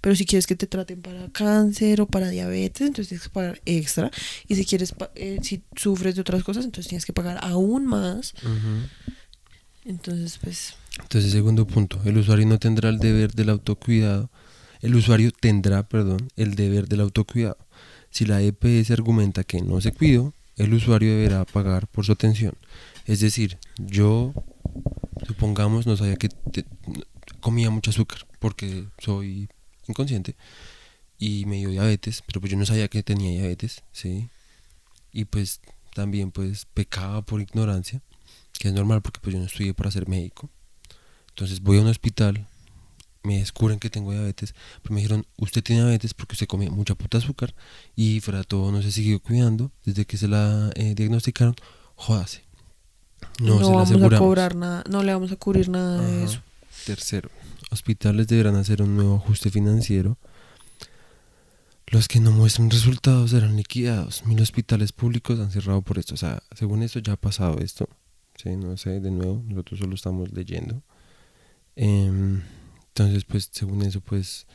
pero 0.00 0.14
si 0.16 0.24
quieres 0.26 0.46
que 0.46 0.56
te 0.56 0.66
traten 0.66 1.00
para 1.02 1.28
cáncer 1.28 2.00
o 2.00 2.06
para 2.06 2.28
diabetes, 2.28 2.82
entonces 2.88 3.08
tienes 3.08 3.24
que 3.24 3.30
pagar 3.32 3.60
extra. 3.64 4.10
Y 4.48 4.54
si 4.56 4.64
quieres, 4.64 4.94
eh, 5.14 5.38
si 5.42 5.62
sufres 5.76 6.14
de 6.14 6.20
otras 6.22 6.42
cosas, 6.44 6.64
entonces 6.64 6.88
tienes 6.88 7.04
que 7.06 7.12
pagar 7.12 7.38
aún 7.42 7.86
más. 7.86 8.34
Entonces, 9.84 10.38
pues, 10.42 10.74
Entonces, 11.00 11.32
segundo 11.32 11.66
punto, 11.66 12.00
el 12.04 12.16
usuario 12.18 12.46
no 12.46 12.58
tendrá 12.58 12.88
el 12.88 12.98
deber 12.98 13.32
del 13.32 13.50
autocuidado. 13.50 14.30
El 14.80 14.94
usuario 14.94 15.30
tendrá, 15.32 15.82
perdón, 15.88 16.28
el 16.36 16.54
deber 16.54 16.88
del 16.88 17.00
autocuidado. 17.00 17.58
Si 18.10 18.24
la 18.26 18.40
EPS 18.42 18.92
argumenta 18.92 19.44
que 19.44 19.60
no 19.60 19.80
se 19.80 19.92
cuidó, 19.92 20.32
el 20.56 20.72
usuario 20.72 21.10
deberá 21.10 21.44
pagar 21.44 21.86
por 21.88 22.04
su 22.06 22.12
atención. 22.12 22.54
Es 23.06 23.20
decir, 23.20 23.58
yo, 23.78 24.32
supongamos, 25.26 25.86
no 25.86 25.96
sabía 25.96 26.16
que 26.16 26.28
te- 26.28 26.64
comía 27.44 27.68
mucho 27.68 27.90
azúcar 27.90 28.26
porque 28.38 28.86
soy 28.96 29.50
inconsciente 29.86 30.34
y 31.18 31.44
me 31.44 31.56
dio 31.56 31.68
diabetes, 31.68 32.22
pero 32.26 32.40
pues 32.40 32.50
yo 32.50 32.56
no 32.56 32.64
sabía 32.64 32.88
que 32.88 33.02
tenía 33.02 33.32
diabetes, 33.32 33.82
¿sí? 33.92 34.30
Y 35.12 35.26
pues 35.26 35.60
también 35.94 36.30
pues 36.30 36.64
pecaba 36.72 37.20
por 37.20 37.42
ignorancia, 37.42 38.00
que 38.58 38.68
es 38.68 38.74
normal 38.74 39.02
porque 39.02 39.20
pues 39.20 39.34
yo 39.34 39.40
no 39.40 39.44
estudié 39.44 39.74
para 39.74 39.90
ser 39.90 40.08
médico. 40.08 40.48
Entonces 41.28 41.60
voy 41.60 41.76
a 41.76 41.82
un 41.82 41.88
hospital, 41.88 42.48
me 43.22 43.40
descubren 43.40 43.78
que 43.78 43.90
tengo 43.90 44.12
diabetes, 44.12 44.54
pero 44.82 44.94
me 44.94 45.02
dijeron, 45.02 45.26
usted 45.36 45.62
tiene 45.62 45.82
diabetes 45.82 46.14
porque 46.14 46.32
usted 46.32 46.46
come 46.46 46.70
mucha 46.70 46.94
puta 46.94 47.18
azúcar 47.18 47.54
y 47.94 48.20
fuera 48.20 48.38
de 48.38 48.44
todo 48.44 48.72
no 48.72 48.80
se 48.80 48.90
siguió 48.90 49.20
cuidando 49.20 49.70
desde 49.84 50.06
que 50.06 50.16
se 50.16 50.28
la 50.28 50.70
eh, 50.76 50.94
diagnosticaron, 50.94 51.56
jódase. 51.94 52.42
No, 53.38 53.60
no, 53.60 53.84
se 53.84 53.92
la 53.92 53.98
vamos 53.98 54.14
a 54.14 54.18
cobrar 54.18 54.54
nada, 54.56 54.82
no 54.88 55.02
le 55.02 55.12
vamos 55.12 55.30
a 55.30 55.36
cubrir 55.36 55.68
nada 55.68 56.00
de 56.00 56.24
eso. 56.24 56.40
Tercero, 56.84 57.30
hospitales 57.70 58.26
deberán 58.26 58.56
hacer 58.56 58.82
un 58.82 58.96
nuevo 58.96 59.16
ajuste 59.16 59.50
financiero. 59.50 60.18
Los 61.86 62.08
que 62.08 62.20
no 62.20 62.30
muestran 62.30 62.70
resultados 62.70 63.30
serán 63.30 63.56
liquidados. 63.56 64.24
Mil 64.26 64.40
hospitales 64.40 64.92
públicos 64.92 65.38
han 65.38 65.50
cerrado 65.50 65.82
por 65.82 65.98
esto. 65.98 66.14
O 66.14 66.16
sea, 66.16 66.42
según 66.56 66.82
esto 66.82 66.98
ya 66.98 67.12
ha 67.12 67.16
pasado 67.16 67.58
esto. 67.58 67.88
Sí, 68.42 68.56
no 68.56 68.76
sé, 68.76 69.00
de 69.00 69.10
nuevo, 69.10 69.42
nosotros 69.46 69.80
solo 69.80 69.94
estamos 69.94 70.32
leyendo. 70.32 70.82
Em, 71.76 72.42
entonces, 72.88 73.24
pues, 73.24 73.48
según 73.52 73.82
eso, 73.82 74.00
pues, 74.00 74.46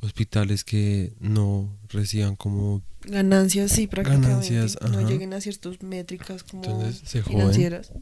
hospitales 0.00 0.64
que 0.64 1.12
no 1.20 1.76
reciban 1.88 2.36
como... 2.36 2.82
Ganancias, 3.02 3.70
sí, 3.70 3.86
prácticamente. 3.86 4.28
Ganancias, 4.28 4.78
no 4.80 4.98
ajá. 4.98 5.08
lleguen 5.08 5.34
a 5.34 5.40
ciertas 5.40 5.82
métricas 5.82 6.42
como 6.42 6.64
Entonces, 6.64 7.02
se 7.04 7.22
financieras. 7.22 7.92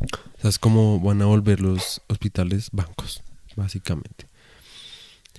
O 0.00 0.40
sea, 0.40 0.50
es 0.50 0.58
como 0.58 1.00
van 1.00 1.20
a 1.22 1.26
volver 1.26 1.60
los 1.60 2.00
hospitales 2.08 2.68
bancos, 2.72 3.22
básicamente. 3.56 4.28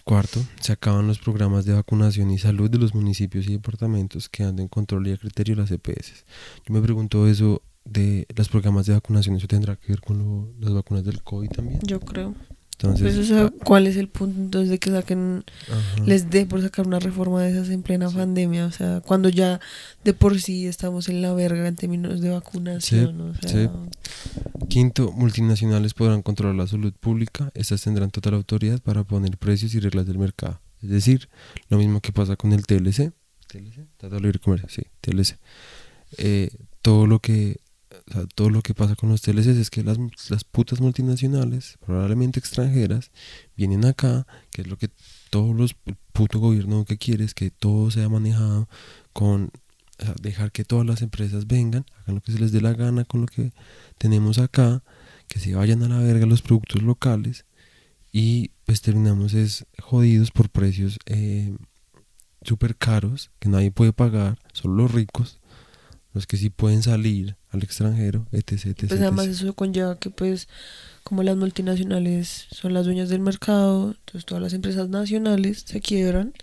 Cuarto, 0.03 0.43
se 0.59 0.71
acaban 0.73 1.05
los 1.07 1.19
programas 1.19 1.65
de 1.65 1.73
vacunación 1.73 2.31
y 2.31 2.39
salud 2.39 2.69
de 2.69 2.79
los 2.79 2.95
municipios 2.95 3.47
y 3.47 3.51
departamentos 3.53 4.27
quedando 4.27 4.61
en 4.61 4.67
control 4.67 5.07
y 5.07 5.11
a 5.11 5.17
criterio 5.17 5.55
de 5.55 5.61
las 5.61 5.71
EPS. 5.71 6.25
Yo 6.67 6.73
me 6.73 6.81
pregunto 6.81 7.27
eso 7.27 7.61
de 7.85 8.25
los 8.35 8.49
programas 8.49 8.85
de 8.87 8.93
vacunación, 8.93 9.35
¿eso 9.35 9.47
tendrá 9.47 9.75
que 9.75 9.89
ver 9.89 10.01
con 10.01 10.17
lo- 10.19 10.51
las 10.59 10.73
vacunas 10.73 11.03
del 11.03 11.21
COVID 11.23 11.49
también? 11.49 11.79
Yo 11.83 11.99
creo. 11.99 12.33
Entonces, 12.81 13.15
Pues, 13.15 13.17
o 13.17 13.23
sea, 13.25 13.51
¿cuál 13.65 13.87
es 13.87 13.97
el 13.97 14.07
punto 14.07 14.39
entonces 14.39 14.69
de 14.69 14.79
que 14.79 14.89
saquen, 14.89 15.43
ajá. 15.67 16.03
les 16.05 16.29
dé 16.29 16.45
por 16.45 16.61
sacar 16.61 16.87
una 16.87 16.99
reforma 16.99 17.41
de 17.41 17.51
esas 17.51 17.69
en 17.69 17.83
plena 17.83 18.09
pandemia? 18.09 18.65
O 18.65 18.71
sea, 18.71 19.01
cuando 19.01 19.27
ya 19.27 19.59
de 20.05 20.13
por 20.13 20.39
sí 20.39 20.65
estamos 20.65 21.09
en 21.09 21.21
la 21.21 21.33
verga 21.33 21.67
en 21.67 21.75
términos 21.75 22.21
de 22.21 22.29
vacunación. 22.29 23.19
o 23.19 23.33
sea, 23.35 23.49
sí. 23.49 23.69
Quinto, 24.69 25.11
multinacionales 25.11 25.93
podrán 25.93 26.21
controlar 26.21 26.55
la 26.55 26.67
salud 26.67 26.93
pública. 26.97 27.51
Estas 27.53 27.81
tendrán 27.81 28.11
total 28.11 28.35
autoridad 28.35 28.79
para 28.81 29.03
poner 29.03 29.37
precios 29.37 29.73
y 29.75 29.79
reglas 29.79 30.05
del 30.05 30.17
mercado. 30.17 30.61
Es 30.81 30.89
decir, 30.89 31.27
lo 31.67 31.77
mismo 31.77 31.99
que 31.99 32.13
pasa 32.13 32.37
con 32.37 32.53
el 32.53 32.65
TLC. 32.65 33.11
¿TLC? 33.47 33.87
Tratado 33.97 34.15
de 34.15 34.21
Libre 34.21 34.39
Comercio, 34.39 34.69
sí, 34.69 34.83
TLC. 35.01 35.37
Eh, 36.17 36.49
todo 36.81 37.07
lo 37.07 37.19
que 37.19 37.57
o 38.09 38.13
sea, 38.13 38.25
todo 38.33 38.49
lo 38.49 38.61
que 38.61 38.73
pasa 38.73 38.95
con 38.95 39.09
los 39.09 39.21
TLCs 39.21 39.47
es 39.47 39.69
que 39.69 39.83
las, 39.83 39.97
las 40.29 40.43
putas 40.43 40.81
multinacionales, 40.81 41.77
probablemente 41.85 42.39
extranjeras, 42.39 43.11
vienen 43.55 43.85
acá, 43.85 44.25
que 44.51 44.63
es 44.63 44.67
lo 44.67 44.77
que 44.77 44.89
todos 45.29 45.55
los 45.55 45.75
el 45.85 45.95
puto 46.11 46.39
gobierno 46.39 46.85
que 46.85 46.97
quiere 46.97 47.23
es 47.23 47.33
que 47.33 47.51
todo 47.51 47.91
sea 47.91 48.09
manejado 48.09 48.67
con 49.13 49.51
dejar 50.21 50.51
que 50.51 50.63
todas 50.63 50.85
las 50.85 51.01
empresas 51.01 51.47
vengan, 51.47 51.85
hagan 52.01 52.15
lo 52.15 52.21
que 52.21 52.31
se 52.31 52.39
les 52.39 52.51
dé 52.51 52.61
la 52.61 52.73
gana 52.73 53.05
con 53.05 53.21
lo 53.21 53.27
que 53.27 53.51
tenemos 53.97 54.37
acá, 54.37 54.83
que 55.27 55.39
se 55.39 55.55
vayan 55.55 55.83
a 55.83 55.89
la 55.89 55.99
verga 55.99 56.25
los 56.25 56.41
productos 56.41 56.81
locales 56.81 57.45
y 58.11 58.51
pues 58.65 58.81
terminamos 58.81 59.33
es 59.33 59.65
jodidos 59.81 60.31
por 60.31 60.49
precios 60.49 60.97
eh, 61.05 61.55
súper 62.41 62.75
caros 62.75 63.29
que 63.39 63.49
nadie 63.49 63.71
puede 63.71 63.93
pagar, 63.93 64.39
solo 64.53 64.75
los 64.83 64.91
ricos, 64.91 65.38
los 66.13 66.25
que 66.27 66.37
sí 66.37 66.49
pueden 66.49 66.81
salir 66.83 67.35
al 67.49 67.63
extranjero, 67.63 68.25
etc. 68.31 68.51
etc, 68.65 68.75
Pues 68.89 69.01
además 69.01 69.27
etc. 69.27 69.35
eso 69.35 69.53
conlleva 69.53 69.97
que 69.99 70.09
pues 70.09 70.47
como 71.03 71.23
las 71.23 71.37
multinacionales 71.37 72.47
son 72.51 72.73
las 72.73 72.85
dueñas 72.85 73.09
del 73.09 73.21
mercado, 73.21 73.95
entonces 73.97 74.25
todas 74.25 74.41
las 74.43 74.53
empresas 74.53 74.89
nacionales 74.89 75.63
se 75.65 75.81
quiebran, 75.81 76.33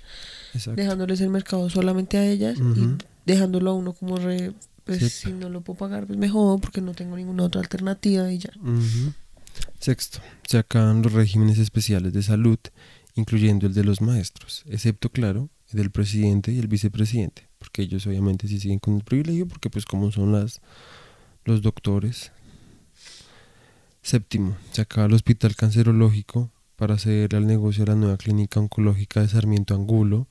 Exacto. 0.55 0.81
dejándoles 0.81 1.21
el 1.21 1.31
mercado 1.31 1.69
solamente 1.71 2.17
a 2.17 2.27
ellas 2.27 2.59
Ujú. 2.59 2.81
y 2.81 2.97
dejándolo 3.27 3.71
a 3.71 3.75
uno 3.75 3.93
como 3.93 4.17
re, 4.17 4.53
pues 4.85 5.13
si 5.13 5.33
no 5.33 5.49
lo 5.49 5.61
puedo 5.63 5.79
pagar 5.79 6.07
pues 6.07 6.19
me 6.19 6.29
jodo 6.29 6.59
porque 6.59 6.81
no 6.81 6.95
tengo 6.95 7.17
ninguna 7.17 7.45
otra 7.45 7.61
alternativa 7.61 8.33
y 8.33 8.39
ya. 8.39 8.51
Ujú. 8.61 9.13
Sexto, 9.79 10.21
se 10.47 10.59
acaban 10.59 11.03
los 11.03 11.13
regímenes 11.13 11.59
especiales 11.59 12.13
de 12.13 12.23
salud, 12.23 12.59
incluyendo 13.15 13.67
el 13.67 13.75
de 13.75 13.85
los 13.85 14.01
maestros, 14.01 14.65
excepto, 14.69 15.11
claro, 15.11 15.49
el 15.73 15.79
del 15.79 15.91
presidente 15.91 16.53
y 16.53 16.59
el 16.59 16.67
vicepresidente, 16.69 17.46
porque 17.77 17.83
ellos 17.83 18.07
obviamente 18.07 18.49
sí 18.49 18.59
siguen 18.59 18.79
con 18.79 18.95
el 18.95 19.05
privilegio, 19.05 19.47
porque 19.47 19.69
pues 19.69 19.85
como 19.85 20.11
son 20.11 20.33
las 20.33 20.63
los 21.45 21.61
doctores. 21.61 22.33
Séptimo, 24.01 24.57
se 24.73 24.81
acaba 24.81 25.09
el 25.09 25.13
hospital 25.13 25.55
cancerológico 25.57 26.51
para 26.77 26.95
acceder 26.95 27.37
al 27.37 27.47
negocio 27.47 27.85
de 27.85 27.93
la 27.93 27.97
nueva 27.99 28.17
clínica 28.17 28.61
oncológica 28.61 29.21
de 29.21 29.29
Sarmiento 29.29 29.75
Angulo, 29.75 30.27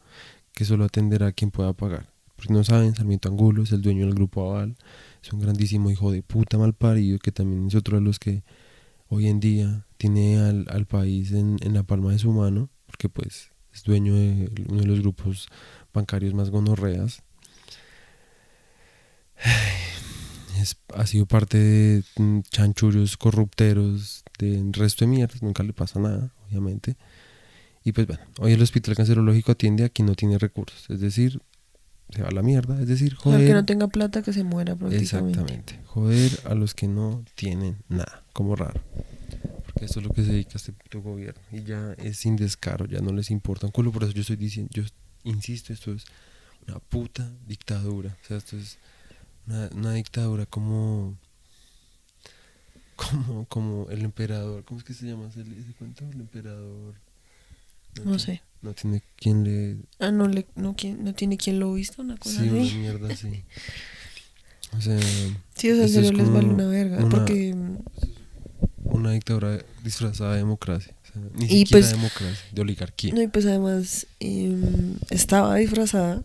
que 0.53 0.65
solo 0.65 0.85
atenderá 0.85 1.27
a 1.27 1.31
quien 1.33 1.51
pueda 1.51 1.71
pagar. 1.73 2.07
Por 2.35 2.47
si 2.47 2.53
no 2.53 2.63
saben, 2.63 2.95
Sarmiento 2.95 3.29
Angulo 3.29 3.61
es 3.61 3.71
el 3.71 3.83
dueño 3.83 4.07
del 4.07 4.15
grupo 4.15 4.49
Aval, 4.49 4.75
es 5.21 5.31
un 5.31 5.39
grandísimo 5.39 5.91
hijo 5.91 6.11
de 6.11 6.23
puta 6.23 6.57
mal 6.57 6.73
parido 6.73 7.19
que 7.19 7.31
también 7.31 7.67
es 7.67 7.75
otro 7.75 7.97
de 7.97 8.03
los 8.03 8.17
que 8.17 8.43
hoy 9.07 9.27
en 9.27 9.39
día 9.39 9.85
tiene 9.97 10.39
al, 10.39 10.65
al 10.71 10.87
país 10.87 11.31
en, 11.31 11.57
en 11.61 11.75
la 11.75 11.83
palma 11.83 12.11
de 12.11 12.17
su 12.17 12.31
mano, 12.31 12.69
porque 12.87 13.07
pues 13.07 13.51
es 13.71 13.83
dueño 13.83 14.15
de 14.15 14.49
uno 14.67 14.81
de 14.81 14.87
los 14.87 15.01
grupos 15.01 15.47
bancarios 15.93 16.33
más 16.33 16.49
gonorreas. 16.49 17.21
Es, 20.59 20.77
ha 20.93 21.05
sido 21.05 21.25
parte 21.25 21.57
de 21.57 22.03
mm, 22.17 22.39
chanchullos 22.49 23.17
corrupteros 23.17 24.23
del 24.39 24.73
resto 24.73 25.05
de 25.05 25.11
mierdas, 25.11 25.43
nunca 25.43 25.63
le 25.63 25.73
pasa 25.73 25.99
nada, 25.99 26.33
obviamente. 26.47 26.95
Y 27.83 27.91
pues 27.91 28.07
bueno, 28.07 28.23
hoy 28.39 28.53
el 28.53 28.61
hospital 28.61 28.95
cancerológico 28.95 29.51
atiende 29.51 29.83
a 29.83 29.89
quien 29.89 30.07
no 30.07 30.15
tiene 30.15 30.39
recursos, 30.39 30.89
es 30.89 30.99
decir, 30.99 31.41
se 32.09 32.21
va 32.21 32.29
a 32.29 32.31
la 32.31 32.41
mierda, 32.41 32.79
es 32.79 32.87
decir, 32.87 33.15
joder. 33.15 33.45
que 33.45 33.53
no 33.53 33.65
tenga 33.65 33.87
plata 33.87 34.21
que 34.21 34.31
se 34.31 34.43
muera 34.43 34.75
prácticamente. 34.75 35.39
Exactamente. 35.39 35.79
Joder 35.85 36.31
a 36.45 36.55
los 36.55 36.73
que 36.73 36.87
no 36.87 37.23
tienen 37.35 37.77
nada, 37.89 38.23
como 38.33 38.55
raro. 38.55 38.81
Porque 39.65 39.85
eso 39.85 39.99
es 39.99 40.05
lo 40.05 40.13
que 40.13 40.23
se 40.23 40.31
dedica 40.31 40.53
este 40.55 40.71
puto 40.71 41.01
gobierno. 41.01 41.41
Y 41.51 41.63
ya 41.63 41.93
es 41.97 42.17
sin 42.17 42.35
descaro, 42.35 42.85
ya 42.85 43.01
no 43.01 43.11
les 43.11 43.31
importa 43.31 43.65
un 43.65 43.71
culo. 43.71 43.91
Por 43.91 44.03
eso 44.03 44.13
yo 44.13 44.21
estoy 44.21 44.35
diciendo, 44.35 44.69
yo 44.73 44.83
insisto, 45.23 45.73
esto 45.73 45.91
es 45.91 46.05
una 46.67 46.79
puta 46.79 47.31
dictadura. 47.45 48.15
O 48.23 48.27
sea, 48.27 48.37
esto 48.37 48.57
es 48.57 48.77
una, 49.47 49.69
una 49.73 49.93
dictadura 49.93 50.45
como. 50.45 51.17
Como, 52.95 53.45
como 53.45 53.89
el 53.89 54.03
emperador. 54.03 54.63
¿Cómo 54.63 54.79
es 54.79 54.85
que 54.85 54.93
se 54.93 55.05
llama 55.05 55.27
ese, 55.27 55.41
ese 55.41 55.73
cuento? 55.77 56.05
El 56.13 56.21
emperador. 56.21 56.93
No 57.97 58.03
tiene- 58.03 58.19
sé. 58.19 58.41
No 58.61 58.73
tiene 58.73 59.03
quien 59.17 59.43
le 59.43 59.77
Ah, 59.99 60.11
no, 60.11 60.27
le, 60.27 60.45
no, 60.55 60.75
¿quién- 60.75 61.03
no 61.03 61.13
tiene 61.13 61.37
quien 61.37 61.59
lo 61.59 61.73
visto, 61.73 62.01
una 62.01 62.17
cosa 62.17 62.41
Sí, 62.41 62.49
una 62.49 62.63
así. 62.63 62.75
mierda 62.75 63.13
así. 63.13 63.43
O 64.77 64.81
sea, 64.81 64.99
Sí, 65.55 65.71
o 65.71 65.75
sea, 65.75 65.87
serio 65.87 66.11
les 66.11 66.29
vale 66.29 66.47
una 66.47 66.65
verga. 66.67 66.97
una- 66.97 67.09
Porque 67.09 67.55
una 68.83 69.11
dictadura 69.11 69.63
disfrazada 69.83 70.31
de 70.33 70.37
democracia. 70.39 70.93
O 71.03 71.13
sea, 71.13 71.21
ni 71.35 71.45
Y 71.45 71.47
siquiera 71.59 71.69
pues- 71.71 71.91
democracia, 71.91 72.45
de 72.51 72.61
oligarquía. 72.61 73.13
No, 73.13 73.21
y 73.21 73.27
pues 73.27 73.45
además 73.45 74.07
em, 74.19 74.95
estaba 75.11 75.55
disfrazada, 75.55 76.23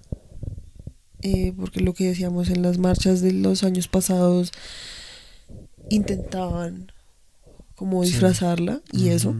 eh, 1.22 1.52
porque 1.56 1.80
lo 1.80 1.92
que 1.94 2.04
decíamos 2.09 2.48
en 2.50 2.62
las 2.62 2.78
marchas 2.78 3.20
de 3.20 3.33
los 3.33 3.62
años 3.64 3.88
pasados, 3.88 4.52
intentaban 5.88 6.92
como 7.74 8.04
Sí. 8.04 8.11
disfrazarla 8.12 8.80
y 8.92 9.09
eso, 9.09 9.35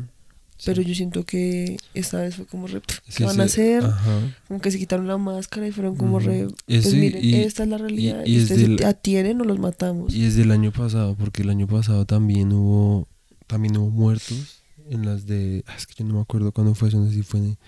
pero 0.64 0.82
sí. 0.82 0.88
yo 0.88 0.94
siento 0.94 1.24
que 1.24 1.76
esta 1.94 2.18
vez 2.22 2.36
fue 2.36 2.46
como 2.46 2.66
re, 2.66 2.80
pff, 2.80 2.98
Es 3.06 3.14
¿qué 3.16 3.18
que 3.18 3.24
van 3.24 3.40
a 3.40 3.44
hacer? 3.44 3.84
Ajá. 3.84 4.34
Como 4.48 4.60
que 4.60 4.70
se 4.70 4.78
quitaron 4.78 5.06
la 5.06 5.18
máscara 5.18 5.66
y 5.68 5.72
fueron 5.72 5.96
como 5.96 6.16
Ujú. 6.16 6.26
re, 6.26 6.48
pues 6.66 6.94
miren, 6.94 7.24
y- 7.24 7.34
esta 7.36 7.62
es 7.64 7.68
la 7.68 7.78
realidad, 7.78 8.24
y 8.24 8.32
y, 8.32 8.36
es 8.36 8.42
ustedes 8.44 8.62
del- 8.62 8.78
se 8.78 8.86
atienen 8.86 9.40
o 9.40 9.44
los 9.44 9.58
matamos. 9.58 10.12
Y 10.14 10.24
es 10.24 10.36
del 10.36 10.50
año 10.50 10.72
pasado, 10.72 11.14
porque 11.16 11.42
el 11.42 11.50
año 11.50 11.66
pasado 11.66 12.04
también 12.06 12.52
hubo 12.52 13.06
también 13.46 13.76
hubo 13.76 13.90
muertos 13.90 14.62
en 14.88 15.04
las 15.04 15.26
de... 15.26 15.64
ah, 15.66 15.74
Es 15.76 15.84
que 15.86 15.94
yo 15.98 16.04
no 16.04 16.14
me 16.14 16.20
acuerdo 16.20 16.52
cuándo 16.52 16.74
fue 16.76 16.88
eso, 16.88 16.98
no 17.00 17.08
sé 17.08 17.14
si 17.16 17.22
fue 17.22 17.40
en, 17.40 17.58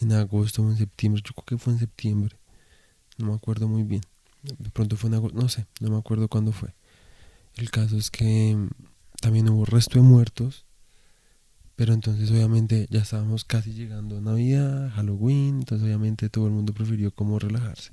en 0.00 0.12
agosto 0.12 0.62
o 0.62 0.70
en 0.70 0.78
septiembre. 0.78 1.20
Yo 1.24 1.32
creo 1.34 1.44
que 1.44 1.58
fue 1.62 1.74
en 1.74 1.78
septiembre. 1.78 2.34
No 3.18 3.26
me 3.26 3.34
acuerdo 3.34 3.68
muy 3.68 3.82
bien. 3.82 4.02
De 4.42 4.70
pronto 4.70 4.96
fue 4.96 5.08
en 5.08 5.14
agosto, 5.14 5.38
no 5.38 5.48
sé, 5.48 5.66
no 5.80 5.90
me 5.90 5.98
acuerdo 5.98 6.28
cuándo 6.28 6.52
fue. 6.52 6.74
El 7.56 7.70
caso 7.70 7.96
es 7.96 8.10
que 8.10 8.54
mm, 8.54 8.68
también 9.20 9.48
hubo 9.48 9.64
resto 9.64 9.98
de 9.98 10.02
muertos. 10.02 10.64
Pero 11.74 11.92
entonces 11.92 12.30
obviamente 12.30 12.86
ya 12.90 13.00
estábamos 13.00 13.44
casi 13.44 13.74
llegando 13.74 14.16
a 14.16 14.20
Navidad, 14.22 14.90
Halloween, 14.94 15.58
entonces 15.58 15.84
obviamente 15.84 16.30
todo 16.30 16.46
el 16.46 16.52
mundo 16.52 16.72
prefirió 16.72 17.10
como 17.10 17.38
relajarse. 17.38 17.92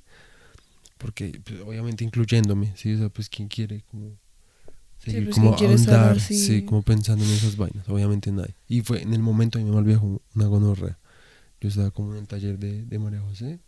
Porque 0.98 1.42
pues, 1.44 1.60
obviamente 1.60 2.06
incluyéndome, 2.06 2.72
sí, 2.78 2.94
o 2.94 2.98
sea, 2.98 3.10
pues 3.10 3.28
quién 3.28 3.50
quiere 3.50 3.84
como 3.92 4.18
seguir 5.00 5.26
pues, 5.26 5.36
como 5.36 5.50
¿quién 5.50 5.58
quiere 5.58 5.74
estar 5.74 5.96
ahondar, 5.96 6.18
así? 6.18 6.38
sí, 6.38 6.62
como 6.64 6.82
pensando 6.82 7.26
en 7.26 7.32
esas 7.32 7.58
vainas, 7.58 7.90
obviamente 7.90 8.32
nadie. 8.32 8.56
Y 8.70 8.82
fue 8.82 9.02
en 9.02 9.14
el 9.14 9.20
momento 9.20 9.60
a 9.60 9.62
mí 9.62 9.68
me 9.68 9.76
volvió 9.76 10.22
una 10.34 10.46
gonorrea. 10.46 10.98
Yo 11.60 11.68
estaba 11.68 11.92
como 11.92 12.14
en 12.14 12.20
el 12.20 12.28
taller 12.28 12.58
de, 12.58 12.86
de 12.86 13.00
María 13.00 13.20
José 13.20 13.60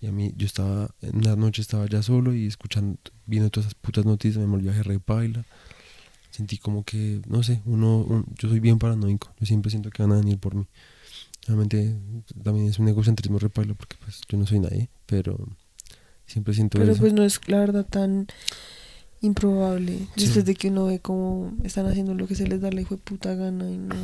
y 0.00 0.06
a 0.06 0.12
mí 0.12 0.32
yo 0.36 0.46
estaba, 0.46 0.90
en 1.02 1.16
una 1.18 1.36
noche 1.36 1.60
estaba 1.62 1.86
ya 1.86 2.02
solo 2.02 2.34
y 2.34 2.46
escuchando, 2.46 2.98
viendo 3.26 3.50
todas 3.50 3.66
esas 3.66 3.74
putas 3.74 4.04
noticias 4.04 4.42
me 4.44 4.50
volvió 4.50 4.70
a 4.72 4.82
re 4.82 4.98
paila. 5.00 5.44
Sentí 6.30 6.58
como 6.58 6.84
que, 6.84 7.20
no 7.28 7.42
sé, 7.42 7.60
uno, 7.66 7.98
un- 7.98 8.24
yo 8.38 8.48
soy 8.48 8.60
bien 8.60 8.78
paranoico, 8.78 9.32
yo 9.38 9.46
siempre 9.46 9.70
siento 9.70 9.90
que 9.90 10.02
van 10.02 10.12
a 10.12 10.16
venir 10.16 10.38
por 10.38 10.54
mí. 10.54 10.66
Realmente 11.46 11.96
también 12.42 12.66
es 12.68 12.78
un 12.78 12.88
egocentrismo 12.88 13.38
repaila 13.38 13.74
porque 13.74 13.96
pues 14.04 14.20
yo 14.28 14.38
no 14.38 14.46
soy 14.46 14.60
nadie, 14.60 14.88
pero 15.06 15.36
siempre 16.26 16.54
siento 16.54 16.78
Pero 16.78 16.92
eso. 16.92 17.00
pues 17.00 17.12
no 17.12 17.24
es 17.24 17.40
la 17.48 17.58
verdad 17.58 17.84
tan 17.84 18.26
improbable. 19.20 19.98
Sí. 20.16 20.24
Después 20.24 20.44
de 20.44 20.54
que 20.54 20.68
uno 20.68 20.86
ve 20.86 20.98
cómo 21.00 21.52
están 21.64 21.86
haciendo 21.86 22.14
lo 22.14 22.26
que 22.26 22.34
se 22.34 22.46
les 22.46 22.60
da 22.60 22.70
la 22.70 22.80
hijo 22.80 22.96
de 22.96 23.02
puta 23.02 23.34
gana 23.34 23.70
y 23.70 23.76
no, 23.76 23.94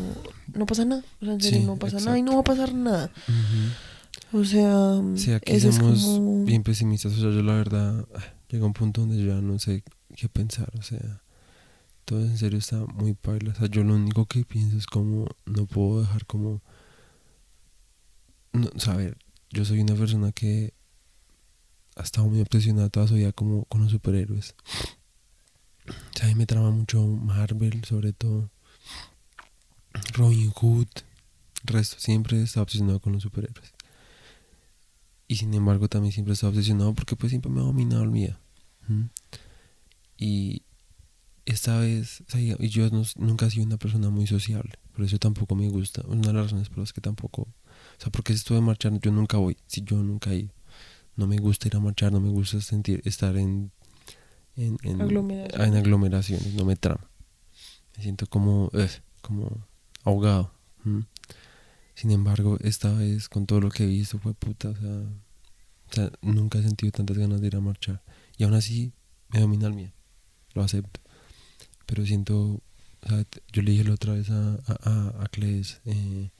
no 0.54 0.66
pasa 0.66 0.84
nada. 0.84 1.02
O 1.20 1.24
sea, 1.24 1.34
en 1.34 1.40
serio 1.40 1.60
Sí, 1.60 1.64
no 1.66 1.76
pasa 1.76 1.98
nada 2.00 2.18
y 2.18 2.22
no 2.22 2.34
va 2.34 2.40
a 2.40 2.44
pasar 2.44 2.74
nada. 2.74 3.10
Ujú. 3.28 3.72
O 4.32 4.44
sea, 4.44 5.00
Sí, 5.14 5.32
aquí 5.32 5.58
somos 5.60 6.02
como... 6.02 6.44
bien 6.44 6.62
pesimistas. 6.62 7.12
O 7.12 7.16
sea, 7.16 7.30
yo 7.30 7.42
la 7.42 7.54
verdad 7.54 8.06
ah, 8.14 8.34
llega 8.48 8.66
un 8.66 8.72
punto 8.72 9.02
donde 9.02 9.18
yo 9.18 9.26
ya 9.26 9.40
no 9.40 9.58
sé 9.58 9.84
qué 10.16 10.28
pensar. 10.28 10.70
O 10.78 10.82
sea, 10.82 11.22
todo 12.04 12.20
en 12.20 12.36
serio 12.36 12.58
está 12.58 12.84
muy 12.86 13.14
paila. 13.14 13.52
O 13.52 13.54
sea, 13.54 13.68
yo 13.68 13.84
lo 13.84 13.94
único 13.94 14.26
que 14.26 14.44
pienso 14.44 14.76
es 14.76 14.86
como 14.86 15.26
no 15.44 15.66
puedo 15.66 16.00
dejar 16.00 16.26
como. 16.26 16.60
No, 18.52 18.68
o 18.74 18.80
sea, 18.80 18.94
a 18.94 18.96
ver, 18.96 19.18
yo 19.50 19.64
soy 19.64 19.80
una 19.80 19.94
persona 19.94 20.32
que 20.32 20.72
ha 21.96 22.02
estado 22.02 22.28
muy 22.28 22.40
obsesionada 22.40 22.90
toda 22.90 23.08
su 23.08 23.14
vida 23.14 23.32
como 23.32 23.64
con 23.66 23.82
los 23.82 23.92
superhéroes. 23.92 24.54
O 25.88 26.18
sea, 26.18 26.26
a 26.26 26.28
mí 26.28 26.34
me 26.34 26.46
trama 26.46 26.70
mucho 26.70 27.06
Marvel, 27.06 27.84
sobre 27.84 28.12
todo. 28.12 28.50
Robin 30.14 30.50
Hood. 30.50 30.88
Resto, 31.64 31.96
siempre 31.98 32.38
he 32.38 32.42
estado 32.42 32.64
obsesionado 32.64 33.00
con 33.00 33.12
los 33.12 33.22
superhéroes. 33.22 33.75
Y 35.28 35.36
sin 35.36 35.52
embargo 35.54 35.88
también 35.88 36.12
siempre 36.12 36.32
he 36.32 36.34
estado 36.34 36.50
obsesionado 36.52 36.94
porque 36.94 37.16
pues 37.16 37.30
siempre 37.30 37.50
me 37.50 37.60
ha 37.60 37.64
dominado 37.64 38.02
el 38.04 38.10
miedo. 38.10 38.38
¿m? 38.88 39.08
Y 40.16 40.62
esta 41.44 41.78
vez, 41.78 42.22
o 42.28 42.30
sea, 42.30 42.40
y 42.40 42.68
yo 42.68 42.88
no- 42.90 43.02
nunca 43.16 43.46
he 43.46 43.50
sido 43.50 43.66
una 43.66 43.76
persona 43.76 44.10
muy 44.10 44.26
sociable, 44.26 44.72
por 44.94 45.04
eso 45.04 45.18
tampoco 45.18 45.54
me 45.54 45.68
gusta. 45.68 46.02
Una 46.06 46.28
de 46.28 46.32
las 46.32 46.44
razones 46.44 46.68
por 46.68 46.78
las 46.78 46.92
que 46.92 47.00
tampoco, 47.00 47.42
o 47.42 47.48
sea, 48.00 48.10
porque 48.10 48.32
esto 48.32 48.54
de 48.54 48.60
marchar 48.60 48.98
yo 49.00 49.10
nunca 49.12 49.36
voy, 49.36 49.56
si 49.66 49.82
yo 49.82 49.96
nunca 50.02 50.32
he 50.32 50.38
ido. 50.40 50.52
No 51.16 51.26
me 51.26 51.38
gusta 51.38 51.68
ir 51.68 51.76
a 51.76 51.80
marchar, 51.80 52.12
no 52.12 52.20
me 52.20 52.28
gusta 52.30 52.60
sentir, 52.60 53.00
estar 53.04 53.36
en, 53.36 53.70
en, 54.56 54.76
en, 54.82 55.00
Aglomeraciones. 55.02 55.68
en 55.68 55.76
aglomeraciones, 55.76 56.54
no 56.54 56.64
me 56.64 56.76
trama. 56.76 57.08
Me 57.96 58.02
siento 58.02 58.26
como, 58.26 58.64
ugh, 58.66 58.90
como 59.22 59.66
ahogado. 60.04 60.52
Sin 61.96 62.10
embargo, 62.12 62.58
esta 62.60 62.92
vez 62.92 63.28
con 63.28 63.46
todo 63.46 63.60
lo 63.60 63.70
que 63.70 63.82
he 63.84 63.86
visto 63.86 64.18
fue 64.18 64.34
puta, 64.34 64.68
o 64.68 64.76
sea, 64.76 64.90
o 65.90 65.92
sea, 65.94 66.12
nunca 66.22 66.58
he 66.58 66.62
sentido 66.62 66.92
tantas 66.92 67.16
ganas 67.18 67.40
de 67.40 67.46
ir 67.48 67.56
a 67.56 67.60
marchar. 67.60 68.02
Y 68.36 68.44
aún 68.44 68.54
así 68.54 68.92
me 69.30 69.40
domina 69.40 69.66
el 69.66 69.72
miedo, 69.74 69.92
lo 70.54 70.62
acepto. 70.62 71.00
Pero 71.86 72.04
siento, 72.04 72.36
o 72.38 73.08
sea, 73.08 73.24
yo 73.52 73.62
le 73.62 73.70
dije 73.72 73.84
la 73.84 73.94
otra 73.94 74.12
vez 74.12 74.28
a, 74.30 74.54
a, 74.66 74.76
a, 74.82 75.24
a 75.24 75.28
Cles, 75.28 75.80
eh, 75.86 76.30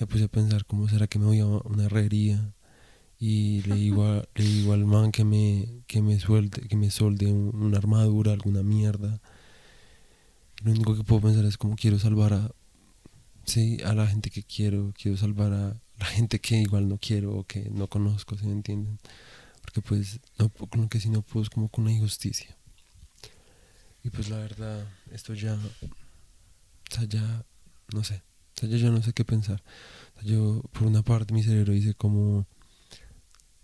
me 0.00 0.06
puse 0.06 0.24
a 0.24 0.28
pensar 0.28 0.64
cómo 0.64 0.88
será 0.88 1.06
que 1.06 1.18
me 1.18 1.26
voy 1.26 1.40
a 1.40 1.46
una 1.46 1.84
herrería 1.84 2.54
y 3.20 3.60
le 3.62 3.74
digo, 3.74 4.06
a- 4.06 4.26
le 4.36 4.44
digo 4.44 4.72
al 4.72 4.86
man 4.86 5.12
que 5.12 5.24
me, 5.24 5.82
que 5.86 6.00
me 6.00 6.18
suelte, 6.18 6.62
que 6.66 6.76
me 6.76 6.90
solde 6.90 7.26
un- 7.30 7.54
una 7.54 7.76
armadura, 7.78 8.32
alguna 8.32 8.62
mierda. 8.62 9.20
Lo 10.62 10.72
único 10.72 10.96
que 10.96 11.04
puedo 11.04 11.20
pensar 11.22 11.44
es 11.44 11.56
cómo 11.58 11.76
quiero 11.76 11.98
salvar 11.98 12.32
a, 12.32 12.50
sí, 13.48 13.78
a 13.84 13.94
la 13.94 14.06
gente 14.06 14.30
que 14.30 14.42
quiero, 14.42 14.92
quiero 14.96 15.16
salvar 15.16 15.52
a 15.52 15.80
la 15.98 16.06
gente 16.06 16.40
que 16.40 16.56
igual 16.56 16.88
no 16.88 16.98
quiero 16.98 17.36
o 17.36 17.44
que 17.44 17.70
no 17.70 17.88
conozco, 17.88 18.36
¿se 18.36 18.46
me 18.46 18.52
entienden? 18.52 18.98
porque 19.68 19.82
pues 19.82 20.20
no, 20.38 20.48
con 20.48 20.80
lo 20.80 20.88
que 20.88 20.98
sí 20.98 21.10
no 21.10 21.20
puedo 21.20 21.42
es 21.42 21.50
como 21.50 21.68
con 21.68 21.84
la 21.84 21.92
injusticia. 21.92 22.56
Y 24.02 24.08
pues 24.08 24.30
la 24.30 24.38
verdad, 24.38 24.86
esto 25.12 25.34
ya, 25.34 25.54
o 25.54 26.94
sea, 26.94 27.04
ya, 27.04 27.44
no 27.92 28.02
sé, 28.02 28.22
o 28.56 28.60
sea, 28.60 28.68
yo 28.70 28.78
ya 28.78 28.88
no 28.88 29.02
sé 29.02 29.12
qué 29.12 29.26
pensar. 29.26 29.62
O 30.16 30.20
sea, 30.20 30.30
yo, 30.30 30.62
por 30.72 30.84
una 30.84 31.02
parte, 31.02 31.34
mi 31.34 31.42
cerebro 31.42 31.74
dice 31.74 31.92
como, 31.92 32.46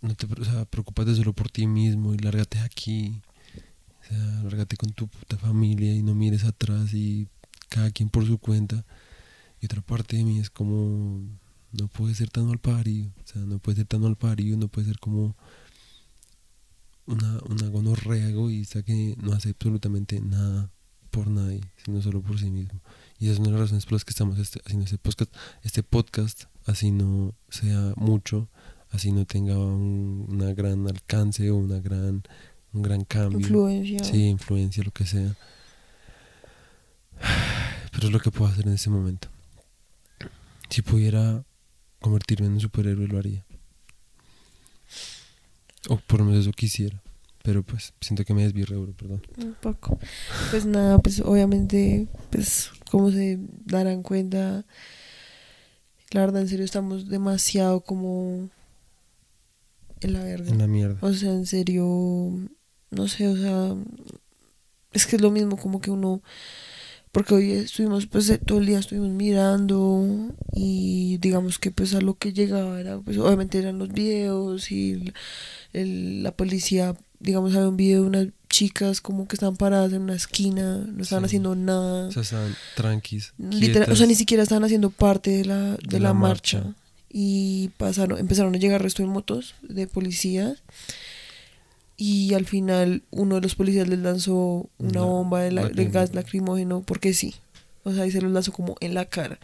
no 0.03 0.14
te 0.14 0.27
o 0.27 0.44
sea, 0.44 0.66
preocupate 0.66 1.14
solo 1.14 1.33
por 1.33 1.51
ti 1.51 1.66
mismo 1.66 2.12
y 2.12 2.18
lárgate 2.18 2.59
aquí. 2.59 3.23
O 4.03 4.05
sea, 4.07 4.42
lárgate 4.42 4.77
con 4.77 4.92
tu 4.92 5.09
puta 5.09 5.38
familia 5.38 5.94
y 5.94 6.03
no 6.03 6.14
mires 6.14 6.44
atrás 6.44 6.92
y 6.92 7.29
cada 7.70 7.90
quien 7.90 8.11
por 8.11 8.27
su 8.27 8.37
cuenta. 8.37 8.85
Y 9.64 9.66
otra 9.66 9.81
parte 9.81 10.18
de 10.18 10.24
mí 10.24 10.40
es 10.40 10.50
como, 10.50 11.22
no 11.72 11.88
puede 11.88 12.14
ser 12.14 12.29
tan 12.29 12.48
mal 12.48 12.59
parido. 12.59 13.11
O 13.24 13.27
sea, 13.27 13.40
no 13.46 13.59
puede 13.59 13.77
ser 13.77 13.87
tan 13.87 14.03
mal 14.03 14.14
parido, 14.14 14.59
no 14.59 14.68
puede 14.68 14.88
ser 14.88 14.98
como 14.98 15.35
una, 17.07 17.38
una 17.48 17.68
gonorrea 17.68 18.29
egoísta 18.29 18.83
que 18.83 19.16
no 19.22 19.33
hace 19.33 19.48
absolutamente 19.48 20.20
nada 20.20 20.70
por 21.09 21.29
nadie, 21.29 21.62
sino 21.83 22.03
solo 22.03 22.20
por 22.20 22.38
sí 22.38 22.50
mismo. 22.50 22.79
Y 23.18 23.24
esa 23.24 23.33
es 23.33 23.38
una 23.38 23.46
de 23.46 23.53
las 23.53 23.61
razones 23.62 23.87
por 23.87 23.94
las 23.94 24.05
que 24.05 24.11
estamos 24.11 24.38
este, 24.38 24.61
haciendo 24.66 24.85
este 24.85 24.98
podcast, 24.98 25.35
este 25.62 25.83
podcast, 25.83 26.44
así 26.66 26.90
no 26.90 27.35
sea 27.48 27.94
mucho, 27.96 28.50
así 28.90 29.12
no 29.12 29.24
tenga 29.24 29.57
un 29.57 30.27
una 30.29 30.53
gran 30.53 30.87
alcance 30.88 31.50
o 31.50 31.57
una 31.57 31.81
gran, 31.81 32.22
un 32.74 32.83
gran 32.83 33.03
cambio. 33.07 33.40
Influencia. 33.40 34.05
Sí, 34.05 34.27
influencia, 34.27 34.85
lo 34.85 34.90
que 34.90 35.07
sea. 35.07 35.35
Pero 37.92 38.09
es 38.09 38.12
lo 38.12 38.20
que 38.20 38.31
puedo 38.31 38.53
hacer 38.53 38.66
en 38.66 38.74
ese 38.74 38.90
momento. 38.90 39.29
Si 40.68 40.83
pudiera 40.83 41.44
convertirme 42.00 42.46
en 42.46 42.55
un 42.55 42.61
superhéroe, 42.61 43.07
lo 43.07 43.18
haría. 43.18 43.44
O 45.88 45.96
por 45.96 46.20
lo 46.20 46.27
menos 46.27 46.42
eso 46.42 46.53
quisiera. 46.53 47.03
Pero 47.42 47.62
pues 47.62 47.92
siento 48.00 48.24
que 48.24 48.33
me 48.33 48.42
desvirreo, 48.42 48.90
perdón. 48.92 49.22
Un 49.37 49.55
poco. 49.55 49.98
Pues 50.50 50.64
nada, 50.64 50.98
pues 50.98 51.20
obviamente, 51.20 52.09
pues 52.31 52.70
como 52.90 53.11
se 53.11 53.38
darán 53.66 54.03
cuenta, 54.03 54.64
la 56.11 56.20
verdad 56.20 56.40
en 56.40 56.48
serio 56.48 56.64
estamos 56.64 57.09
demasiado 57.09 57.83
como 57.83 58.48
en 60.00 60.12
la 60.14 60.24
verga. 60.24 60.48
En 60.48 60.59
la 60.59 60.66
mierda. 60.66 60.96
O 61.03 61.12
sea, 61.12 61.33
en 61.33 61.44
serio, 61.44 61.87
no 62.90 63.09
sé, 63.09 63.29
o 63.29 63.37
sea, 63.37 63.74
es 64.92 65.07
que 65.07 65.16
es 65.16 65.22
lo 65.22 65.31
mismo 65.31 65.59
como 65.59 65.81
que 65.81 65.90
uno, 65.90 66.22
porque 67.14 67.33
hoy 67.35 67.53
estuvimos, 67.53 68.07
pues 68.07 68.29
eh, 68.29 68.37
todo 68.38 68.59
el 68.59 68.66
día 68.66 68.79
estuvimos 68.81 69.09
mirando 69.09 70.31
y 70.53 71.16
digamos 71.18 71.59
que 71.59 71.70
pues 71.70 71.94
a 71.94 72.00
lo 72.03 72.14
que 72.18 72.33
llegaba 72.35 72.79
era, 72.81 72.98
pues 72.98 73.16
obviamente 73.16 73.59
eran 73.59 73.79
los 73.79 73.88
videos 73.90 74.70
y 74.70 75.12
el- 75.72 76.22
la 76.22 76.33
policía, 76.33 76.94
digamos, 77.20 77.55
había 77.55 77.68
un 77.68 77.77
video 77.79 78.03
de 78.03 78.07
unas 78.09 78.27
chicas 78.50 79.00
como 79.00 79.27
que 79.27 79.37
estaban 79.37 79.57
paradas 79.57 79.92
en 79.92 80.03
una 80.03 80.14
esquina, 80.14 80.79
no 80.79 81.03
estaban 81.03 81.22
Sí. 81.24 81.27
haciendo 81.27 81.55
nada. 81.57 82.09
O 82.09 82.12
sea, 82.12 82.22
estaban 82.22 82.55
tranquis. 82.77 83.33
Literal, 83.38 83.90
o 83.90 83.96
sea, 83.96 84.07
ni 84.07 84.14
siquiera 84.14 84.42
estaban 84.42 84.64
haciendo 84.64 84.90
parte 84.90 85.31
de 85.31 85.44
la, 85.46 85.61
de 85.72 85.79
De 85.88 86.00
la, 86.00 86.09
la 86.09 86.14
marcha. 86.14 86.59
marcha. 86.64 86.77
Y 87.16 87.70
pasaron, 87.77 88.18
empezaron 88.18 88.55
a 88.55 88.59
llegar 88.59 88.83
resto 88.83 89.03
de 89.03 89.09
motos 89.09 89.55
de 89.62 89.87
policías. 89.87 90.62
Y 91.96 92.35
al 92.35 92.44
final 92.46 93.02
uno 93.11 93.37
de 93.37 93.40
los 93.42 93.54
policías 93.54 93.87
les 93.88 93.98
lanzó 94.00 94.68
una 94.78 95.02
bomba 95.02 95.42
de, 95.42 95.52
la- 95.52 95.62
de 95.62 95.68
lacrimógena. 95.68 96.00
gas 96.00 96.14
lacrimógeno 96.14 96.83
porque 96.83 97.14
sí. 97.14 97.35
O 97.85 97.92
sea, 97.92 98.07
y 98.07 98.11
se 98.11 98.20
los 98.20 98.33
lanzó 98.33 98.50
como 98.52 98.76
en 98.80 98.94
la 98.94 99.04
cara. 99.04 99.38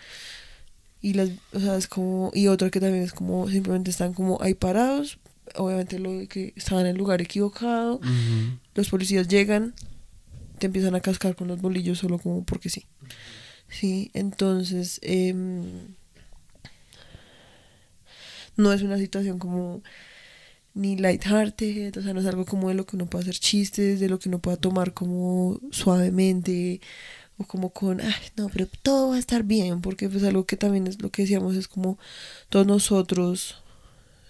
Y 1.02 1.14
las, 1.14 1.30
o 1.52 1.60
sea, 1.60 1.76
es 1.76 1.86
como, 1.86 2.30
y 2.34 2.48
otra 2.48 2.70
que 2.70 2.80
también 2.80 3.04
es 3.04 3.12
como, 3.12 3.48
simplemente 3.48 3.90
están 3.90 4.12
como 4.14 4.40
ahí 4.42 4.54
parados. 4.54 5.18
Obviamente 5.56 5.98
lo 5.98 6.26
que 6.28 6.52
estaban 6.56 6.84
en 6.86 6.92
el 6.92 6.96
lugar 6.96 7.20
equivocado. 7.22 8.00
Los 8.74 8.88
policías 8.88 9.28
llegan, 9.28 9.74
te 10.58 10.66
empiezan 10.66 10.94
a 10.94 11.00
cascar 11.00 11.34
con 11.36 11.48
los 11.48 11.60
bolillos 11.60 11.98
solo 11.98 12.18
como 12.18 12.44
porque 12.44 12.68
sí. 12.70 12.86
Sí, 13.68 14.10
entonces 14.14 14.98
em, 15.02 15.62
no 18.56 18.72
es 18.72 18.82
una 18.82 18.98
situación 18.98 19.38
como 19.38 19.82
ni 20.74 20.96
lighthearted, 20.96 21.96
o 21.96 22.02
sea, 22.02 22.14
no 22.14 22.20
es 22.20 22.26
algo 22.26 22.44
como 22.44 22.68
de 22.68 22.74
lo 22.74 22.86
que 22.86 22.96
uno 22.96 23.06
pueda 23.06 23.22
hacer 23.22 23.38
chistes, 23.38 24.00
de 24.00 24.08
lo 24.08 24.18
que 24.18 24.28
uno 24.28 24.38
pueda 24.38 24.56
tomar 24.56 24.94
como 24.94 25.60
suavemente 25.70 26.80
o 27.38 27.44
como 27.44 27.70
con, 27.70 28.00
ay, 28.00 28.12
no, 28.36 28.48
pero 28.50 28.66
todo 28.82 29.10
va 29.10 29.16
a 29.16 29.18
estar 29.18 29.42
bien, 29.44 29.80
porque 29.80 30.08
pues 30.08 30.22
algo 30.24 30.44
que 30.46 30.56
también 30.56 30.86
es 30.86 31.00
lo 31.02 31.10
que 31.10 31.22
decíamos 31.22 31.56
es 31.56 31.68
como 31.68 31.98
todos 32.48 32.66
nosotros 32.66 33.56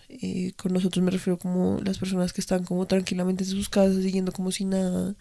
eh, 0.08 0.52
con 0.56 0.72
nosotros 0.72 1.04
me 1.04 1.12
refiero 1.12 1.38
como 1.38 1.80
las 1.84 1.98
personas 1.98 2.32
que 2.32 2.40
están 2.40 2.64
como 2.64 2.86
tranquilamente 2.86 3.44
en 3.44 3.50
sus 3.50 3.68
casas 3.68 4.02
siguiendo 4.02 4.32
como 4.32 4.50
si 4.50 4.64
nada 4.64 5.14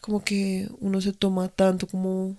como 0.00 0.24
que 0.24 0.68
uno 0.80 1.02
se 1.02 1.12
toma 1.12 1.48
tanto 1.48 1.86
como 1.86 2.38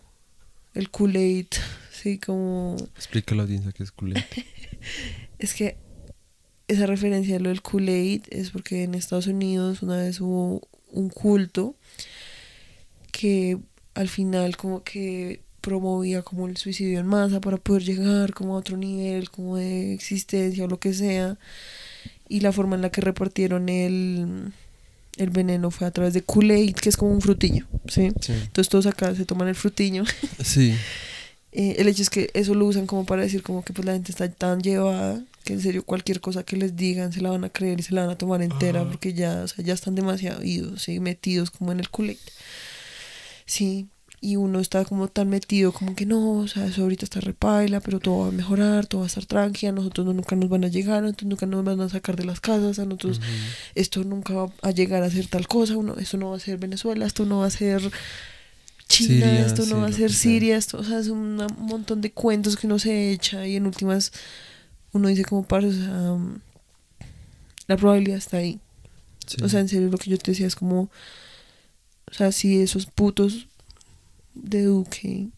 el 0.74 0.90
Kool-Aid 0.90 1.48
sí 1.92 2.18
como 2.18 2.76
Explica 2.96 3.36
a 3.36 3.38
la 3.38 3.44
audiencia 3.44 3.72
que 3.72 3.84
es 3.84 3.92
culé. 3.92 4.26
es 5.40 5.54
que 5.54 5.78
esa 6.68 6.86
referencia 6.86 7.36
a 7.36 7.40
lo 7.40 7.50
del 7.50 7.62
Kool-Aid 7.62 8.24
es 8.30 8.50
porque 8.52 8.84
en 8.84 8.96
Estados 8.96 9.28
Unidos 9.28 9.82
una 9.82 9.98
vez 9.98 10.20
hubo 10.20 10.68
un 10.92 11.10
culto 11.10 11.76
que 13.12 13.58
al 13.94 14.10
final 14.10 14.58
como 14.58 14.84
que 14.84 15.42
promovía 15.62 16.22
como 16.22 16.48
el 16.48 16.58
suicidio 16.58 17.00
en 17.00 17.08
masa 17.08 17.40
para 17.42 17.58
poder 17.58 17.84
llegar 17.84 18.34
como 18.34 18.56
a 18.56 18.60
otro 18.60 18.78
nivel 18.78 19.30
como 19.32 19.58
de 19.58 19.94
existencia 19.94 20.64
o 20.64 20.68
lo 20.68 20.80
que 20.80 20.94
sea 20.94 21.38
y 22.30 22.42
la 22.42 22.52
forma 22.52 22.76
en 22.76 22.82
la 22.82 22.90
que 22.92 23.02
repartieron 23.02 23.70
el, 23.70 24.52
el 25.18 25.30
veneno 25.30 25.72
fue 25.72 25.88
a 25.88 25.92
través 25.92 26.14
de 26.14 26.22
Kool-Aid 26.24 26.76
que 26.76 26.90
es 26.90 26.98
como 26.98 27.12
un 27.12 27.22
frutillo 27.22 27.66
¿sí? 27.88 28.12
Sí. 28.22 28.34
entonces 28.34 28.70
todos 28.70 28.86
acá 28.86 29.14
se 29.16 29.26
toman 29.26 29.48
el 29.48 29.56
frutillo 29.56 30.04
Sí. 30.44 30.76
eh, 31.56 31.76
el 31.80 31.88
hecho 31.88 32.02
es 32.04 32.10
que 32.10 32.30
eso 32.34 32.54
lo 32.54 32.66
usan 32.66 32.86
como 32.86 33.06
para 33.06 33.22
decir 33.24 33.42
como 33.42 33.64
que 33.64 33.74
pues 33.74 33.86
la 33.86 33.94
gente 33.94 34.12
está 34.12 34.30
tan 34.30 34.62
llevada 34.62 35.24
que 35.44 35.54
en 35.54 35.62
serio 35.62 35.84
cualquier 35.84 36.20
cosa 36.22 36.44
que 36.44 36.58
les 36.58 36.76
digan 36.76 37.14
se 37.14 37.22
la 37.22 37.30
van 37.30 37.44
a 37.44 37.50
creer 37.50 37.80
y 37.80 37.84
se 37.84 37.94
la 37.94 38.02
van 38.02 38.10
a 38.12 38.18
tomar 38.18 38.42
entera 38.42 38.82
Ajá. 38.82 38.90
porque 38.90 39.14
ya, 39.14 39.42
o 39.44 39.48
sea, 39.48 39.64
ya 39.64 39.74
están 39.74 39.96
demasiado 39.96 40.44
idos, 40.44 40.82
¿sí? 40.84 41.00
metidos 41.00 41.52
como 41.52 41.72
en 41.72 41.80
el 41.80 41.90
culé. 41.90 42.18
Sí, 43.46 43.88
y 44.22 44.38
uno 44.38 44.60
está 44.60 44.86
como 44.86 45.08
tan 45.08 45.30
metido 45.30 45.72
como 45.72 45.96
que 45.96 46.06
no, 46.08 46.40
o 46.40 46.48
sea, 46.48 46.66
eso 46.66 46.82
ahorita 46.82 47.06
está 47.06 47.20
repaila, 47.20 47.80
pero 47.80 48.00
todo 48.00 48.20
va 48.22 48.28
a 48.30 48.32
mejorar, 48.32 48.88
todo 48.88 49.02
va 49.02 49.06
a 49.06 49.08
estar 49.08 49.26
tranquila, 49.28 49.72
nosotros 49.72 50.08
no- 50.08 50.14
nunca 50.14 50.36
nos 50.36 50.50
van 50.50 50.64
a 50.64 50.68
llegar, 50.68 51.04
nosotros 51.04 51.30
nunca 51.30 51.46
nos 51.46 51.64
van 51.64 51.80
a 51.82 51.90
sacar 51.90 52.16
de 52.16 52.26
las 52.26 52.40
casas, 52.40 52.80
a 52.80 52.86
nosotros 52.86 53.22
esto 53.76 54.04
nunca 54.04 54.34
va 54.34 54.52
a 54.64 54.72
llegar 54.72 55.04
a 55.04 55.12
ser 55.12 55.28
tal 55.28 55.48
cosa, 55.48 55.78
uno, 55.78 55.96
esto 56.00 56.18
no 56.18 56.32
va 56.32 56.38
a 56.38 56.40
ser 56.40 56.58
Venezuela, 56.58 57.06
esto 57.06 57.26
no 57.26 57.40
va 57.40 57.46
a 57.46 57.50
ser 57.52 57.84
China, 58.88 59.08
Siria, 59.26 59.46
esto 59.46 59.66
no 59.66 59.82
va 59.82 59.88
a 59.88 59.92
ser. 59.92 60.12
Siria, 60.14 60.58
esto, 60.58 60.78
o 60.78 60.84
sea, 60.84 61.00
es 61.00 61.08
un 61.08 61.36
montón 61.58 62.02
de 62.02 62.12
cuentos 62.12 62.56
que 62.56 62.68
uno 62.68 62.78
se 62.80 63.12
echa 63.12 63.46
y 63.48 63.56
en 63.56 63.66
últimas 63.66 64.12
uno 64.94 65.08
dice 65.10 65.26
como 65.26 65.44
parce, 65.46 65.68
o 65.70 65.72
sea, 65.74 66.12
um, 66.14 66.40
la 67.68 67.78
probabilidad 67.78 68.18
está 68.18 68.38
ahí. 68.38 68.60
Sí. 69.26 69.38
O 69.44 69.50
sea, 69.50 69.60
en 69.60 69.68
serio 69.70 69.90
lo 69.90 69.98
que 69.98 70.10
yo 70.12 70.18
te 70.18 70.32
decía 70.32 70.46
es 70.48 70.56
como, 70.56 70.82
o 70.82 72.14
sea, 72.14 72.32
si 72.32 72.60
esos 72.62 72.86
putos 72.86 73.48
de 74.36 74.64
Duque 74.64 75.30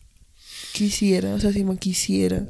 quisiera, 0.73 1.33
o 1.33 1.39
sea, 1.39 1.53
si 1.53 1.63
man 1.63 1.77
quisiera, 1.77 2.47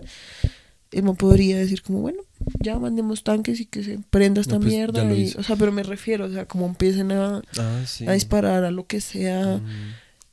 el 0.91 1.03
man 1.03 1.15
podría 1.15 1.57
decir 1.57 1.81
como, 1.83 1.99
bueno, 2.01 2.23
ya 2.60 2.79
mandemos 2.79 3.23
tanques 3.23 3.60
y 3.60 3.65
que 3.65 3.83
se 3.83 3.99
prenda 4.10 4.41
esta 4.41 4.55
No, 4.55 4.62
pues, 4.62 4.71
mierda. 4.73 5.03
y- 5.13 5.33
o 5.38 5.43
sea, 5.43 5.55
pero 5.55 5.71
me 5.71 5.83
refiero, 5.83 6.25
o 6.25 6.29
sea, 6.31 6.45
como 6.47 6.65
empiecen 6.65 7.12
a, 7.12 7.41
ah, 7.60 7.83
sí. 7.86 8.07
a 8.07 8.13
disparar 8.13 8.63
a 8.63 8.71
lo 8.71 8.88
que 8.88 8.99
sea, 8.99 9.55
Ujú. 9.57 9.63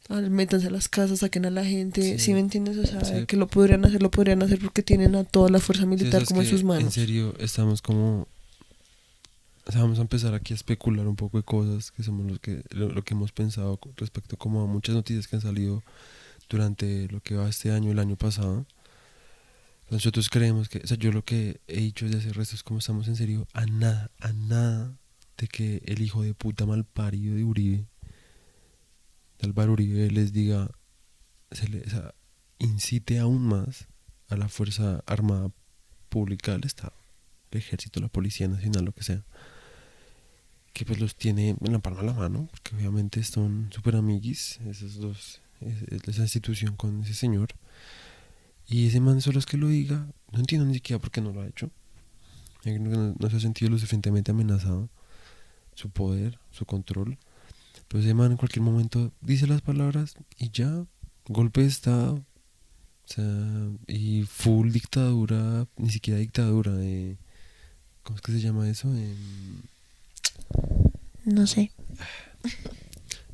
A- 0.08 0.20
métanse 0.20 0.66
a 0.66 0.70
las 0.70 0.88
casas, 0.88 1.20
saquen 1.20 1.46
a 1.46 1.50
la 1.50 1.64
gente, 1.64 2.02
Sí. 2.02 2.18
¿sí, 2.18 2.32
me 2.34 2.40
entiendes? 2.40 2.76
O 2.78 2.86
sea, 2.86 3.04
Sí. 3.04 3.26
que 3.26 3.36
lo 3.36 3.46
podrían 3.46 3.84
hacer, 3.84 4.02
lo 4.02 4.10
podrían 4.10 4.42
hacer 4.42 4.58
porque 4.60 4.82
tienen 4.82 5.14
a 5.14 5.24
toda 5.24 5.48
la 5.50 5.60
fuerza 5.60 5.86
militar 5.86 6.24
como 6.26 6.42
en 6.42 6.48
sus 6.48 6.62
manos. 6.64 6.84
En 6.84 6.90
serio, 6.90 7.34
estamos 7.38 7.80
como. 7.82 8.26
O 9.66 9.72
sea, 9.72 9.80
vamos 9.80 9.98
a 9.98 10.02
empezar 10.02 10.34
aquí 10.34 10.52
a 10.52 10.56
especular 10.56 11.06
un 11.08 11.16
poco 11.16 11.38
de 11.38 11.42
cosas 11.42 11.90
que 11.90 12.02
somos 12.02 12.26
los 12.30 12.38
que, 12.38 12.62
lo, 12.70 12.90
lo 12.90 13.02
que 13.02 13.14
hemos 13.14 13.32
pensado 13.32 13.80
respecto 13.96 14.36
como 14.36 14.60
a 14.62 14.66
muchas 14.66 14.94
noticias 14.94 15.26
que 15.26 15.36
han 15.36 15.42
salido 15.42 15.82
durante 16.50 17.08
lo 17.08 17.20
que 17.20 17.34
va 17.34 17.48
este 17.48 17.70
año, 17.72 17.90
el 17.90 17.98
año 17.98 18.16
pasado. 18.16 18.66
Nosotros 19.90 20.28
creemos 20.28 20.68
que, 20.68 20.78
o 20.78 20.86
sea, 20.86 20.98
yo 20.98 21.12
lo 21.12 21.24
que 21.24 21.60
he 21.66 21.80
dicho 21.80 22.04
desde 22.04 22.18
hace 22.18 22.32
resto 22.34 22.56
es 22.56 22.62
como 22.62 22.78
estamos 22.80 23.08
en 23.08 23.16
serio 23.16 23.46
a 23.54 23.64
nada, 23.66 24.10
a 24.20 24.32
nada 24.32 24.92
de 25.38 25.46
que 25.48 25.82
el 25.86 26.02
hijo 26.02 26.22
de 26.22 26.34
puta 26.34 26.66
malparido 26.66 27.34
de 27.36 27.44
Uribe, 27.44 27.84
de 29.38 29.46
Álvaro 29.46 29.72
Uribe, 29.72 30.10
les 30.10 30.32
diga, 30.32 30.70
se 31.50 31.68
le, 31.68 31.80
o 31.82 31.90
sea, 31.90 32.14
incite 32.58 33.18
aún 33.18 33.46
más 33.46 33.86
a 34.28 34.36
la 34.36 34.48
Fuerza 34.48 35.02
Armada 35.06 35.50
Pública 36.08 36.52
del 36.52 36.64
Estado, 36.64 36.94
el 37.50 37.58
Ejército, 37.58 38.00
la 38.00 38.08
Policía 38.08 38.48
Nacional, 38.48 38.84
lo 38.84 38.92
que 38.92 39.02
sea, 39.04 39.24
que 40.72 40.84
pues 40.84 40.98
los 41.00 41.14
tiene 41.16 41.56
en 41.60 41.72
la 41.72 41.78
palma 41.78 42.00
de 42.00 42.06
la 42.06 42.12
mano, 42.14 42.48
porque 42.50 42.74
obviamente 42.76 43.22
son 43.22 43.68
super 43.72 43.96
amiguis, 43.96 44.58
esos 44.66 44.96
dos, 44.96 45.40
es- 45.60 45.82
esa 46.08 46.22
institución 46.22 46.74
con 46.76 47.02
ese 47.02 47.14
señor. 47.14 47.50
Y 48.66 48.86
ese 48.86 48.98
man 49.00 49.20
solo 49.20 49.38
es 49.38 49.46
que 49.46 49.56
lo 49.58 49.68
diga, 49.68 50.08
no 50.32 50.38
entiendo 50.40 50.66
ni 50.66 50.74
siquiera 50.74 50.98
por 51.00 51.10
qué 51.10 51.20
no 51.20 51.32
lo 51.32 51.42
ha 51.42 51.46
hecho. 51.46 51.70
No, 52.64 53.14
no 53.18 53.30
se 53.30 53.36
ha 53.36 53.40
sentido 53.40 53.70
lo 53.70 53.76
suficientemente 53.78 54.30
amenazado, 54.30 54.88
su 55.74 55.90
poder, 55.90 56.38
su 56.50 56.64
control. 56.64 57.18
Ese 57.94 58.12
man 58.14 58.32
en 58.32 58.36
cualquier 58.36 58.62
momento 58.62 59.12
dice 59.20 59.46
las 59.46 59.62
palabras 59.62 60.14
y 60.36 60.50
ya, 60.50 60.84
golpe 61.26 61.60
de 61.62 61.68
estado. 61.68 62.14
O 62.14 63.06
sea, 63.06 63.68
y 63.86 64.22
full 64.24 64.70
dictadura, 64.72 65.66
ni 65.76 65.90
siquiera 65.90 66.18
dictadura, 66.18 66.72
eh, 66.78 67.16
¿cómo 68.02 68.16
es 68.16 68.22
que 68.22 68.32
se 68.32 68.40
llama 68.40 68.68
eso? 68.68 68.88
Em, 68.94 69.60
No 71.24 71.46
sé. 71.46 71.70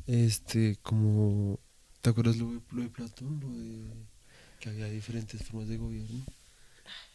este, 0.07 0.77
como, 0.83 1.59
¿te 2.01 2.09
acuerdas 2.09 2.37
lo 2.37 2.51
de, 2.51 2.61
lo 2.71 2.81
de 2.83 2.89
Platón? 2.89 3.39
Lo 3.39 3.49
de 3.49 3.85
que 4.59 4.69
había 4.69 4.85
diferentes 4.85 5.41
formas 5.43 5.69
de 5.69 5.77
gobierno. 5.77 6.23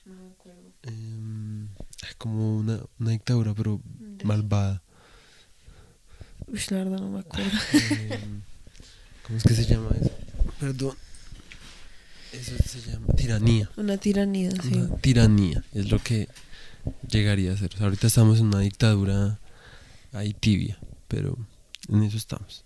No 0.07 0.15
me 0.15 0.31
acuerdo. 0.31 0.73
Em, 0.83 1.69
como 2.19 2.57
una, 2.59 2.81
una 2.99 3.11
dictadura, 3.11 3.55
pero 3.55 3.81
malvada. 4.25 4.83
Uy, 6.47 6.61
la 6.71 6.77
verdad 6.79 6.99
no 6.99 7.11
me 7.11 7.21
acuerdo. 7.21 7.51
Em, 7.73 8.43
¿Cómo 9.27 9.39
es 9.39 9.45
que 9.45 9.55
se 9.55 9.65
llama 9.65 9.91
eso? 10.01 10.11
Perdón. 10.61 10.97
Eso 12.33 12.57
se 12.65 12.81
llama 12.91 13.07
tiranía. 13.15 13.71
Una 13.77 13.97
tiranía, 13.97 14.51
sí. 14.51 14.75
Una 14.75 14.97
tiranía 14.99 15.65
es 15.73 15.91
lo 15.91 15.99
que 15.99 16.29
llegaría 17.09 17.53
a 17.53 17.57
ser. 17.57 17.75
O 17.75 17.77
sea, 17.77 17.87
ahorita 17.87 18.07
estamos 18.07 18.41
en 18.41 18.47
una 18.47 18.61
dictadura 18.61 19.39
ahí 20.13 20.35
tibia, 20.35 20.79
pero 21.09 21.37
en 21.89 22.03
eso 22.03 22.17
estamos. 22.17 22.65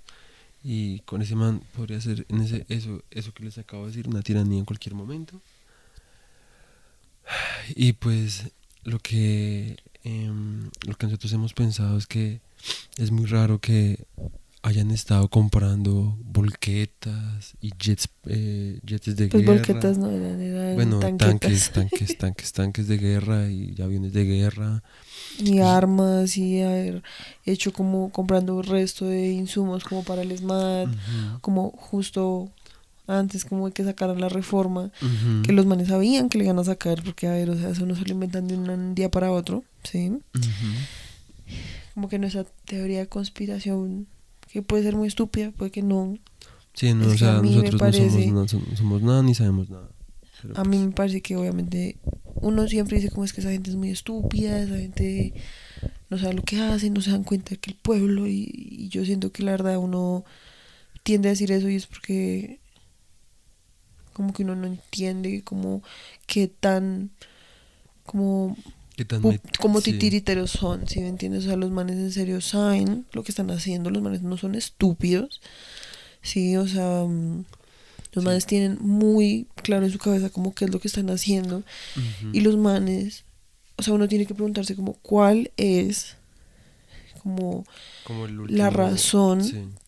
Y 0.63 1.01
con 1.01 1.23
ese 1.23 1.37
man 1.37 1.63
podría 1.75 2.01
ser 2.01 2.27
en 2.29 2.43
ese, 2.43 2.67
eso, 2.69 3.03
eso 3.11 3.33
que 3.33 3.45
les 3.45 3.59
acabo 3.59 3.85
de 3.85 3.91
decir, 3.91 4.09
una 4.09 4.23
tiranía 4.23 4.59
en 4.59 4.65
cualquier 4.65 4.95
momento. 4.95 5.41
Y 7.75 7.93
pues 7.95 8.51
lo 8.83 8.99
que, 8.99 9.77
em, 10.05 10.71
lo 10.87 10.95
que 10.97 11.07
nosotros 11.07 11.33
hemos 11.33 11.53
pensado 11.55 11.99
es 11.99 12.07
que 12.07 12.41
es 12.99 13.11
muy 13.11 13.27
raro 13.27 13.61
que 13.61 14.05
hayan 14.63 14.91
estado 14.91 15.29
comprando 15.29 16.19
volquetas 16.23 17.55
y 17.63 17.71
jets, 17.79 18.09
eh, 18.27 18.79
jets 18.85 19.17
de 19.17 19.29
Pues 19.29 19.43
guerra. 19.43 19.55
volquetas 19.57 19.97
no 19.99 20.11
eran, 20.11 20.41
eran 20.41 20.75
Bueno, 20.75 20.99
tanques, 21.01 21.71
tanques, 21.73 22.17
tanques, 22.19 22.53
tanques 22.53 22.87
de 22.89 22.99
guerra 22.99 23.51
y 23.51 23.75
aviones 23.81 24.13
de 24.13 24.25
guerra. 24.25 24.83
y 25.39 25.61
armas 25.61 26.37
y 26.37 26.61
haber 26.61 27.03
hecho 27.47 27.73
como 27.73 28.11
comprando 28.11 28.61
resto 28.61 29.07
de 29.07 29.31
insumos 29.33 29.85
como 29.85 30.03
para 30.05 30.21
el 30.23 30.37
SMAT, 30.37 30.89
como 31.41 31.71
justo 31.71 32.51
antes 33.19 33.45
como 33.45 33.67
de 33.67 33.73
que 33.73 33.85
sacaran 33.85 34.21
la 34.21 34.29
reforma, 34.29 34.93
que 35.45 35.53
los 35.53 35.67
manes 35.67 35.89
sabían 35.89 36.29
que 36.29 36.39
le 36.39 36.45
iban 36.45 36.59
a 36.59 36.65
sacar, 36.65 37.03
porque 37.03 37.27
a 37.27 37.33
ver, 37.33 37.51
o 37.51 37.57
sea, 37.57 37.71
eso 37.71 37.87
no 37.87 37.97
se 37.97 38.05
lo 38.05 38.13
inventan 38.13 38.47
de 38.47 38.57
un 38.57 38.95
día 38.95 39.11
para 39.11 39.33
otro, 39.33 39.65
¿sí? 39.85 40.13
Como 41.95 42.09
que 42.09 42.19
nuestra 42.19 42.45
teoría 42.65 43.01
de 43.01 43.09
conspiración, 43.09 44.07
que 44.53 44.63
puede 44.63 44.85
ser 44.85 44.97
muy 44.97 45.09
estúpida, 45.09 45.51
puede 45.51 45.71
que 45.71 45.83
no, 45.83 46.19
Sí, 46.75 46.95
no, 46.95 47.07
Es 47.07 47.15
o 47.15 47.19
sea, 47.19 47.43
mí 47.43 47.55
nosotros 47.55 48.31
no 48.33 48.49
somos, 48.49 49.03
no 49.03 49.09
nada 49.09 49.23
ni 49.23 49.35
sabemos 49.35 49.69
nada. 49.69 49.89
Pero 50.41 50.57
A 50.57 50.65
mí 50.65 50.77
pues, 50.77 50.87
me 50.87 50.93
parece 50.93 51.21
que 51.21 51.37
obviamente 51.37 51.99
uno 52.37 52.67
siempre 52.69 52.99
dice 52.99 53.11
como 53.11 53.25
es 53.25 53.33
que 53.33 53.41
esa 53.41 53.51
gente 53.51 53.71
es 53.71 53.77
muy 53.77 53.91
estúpida, 53.91 54.63
esa 54.63 54.77
gente 54.77 55.35
no 56.09 56.19
sabe 56.19 56.35
lo 56.35 56.43
que 56.43 56.61
hace, 56.61 56.91
no 56.91 57.01
se 57.01 57.11
dan 57.11 57.25
cuenta 57.25 57.57
que 57.57 57.71
el 57.71 57.77
pueblo 57.77 58.27
y, 58.27 58.49
y 58.51 58.89
yo 58.89 59.05
siento 59.05 59.33
que 59.33 59.43
la 59.43 59.53
verdad 59.53 59.79
uno 59.79 60.25
tiende 61.03 61.29
a 61.29 61.33
decir 61.33 61.53
eso 61.53 61.69
y 61.69 61.77
es 61.77 61.87
porque 61.87 62.61
como 64.21 64.35
que 64.35 64.43
uno 64.43 64.55
no 64.55 64.67
entiende 64.67 65.43
como 65.43 65.83
qué 66.27 66.47
tan 66.47 67.11
como 68.05 68.55
¿qué 68.97 69.05
tan 69.07 69.23
pu- 69.23 69.33
met- 69.41 69.59
como 69.59 69.81
sí. 69.81 69.93
titiriteros 69.93 70.51
son, 70.51 70.87
¿sí 70.87 71.01
me 71.01 71.09
entiendes? 71.09 71.45
O 71.45 71.49
sea, 71.49 71.57
los 71.57 71.71
manes 71.71 71.97
en 71.97 72.13
serio 72.13 72.41
saben 72.43 73.07
lo 73.13 73.23
que 73.25 73.33
están 73.33 73.51
haciendo, 73.51 73.89
los 73.91 74.03
manes 74.03 74.21
no 74.23 74.37
son 74.37 74.55
estúpidos, 74.55 75.41
sí, 76.23 76.57
o 76.57 76.67
sea, 76.67 77.05
mm, 77.07 77.45
los 78.13 78.23
Sí. 78.25 78.27
manes 78.27 78.45
tienen 78.47 78.77
muy 78.81 79.47
claro 79.63 79.87
en 79.87 79.93
su 79.93 79.99
cabeza 79.99 80.29
como 80.31 80.53
qué 80.55 80.67
es 80.67 80.71
lo 80.71 80.81
que 80.81 80.89
están 80.89 81.09
haciendo 81.11 81.63
y 82.33 82.41
los 82.41 82.57
manes, 82.59 83.25
o 83.77 83.83
sea, 83.83 83.95
uno 83.95 84.07
tiene 84.09 84.27
que 84.27 84.35
preguntarse 84.35 84.77
como 84.77 84.95
cuál 84.95 85.51
es 85.57 86.17
como 87.23 87.65
Como 88.05 88.27
la 88.49 88.69
razón, 88.71 89.41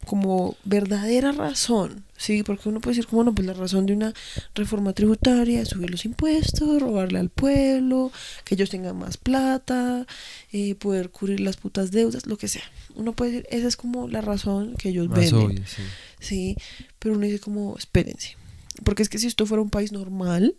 como 0.07 0.57
verdadera 0.65 1.33
razón, 1.33 2.05
¿sí? 2.23 2.45
Porque 2.45 2.69
uno 2.69 2.81
puede 2.81 2.95
decir 2.95 3.09
como 3.09 3.25
no, 3.25 3.35
pues 3.35 3.47
la 3.47 3.53
razón 3.53 3.85
de 3.85 3.95
una 3.95 4.15
reforma 4.55 4.93
tributaria 4.93 5.61
es 5.61 5.69
subir 5.69 5.91
los 5.91 6.05
impuestos, 6.05 6.81
robarle 6.81 7.19
al 7.19 7.31
pueblo, 7.31 8.13
que 8.45 8.55
ellos 8.55 8.71
tengan 8.71 8.97
más 8.97 9.17
plata, 9.17 10.07
eh, 10.53 10.77
poder 10.77 11.11
cubrir 11.11 11.41
las 11.41 11.57
putas 11.57 11.91
deudas, 11.91 12.27
lo 12.27 12.39
que 12.39 12.47
sea. 12.47 12.63
Uno 12.95 13.13
puede 13.13 13.33
decir, 13.33 13.47
esa 13.51 13.67
es 13.67 13.77
como 13.77 14.07
la 14.07 14.21
razón 14.21 14.77
que 14.77 14.91
ellos 14.91 15.09
obvio, 15.09 15.67
sí. 15.67 15.83
Sí, 16.21 16.57
pero 17.01 17.17
uno 17.17 17.27
dice 17.27 17.41
como, 17.41 17.77
espérense, 17.77 18.37
porque 18.85 19.03
es 19.03 19.09
que 19.09 19.19
si 19.19 19.27
esto 19.27 19.45
fuera 19.45 19.61
un 19.61 19.71
país 19.71 19.91
normal, 19.91 20.55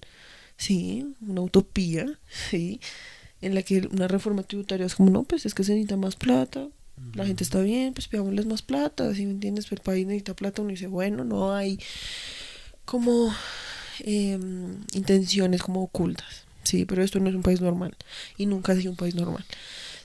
sí, 0.57 1.13
una 1.21 1.41
utopía, 1.41 2.19
sí, 2.49 2.81
en 3.39 3.55
la 3.55 3.63
que 3.63 3.87
una 3.89 4.09
reforma 4.09 4.43
tributaria 4.43 4.85
es 4.85 4.95
como, 4.95 5.09
no, 5.11 5.23
pues 5.23 5.45
es 5.45 5.53
que 5.53 5.63
se 5.63 5.71
necesita 5.71 5.95
más 5.95 6.17
plata, 6.17 6.67
la 7.13 7.25
gente 7.25 7.43
está 7.43 7.61
bien, 7.61 7.93
pues 7.93 8.07
pidámosles 8.07 8.45
más 8.45 8.61
plata, 8.61 9.13
si 9.13 9.25
me 9.25 9.31
entiendes? 9.31 9.65
Pero 9.65 9.81
el 9.81 9.83
país 9.83 10.05
necesita 10.05 10.33
plata, 10.33 10.61
uno 10.61 10.71
dice, 10.71 10.87
bueno, 10.87 11.23
no 11.23 11.53
hay 11.53 11.79
como 12.85 13.33
em, 13.99 14.83
intenciones 14.93 15.61
como 15.61 15.83
ocultas, 15.83 16.45
sí, 16.63 16.85
pero 16.85 17.03
esto 17.03 17.19
no 17.19 17.29
es 17.29 17.35
un 17.35 17.43
país 17.43 17.61
normal 17.61 17.95
y 18.37 18.45
nunca 18.45 18.73
ha 18.73 18.75
sido 18.75 18.91
un 18.91 18.97
país 18.97 19.15
normal, 19.15 19.45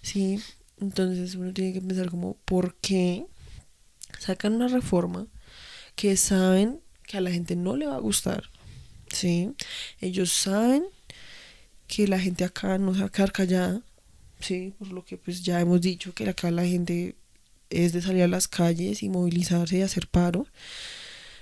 sí, 0.02 0.40
entonces 0.80 1.34
uno 1.34 1.52
tiene 1.52 1.72
que 1.72 1.80
pensar 1.80 2.10
como, 2.10 2.34
¿por 2.44 2.74
qué 2.76 3.26
sacan 4.18 4.54
una 4.54 4.68
reforma 4.68 5.26
que 5.96 6.16
saben 6.16 6.80
que 7.06 7.16
a 7.16 7.20
la 7.20 7.30
gente 7.30 7.56
no 7.56 7.76
le 7.76 7.86
va 7.86 7.96
a 7.96 8.00
gustar, 8.00 8.44
sí? 9.12 9.52
Ellos 10.00 10.30
saben 10.32 10.84
que 11.86 12.06
la 12.06 12.20
gente 12.20 12.44
acá 12.44 12.78
no 12.78 12.94
se 12.94 13.00
va 13.00 13.06
a 13.06 13.10
quedar 13.10 13.32
callada, 13.32 13.82
sí, 14.40 14.72
por 14.78 14.88
lo 14.92 15.04
que 15.04 15.16
pues 15.16 15.42
ya 15.42 15.60
hemos 15.60 15.80
dicho 15.80 16.12
que 16.14 16.28
acá 16.28 16.50
la 16.50 16.64
gente 16.64 17.14
es 17.70 17.92
de 17.92 18.00
salir 18.02 18.22
a 18.22 18.28
las 18.28 18.48
calles 18.48 19.02
y 19.02 19.08
movilizarse 19.08 19.78
y 19.78 19.82
hacer 19.82 20.06
paro 20.08 20.46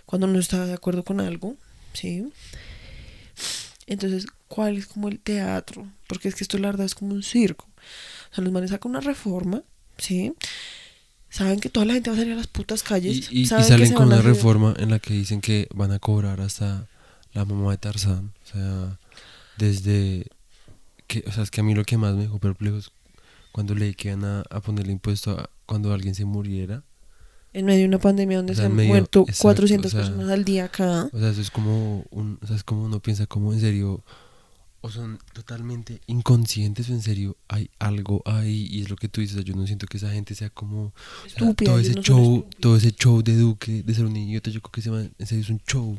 cuando 0.06 0.26
no 0.26 0.38
está 0.38 0.66
de 0.66 0.72
acuerdo 0.74 1.04
con 1.04 1.20
algo, 1.20 1.56
sí. 1.92 2.24
Entonces, 3.86 4.26
¿cuál 4.48 4.76
es 4.78 4.86
como 4.86 5.08
el 5.08 5.20
teatro? 5.20 5.86
Porque 6.08 6.28
es 6.28 6.34
que 6.34 6.42
esto 6.44 6.58
la 6.58 6.68
verdad 6.68 6.86
es 6.86 6.94
como 6.94 7.14
un 7.14 7.22
circo. 7.22 7.66
O 8.32 8.34
sea, 8.34 8.42
los 8.42 8.52
manes 8.52 8.70
sacan 8.70 8.90
una 8.90 9.00
reforma, 9.00 9.62
sí. 9.98 10.32
Saben 11.30 11.60
que 11.60 11.68
toda 11.68 11.86
la 11.86 11.94
gente 11.94 12.10
va 12.10 12.16
a 12.16 12.18
salir 12.18 12.32
a 12.32 12.36
las 12.36 12.46
putas 12.48 12.82
calles. 12.82 13.28
Y, 13.30 13.38
y- 13.38 13.42
y 13.42 13.46
saben 13.46 13.64
que 13.64 13.68
salen 13.70 13.88
se 13.88 13.94
con 13.94 14.06
una 14.06 14.22
reforma 14.22 14.74
en 14.78 14.90
la 14.90 14.98
que 14.98 15.14
dicen 15.14 15.40
que 15.40 15.68
van 15.74 15.92
a 15.92 15.98
cobrar 15.98 16.40
hasta 16.40 16.88
la 17.32 17.44
mamá 17.44 17.70
de 17.72 17.78
Tarzán. 17.78 18.32
O 18.44 18.46
sea, 18.52 18.98
desde 19.58 20.26
que, 21.06 21.24
o 21.26 21.32
sea, 21.32 21.42
es 21.42 21.50
que 21.50 21.60
a 21.60 21.64
mí 21.64 21.74
lo 21.74 21.84
que 21.84 21.96
más 21.96 22.14
me 22.14 22.22
dejó 22.22 22.38
perplejo 22.38 22.76
es 22.78 22.90
cuando 23.52 23.74
leí 23.74 23.94
que 23.94 24.08
iban 24.08 24.24
a, 24.24 24.42
a 24.50 24.60
ponerle 24.60 24.92
impuesto 24.92 25.32
a 25.32 25.50
cuando 25.64 25.92
alguien 25.92 26.14
se 26.14 26.24
muriera. 26.24 26.82
En 27.52 27.64
medio 27.64 27.80
de 27.82 27.88
una 27.88 27.98
pandemia 27.98 28.36
donde 28.36 28.52
O 28.52 28.56
sea, 28.56 28.64
se 28.64 28.66
han 28.70 28.76
medio- 28.76 28.88
muerto 28.90 29.20
exacto, 29.22 29.42
400 29.42 29.86
o 29.86 29.96
sea, 29.96 30.04
personas 30.04 30.30
al 30.30 30.44
día 30.44 30.66
acá. 30.66 31.08
O 31.12 31.18
sea, 31.18 31.30
eso 31.30 31.40
es 31.40 31.50
como 31.50 32.04
un, 32.10 32.38
o 32.42 32.46
sea, 32.46 32.56
es 32.56 32.64
como 32.64 32.84
uno 32.84 33.00
piensa 33.00 33.26
como 33.26 33.52
en 33.54 33.60
serio 33.60 34.04
o 34.82 34.90
son 34.90 35.18
totalmente 35.32 36.00
inconscientes 36.06 36.90
o 36.90 36.92
en 36.92 37.00
serio 37.02 37.36
hay 37.48 37.70
algo 37.78 38.22
ahí 38.26 38.68
y 38.70 38.82
es 38.82 38.90
lo 38.90 38.96
que 38.96 39.08
tú 39.08 39.20
dices, 39.22 39.42
yo 39.44 39.54
no 39.56 39.66
siento 39.66 39.86
que 39.86 39.96
esa 39.96 40.10
gente 40.12 40.34
sea 40.34 40.50
como 40.50 40.92
Estúpida, 41.26 41.70
todo 41.70 41.80
ese 41.80 41.94
no 41.94 42.02
show, 42.02 42.46
todo 42.60 42.76
ese 42.76 42.92
show 42.92 43.22
de 43.22 43.36
Duque 43.36 43.82
de 43.82 43.94
ser 43.94 44.04
un 44.04 44.16
idiota, 44.16 44.50
yo 44.50 44.60
creo 44.60 44.70
que 44.72 44.80
ese 44.80 44.90
man 44.90 45.12
en 45.18 45.26
serio 45.26 45.42
es 45.42 45.50
un 45.50 45.60
show. 45.66 45.98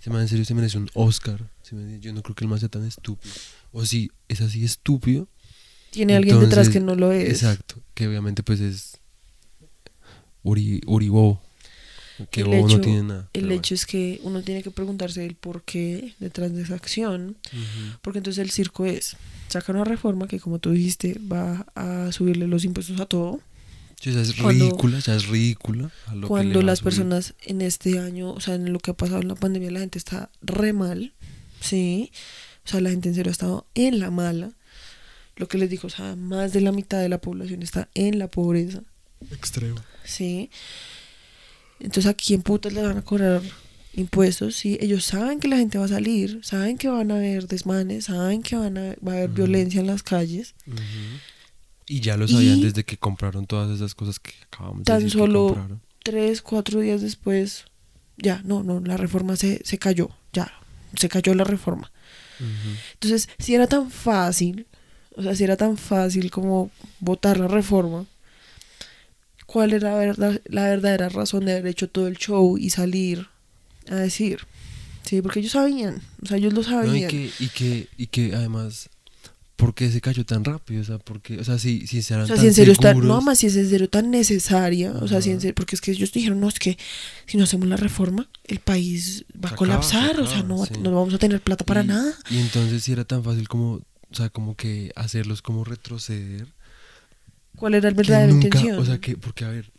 Ese 0.00 0.10
man 0.10 0.22
en 0.22 0.28
serio 0.28 0.44
se 0.44 0.54
merece 0.54 0.78
un 0.78 0.90
Oscar. 0.94 1.38
¿sí 1.62 1.74
me 1.74 1.82
entiendes? 1.82 2.00
Yo 2.04 2.12
no 2.12 2.22
creo 2.22 2.34
que 2.34 2.44
el 2.44 2.48
man 2.50 2.58
sea 2.60 2.68
tan 2.68 2.84
estúpido. 2.84 3.32
O 3.76 3.84
si 3.84 4.10
es 4.28 4.40
así 4.40 4.64
estúpido, 4.64 5.28
Tiene 5.90 6.14
alguien 6.16 6.38
detrás 6.40 6.68
que 6.68 6.78
no 6.80 6.94
lo 6.94 7.10
es. 7.12 7.28
Exacto, 7.28 7.82
que 7.94 8.06
obviamente 8.08 8.42
pues 8.42 8.60
es 8.60 8.98
Uri, 10.42 10.80
Uribo. 10.86 11.40
Que 12.30 12.42
El 12.42 12.54
hecho- 12.54 12.76
no 12.76 12.80
tiene 12.80 13.02
nada. 13.02 13.28
El 13.32 13.50
hecho 13.50 13.74
es 13.74 13.86
que 13.86 14.20
uno 14.22 14.40
tiene 14.42 14.62
que 14.62 14.70
preguntarse 14.70 15.26
el 15.26 15.34
por 15.34 15.64
qué 15.64 16.14
detrás 16.20 16.54
de 16.54 16.62
esa 16.62 16.76
acción. 16.76 17.36
Porque 18.02 18.18
entonces 18.20 18.40
el 18.42 18.50
circo 18.52 18.86
es 18.86 19.16
sacar 19.48 19.74
una 19.74 19.84
reforma 19.84 20.28
que, 20.28 20.38
como 20.38 20.60
tú 20.60 20.70
dijiste, 20.70 21.18
va 21.20 21.66
a 21.74 22.12
subirle 22.12 22.46
los 22.46 22.64
impuestos 22.64 23.00
a 23.00 23.06
todo. 23.06 23.40
Sea, 24.00 24.20
es 24.20 24.34
Cuando- 24.34 24.66
ridícula, 24.66 24.98
ya 25.00 25.16
es 25.16 25.26
ridícula. 25.26 25.90
a 26.06 26.14
lo 26.14 26.28
Cuando 26.28 26.62
las 26.62 26.82
personas 26.82 27.34
en 27.42 27.62
este 27.62 27.98
año, 27.98 28.30
o 28.32 28.40
sea, 28.40 28.54
en 28.54 28.72
lo 28.72 28.78
que 28.78 28.92
ha 28.92 28.94
pasado 28.94 29.20
en 29.22 29.28
la 29.28 29.34
pandemia, 29.34 29.70
la 29.72 29.80
gente 29.80 29.98
está 29.98 30.30
re 30.42 30.72
mal. 30.72 31.14
Sí. 31.60 32.12
O 32.64 32.68
sea, 32.68 32.80
la 32.80 32.90
gente 32.90 33.08
en 33.08 33.14
serio 33.14 33.30
ha 33.30 33.32
estado 33.32 33.66
en 33.74 33.98
la 34.00 34.10
mala. 34.10 34.52
Lo 35.36 35.48
que 35.48 35.58
les 35.58 35.68
digo, 35.70 35.86
o 35.88 35.90
sea, 35.90 36.16
más 36.16 36.52
de 36.52 36.60
la 36.60 36.72
mitad 36.72 37.00
de 37.00 37.08
la 37.08 37.18
población 37.20 37.62
está 37.62 37.88
en 37.94 38.18
la 38.18 38.28
pobreza. 38.28 38.82
Extremo. 39.32 39.80
Sí. 40.04 40.50
Entonces, 41.80 42.06
¿a 42.06 42.14
quién 42.14 42.42
putas 42.42 42.72
le 42.72 42.82
van 42.82 42.98
a 42.98 43.02
cobrar 43.02 43.42
impuestos, 43.96 44.56
sí, 44.56 44.76
ellos 44.80 45.04
saben 45.04 45.40
que 45.40 45.48
la 45.48 45.56
gente 45.56 45.78
va 45.78 45.84
a 45.84 45.88
salir, 45.88 46.40
saben 46.42 46.78
que 46.78 46.88
van 46.88 47.10
a 47.10 47.16
haber 47.16 47.46
desmanes, 47.46 48.06
saben 48.06 48.42
que 48.42 48.56
van 48.56 48.76
a, 48.76 48.94
va 49.06 49.12
a 49.12 49.16
haber 49.16 49.30
violencia 49.30 49.80
en 49.80 49.86
las 49.86 50.02
calles. 50.02 50.54
Y 51.86 52.00
ya 52.00 52.16
lo 52.16 52.26
sabían 52.26 52.58
Y- 52.58 52.62
desde 52.64 52.84
que 52.84 52.96
compraron 52.96 53.46
todas 53.46 53.70
esas 53.74 53.94
cosas 53.94 54.18
que 54.18 54.32
acabamos 54.46 54.78
de 54.78 54.84
Tan 54.84 54.96
decir 55.02 55.12
que 55.12 55.18
solo-. 55.18 55.80
Tres, 56.02 56.42
cuatro 56.42 56.80
días 56.80 57.00
después, 57.02 57.64
ya, 58.16 58.42
no, 58.44 58.62
no, 58.62 58.80
la 58.80 58.96
reforma 58.96 59.36
se, 59.36 59.62
se 59.64 59.78
cayó, 59.78 60.10
ya, 60.32 60.52
se 60.96 61.08
cayó 61.08 61.34
la 61.34 61.44
reforma. 61.44 61.90
Entonces, 62.94 63.28
si 63.38 63.54
era 63.54 63.66
tan 63.66 63.90
fácil, 63.90 64.66
o 65.16 65.22
sea, 65.22 65.34
si 65.34 65.44
era 65.44 65.56
tan 65.56 65.76
fácil 65.76 66.30
como 66.30 66.70
votar 67.00 67.38
la 67.38 67.48
reforma, 67.48 68.06
¿cuál 69.46 69.72
era 69.72 69.90
la, 69.92 69.96
verdad, 69.98 70.40
la 70.46 70.64
verdadera 70.64 71.08
razón 71.08 71.44
de 71.44 71.52
haber 71.52 71.66
hecho 71.68 71.88
todo 71.88 72.06
el 72.08 72.16
show 72.16 72.58
y 72.58 72.70
salir 72.70 73.28
a 73.88 73.96
decir? 73.96 74.40
Sí, 75.04 75.20
porque 75.20 75.40
ellos 75.40 75.52
sabían, 75.52 76.00
o 76.22 76.26
sea, 76.26 76.38
ellos 76.38 76.54
lo 76.54 76.62
No, 76.62 76.68
y 76.68 76.70
sabían. 76.70 77.10
que, 77.10 77.30
y 77.38 77.48
que, 77.48 77.88
y 77.98 78.06
que 78.06 78.34
además, 78.34 78.88
¿por 79.64 79.74
qué 79.74 79.90
se 79.90 80.00
cayó 80.00 80.24
tan 80.26 80.44
rápido? 80.44 80.82
O 80.82 80.84
sea, 80.84 80.98
porque, 80.98 81.38
o 81.38 81.44
sea, 81.44 81.58
si, 81.58 81.86
si 81.86 82.02
se 82.02 82.14
o 82.16 82.26
sea, 82.26 82.34
tan 82.34 82.38
si 82.42 82.46
en 82.48 82.54
serio 82.54 82.72
está, 82.72 82.92
no 82.94 83.20
más 83.22 83.38
si 83.38 83.46
es 83.46 83.56
en 83.56 83.68
serio 83.70 83.88
tan 83.88 84.10
necesaria, 84.10 84.92
o 84.92 85.08
sea, 85.08 85.22
si 85.22 85.30
en 85.30 85.40
serio, 85.40 85.54
porque 85.54 85.74
es 85.74 85.80
que 85.80 85.92
ellos 85.92 86.12
dijeron, 86.12 86.38
no, 86.40 86.48
es 86.48 86.58
que 86.58 86.76
si 87.26 87.36
no 87.38 87.44
hacemos 87.44 87.66
la 87.68 87.76
reforma, 87.76 88.28
el 88.44 88.58
país 88.58 89.24
va 89.34 89.48
Se 89.48 89.54
a 89.54 89.56
acaba, 89.56 89.56
colapsar, 89.56 90.20
o 90.20 90.26
sea, 90.26 90.42
no, 90.42 90.66
sí. 90.66 90.74
no 90.82 90.92
vamos 90.92 91.14
a 91.14 91.18
tener 91.18 91.40
plata 91.40 91.64
para 91.64 91.82
y- 91.82 91.86
nada. 91.86 92.12
Y 92.30 92.38
entonces 92.38 92.82
si 92.82 92.92
era 92.92 93.04
tan 93.04 93.24
fácil 93.24 93.48
como, 93.48 93.72
o 93.74 94.14
sea, 94.14 94.28
como 94.28 94.54
que 94.54 94.92
hacerlos 94.96 95.40
como 95.42 95.64
retroceder. 95.64 96.46
¿Cuál 97.56 97.74
era 97.74 97.90
verdadera 97.90 98.32
nunca, 98.32 98.46
intención? 98.48 98.78
o 98.78 98.84
sea, 98.84 98.98
que, 98.98 99.16
porque 99.16 99.44
a 99.44 99.48
ver, 99.48 99.70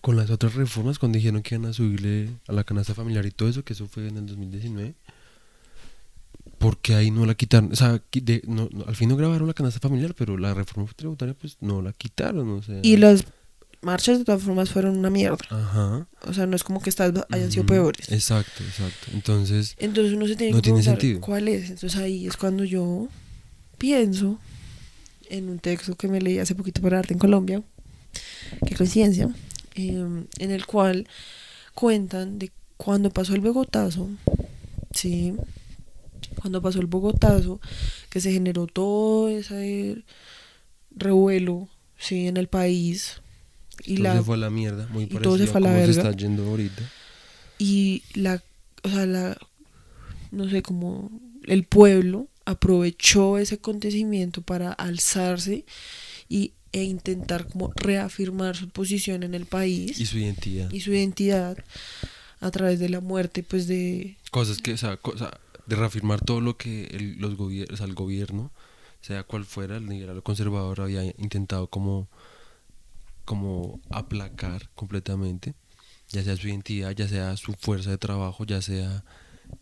con 0.00 0.16
las 0.16 0.30
otras 0.30 0.54
reformas, 0.54 0.98
cuando 0.98 1.16
dijeron 1.18 1.42
que 1.42 1.56
iban 1.56 1.68
a 1.68 1.72
subirle 1.74 2.30
a 2.48 2.52
la 2.52 2.64
canasta 2.64 2.94
familiar 2.94 3.26
y 3.26 3.30
todo 3.32 3.48
eso, 3.48 3.64
que 3.64 3.74
eso 3.74 3.86
fue 3.86 4.08
en 4.08 4.16
el 4.16 4.26
2019, 4.26 4.94
porque 6.60 6.94
ahí 6.94 7.10
no 7.10 7.24
la 7.24 7.34
quitaron, 7.34 7.72
o 7.72 7.74
sea, 7.74 8.00
de- 8.12 8.42
no, 8.46 8.68
no, 8.70 8.84
al 8.86 8.94
fin 8.94 9.08
no 9.08 9.16
grabaron 9.16 9.48
la 9.48 9.54
canasta 9.54 9.80
familiar, 9.80 10.14
pero 10.14 10.36
la 10.36 10.52
reforma 10.54 10.88
tributaria 10.94 11.34
pues 11.34 11.56
no 11.60 11.80
la 11.80 11.92
quitaron, 11.94 12.50
o 12.50 12.62
sea. 12.62 12.78
Y 12.82 12.98
las 12.98 13.24
marchas 13.80 14.18
de 14.18 14.26
todas 14.26 14.42
formas 14.42 14.68
fueron 14.68 14.98
una 14.98 15.08
mierda. 15.08 15.38
Ajá. 15.48 16.06
O 16.26 16.34
sea, 16.34 16.44
no 16.46 16.54
es 16.54 16.62
como 16.62 16.82
que 16.82 16.90
estas 16.90 17.14
hayan 17.30 17.50
sido 17.50 17.64
peores. 17.64 18.12
Exacto, 18.12 18.62
exacto. 18.62 19.06
Entonces, 19.14 19.74
Entonces 19.78 20.12
uno 20.12 20.26
se 20.28 20.36
tiene 20.36 20.52
No 20.52 20.58
que 20.58 20.62
tiene 20.62 20.82
sentido. 20.82 21.20
cuál 21.22 21.48
es. 21.48 21.70
Entonces 21.70 21.96
ahí 21.98 22.26
es 22.26 22.36
cuando 22.36 22.64
yo 22.64 23.08
pienso 23.78 24.38
en 25.30 25.48
un 25.48 25.60
texto 25.60 25.94
que 25.96 26.08
me 26.08 26.20
leí 26.20 26.38
hace 26.40 26.54
poquito 26.54 26.82
para 26.82 26.98
Arte 26.98 27.14
en 27.14 27.18
Colombia, 27.20 27.62
qué 28.66 28.74
coincidencia, 28.76 29.30
eh, 29.76 30.04
en 30.38 30.50
el 30.50 30.66
cual 30.66 31.06
cuentan 31.74 32.38
de 32.38 32.50
cuando 32.76 33.08
pasó 33.10 33.34
el 33.34 33.40
Bogotazo, 33.40 34.10
sí, 34.92 35.32
cuando 36.40 36.60
pasó 36.62 36.80
el 36.80 36.86
Bogotazo, 36.86 37.60
que 38.08 38.20
se 38.20 38.32
generó 38.32 38.66
todo 38.66 39.28
ese 39.28 40.02
revuelo, 40.94 41.68
sí, 41.98 42.26
en 42.26 42.36
el 42.36 42.48
país. 42.48 43.20
Y 43.84 43.96
todo 43.96 44.04
la, 44.04 44.16
se 44.18 44.22
fue 44.22 44.34
a 44.36 44.38
la 44.38 44.50
mierda, 44.50 44.86
muy 44.88 45.04
y 45.04 45.06
parecido 45.06 45.22
todo 45.22 45.38
se 45.38 45.46
fue 45.46 45.58
a 45.58 45.60
la 45.62 45.68
cómo 45.68 45.80
se 45.80 45.86
verga. 45.86 46.02
está 46.10 46.16
yendo 46.16 46.44
ahorita. 46.46 46.82
y 47.58 48.02
la 48.14 48.42
o 48.82 48.88
sea 48.88 49.06
la 49.06 49.36
no 50.30 50.48
sé 50.48 50.62
como 50.62 51.10
el 51.46 51.64
pueblo 51.64 52.28
aprovechó 52.44 53.38
ese 53.38 53.54
acontecimiento 53.56 54.42
para 54.42 54.72
alzarse 54.72 55.64
y 56.28 56.52
e 56.72 56.84
intentar 56.84 57.46
como 57.48 57.72
reafirmar 57.74 58.54
su 58.56 58.68
posición 58.68 59.22
en 59.24 59.34
el 59.34 59.44
país 59.46 59.98
Y 59.98 60.06
su 60.06 60.18
identidad. 60.18 60.70
y 60.70 60.80
su 60.80 60.92
identidad 60.92 61.56
a 62.40 62.50
través 62.50 62.78
de 62.78 62.88
la 62.90 63.00
muerte 63.00 63.42
pues 63.42 63.66
de 63.66 64.16
Cosas 64.30 64.58
que, 64.58 64.74
o 64.74 64.76
sea, 64.76 64.96
cosa, 64.98 65.36
de 65.70 65.76
reafirmar 65.76 66.20
todo 66.20 66.40
lo 66.40 66.56
que 66.56 66.84
el, 66.86 67.16
los 67.18 67.36
gobier- 67.38 67.72
o 67.72 67.76
sea, 67.76 67.86
el 67.86 67.94
gobierno, 67.94 68.50
sea 69.00 69.22
cual 69.22 69.44
fuera, 69.44 69.76
el 69.76 69.86
liberal 69.86 70.18
o 70.18 70.22
conservador, 70.22 70.80
había 70.80 71.04
intentado 71.18 71.68
como, 71.68 72.08
como 73.24 73.80
aplacar 73.90 74.68
completamente, 74.74 75.54
ya 76.10 76.22
sea 76.24 76.36
su 76.36 76.48
identidad, 76.48 76.90
ya 76.92 77.08
sea 77.08 77.36
su 77.36 77.52
fuerza 77.54 77.90
de 77.90 77.98
trabajo, 77.98 78.44
ya 78.44 78.60
sea 78.60 79.04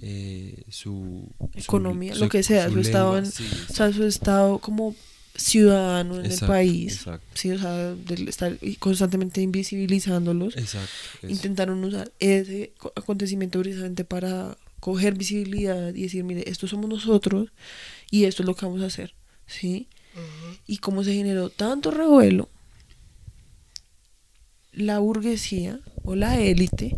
eh, 0.00 0.64
su 0.70 1.28
Economía, 1.54 2.14
su- 2.14 2.24
lo 2.24 2.28
que 2.30 2.42
sea, 2.42 2.68
su 2.70 2.78
estado 2.80 3.14
lengua, 3.14 3.28
en- 3.28 3.32
sí, 3.32 3.46
o 3.70 3.72
sea 3.72 3.92
su 3.92 4.04
estado 4.04 4.58
como 4.58 4.94
ciudadano 5.34 6.18
en 6.18 6.32
el 6.32 6.38
país 6.40 6.94
exacto. 6.96 7.24
sí 7.34 7.52
o 7.52 7.58
sea 7.60 7.94
de 7.94 8.24
estar 8.28 8.58
constantemente 8.80 9.40
invisibilizándolos 9.40 10.56
Exacto. 10.56 10.90
intentaron 11.28 11.84
usar 11.84 12.10
ese 12.18 12.72
co- 12.76 12.92
acontecimiento 12.96 13.60
precisamente 13.60 14.04
para 14.04 14.58
coger 14.80 15.14
visibilidad 15.14 15.94
y 15.94 16.02
decir, 16.02 16.24
mire, 16.24 16.48
esto 16.48 16.66
somos 16.66 16.88
nosotros 16.88 17.50
y 18.10 18.24
esto 18.24 18.42
es 18.42 18.46
lo 18.46 18.54
que 18.54 18.66
vamos 18.66 18.82
a 18.82 18.86
hacer, 18.86 19.14
¿sí? 19.46 19.88
Y 20.66 20.78
como 20.78 21.04
se 21.04 21.14
generó 21.14 21.48
tanto 21.48 21.90
revuelo, 21.90 22.48
la 24.72 24.98
burguesía 24.98 25.80
o 26.04 26.16
la 26.16 26.40
élite 26.40 26.96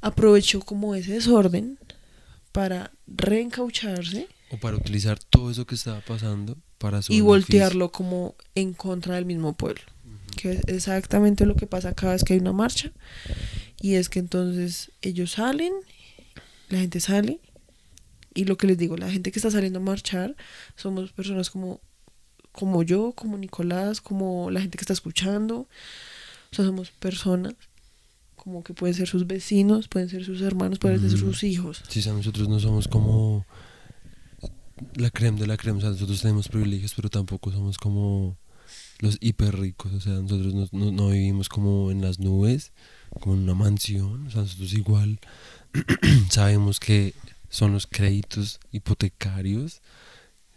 aprovechó 0.00 0.60
como 0.60 0.94
ese 0.94 1.12
desorden 1.12 1.78
para 2.52 2.92
reencaucharse 3.06 4.28
O 4.50 4.58
para 4.58 4.76
utilizar 4.76 5.18
todo 5.18 5.50
eso 5.50 5.66
que 5.66 5.74
estaba 5.74 6.00
pasando 6.00 6.56
para 6.78 7.02
su 7.02 7.12
y 7.12 7.16
beneficio. 7.16 7.26
voltearlo 7.26 7.90
como 7.90 8.34
en 8.54 8.72
contra 8.72 9.16
del 9.16 9.24
mismo 9.24 9.54
pueblo. 9.54 9.82
Que 10.36 10.52
es 10.52 10.60
exactamente 10.68 11.46
lo 11.46 11.56
que 11.56 11.66
pasa 11.66 11.94
cada 11.94 12.12
vez 12.12 12.22
que 12.22 12.34
hay 12.34 12.40
una 12.40 12.52
marcha. 12.52 12.92
Y 13.80 13.94
es 13.94 14.08
que 14.08 14.18
entonces 14.18 14.92
ellos 15.02 15.32
salen, 15.32 15.72
la 16.68 16.78
gente 16.78 17.00
sale. 17.00 17.40
Y 18.34 18.44
lo 18.44 18.56
que 18.58 18.66
les 18.66 18.76
digo, 18.76 18.96
la 18.96 19.10
gente 19.10 19.32
que 19.32 19.38
está 19.38 19.50
saliendo 19.50 19.78
a 19.78 19.82
marchar 19.82 20.36
somos 20.76 21.12
personas 21.12 21.48
como, 21.50 21.80
como 22.52 22.82
yo, 22.82 23.12
como 23.12 23.38
Nicolás, 23.38 24.00
como 24.00 24.50
la 24.50 24.60
gente 24.60 24.76
que 24.76 24.82
está 24.82 24.92
escuchando. 24.92 25.60
O 26.52 26.54
sea, 26.54 26.64
somos 26.66 26.90
personas 26.90 27.54
como 28.36 28.62
que 28.62 28.74
pueden 28.74 28.94
ser 28.94 29.08
sus 29.08 29.26
vecinos, 29.26 29.88
pueden 29.88 30.08
ser 30.08 30.24
sus 30.24 30.40
hermanos, 30.42 30.78
pueden 30.78 31.00
ser 31.00 31.18
sus 31.18 31.42
hijos. 31.44 31.82
Sí, 31.88 32.00
o 32.00 32.02
sea, 32.02 32.12
nosotros 32.12 32.48
no 32.48 32.60
somos 32.60 32.86
como 32.88 33.44
la 34.96 35.10
crema 35.10 35.38
de 35.38 35.46
la 35.46 35.56
crema, 35.56 35.78
o 35.78 35.80
sea, 35.80 35.90
nosotros 35.90 36.20
tenemos 36.20 36.48
privilegios, 36.48 36.92
pero 36.94 37.08
tampoco 37.08 37.50
somos 37.50 37.78
como 37.78 38.36
los 39.00 39.16
hiper 39.20 39.58
ricos, 39.58 39.92
o 39.92 40.00
sea, 40.00 40.12
nosotros 40.14 40.54
no, 40.54 40.68
no- 40.72 40.92
no 40.92 41.08
vivimos 41.10 41.48
como 41.48 41.90
en 41.90 42.00
las 42.02 42.18
nubes, 42.18 42.72
como 43.20 43.34
en 43.34 43.42
una 43.42 43.54
mansión, 43.54 44.26
o 44.26 44.30
sea, 44.30 44.42
nosotros 44.42 44.72
igual 44.74 45.18
sabemos 46.30 46.80
que 46.80 47.14
son 47.48 47.72
los 47.72 47.86
créditos 47.86 48.60
hipotecarios, 48.72 49.80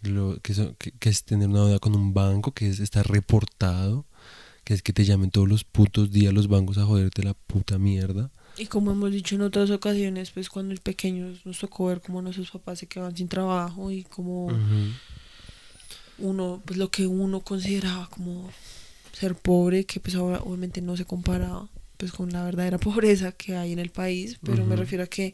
lo 0.02 0.38
que, 0.42 0.54
son- 0.54 0.76
que, 0.80 0.92
que 0.92 1.10
es 1.10 1.24
tener 1.24 1.48
una 1.50 1.60
deuda 1.66 1.80
con 1.80 1.96
un 1.96 2.14
banco, 2.14 2.52
que 2.54 2.70
es 2.70 2.80
estar 2.80 3.08
reportado, 3.10 4.06
que 4.64 4.74
es 4.74 4.82
que 4.82 4.94
te 4.94 5.06
llamen 5.06 5.32
todos 5.32 5.48
los 5.48 5.64
putos 5.64 6.12
días 6.12 6.34
los 6.34 6.48
bancos 6.48 6.78
a 6.78 6.86
joderte 6.86 7.24
la 7.24 7.34
puta 7.34 7.78
mierda. 7.78 8.32
Y 8.58 8.66
como 8.66 8.92
hemos 8.92 9.12
dicho 9.12 9.36
en 9.36 9.42
otras 9.42 9.70
ocasiones, 9.70 10.32
pues 10.32 10.50
cuando 10.50 10.76
pequeños 10.82 11.46
nos 11.46 11.60
tocó 11.60 11.86
ver 11.88 12.02
cómo 12.02 12.22
nuestros 12.22 12.52
papás 12.52 12.80
se 12.80 12.88
quedaban 12.88 13.16
sin 13.16 13.28
trabajo 13.30 13.92
y 13.92 14.04
como 14.04 14.48
uno, 16.18 16.62
pues 16.66 16.78
lo 16.78 16.92
que 16.92 17.08
uno 17.08 17.40
consideraba 17.42 18.10
como 18.10 18.50
ser 19.14 19.36
pobre, 19.36 19.86
que 19.86 20.00
pues 20.00 20.16
ahora 20.16 20.40
obviamente 20.42 20.82
no 20.82 20.98
se 20.98 21.06
comparaba 21.06 21.70
pues 22.00 22.14
con 22.14 22.32
la 22.32 22.44
verdadera 22.44 22.78
pobreza 22.90 23.34
que 23.34 23.56
hay 23.56 23.74
en 23.74 23.80
el 23.80 23.90
país, 23.90 24.40
pero 24.44 24.66
me 24.66 24.76
refiero 24.76 25.04
a 25.04 25.08
que 25.08 25.34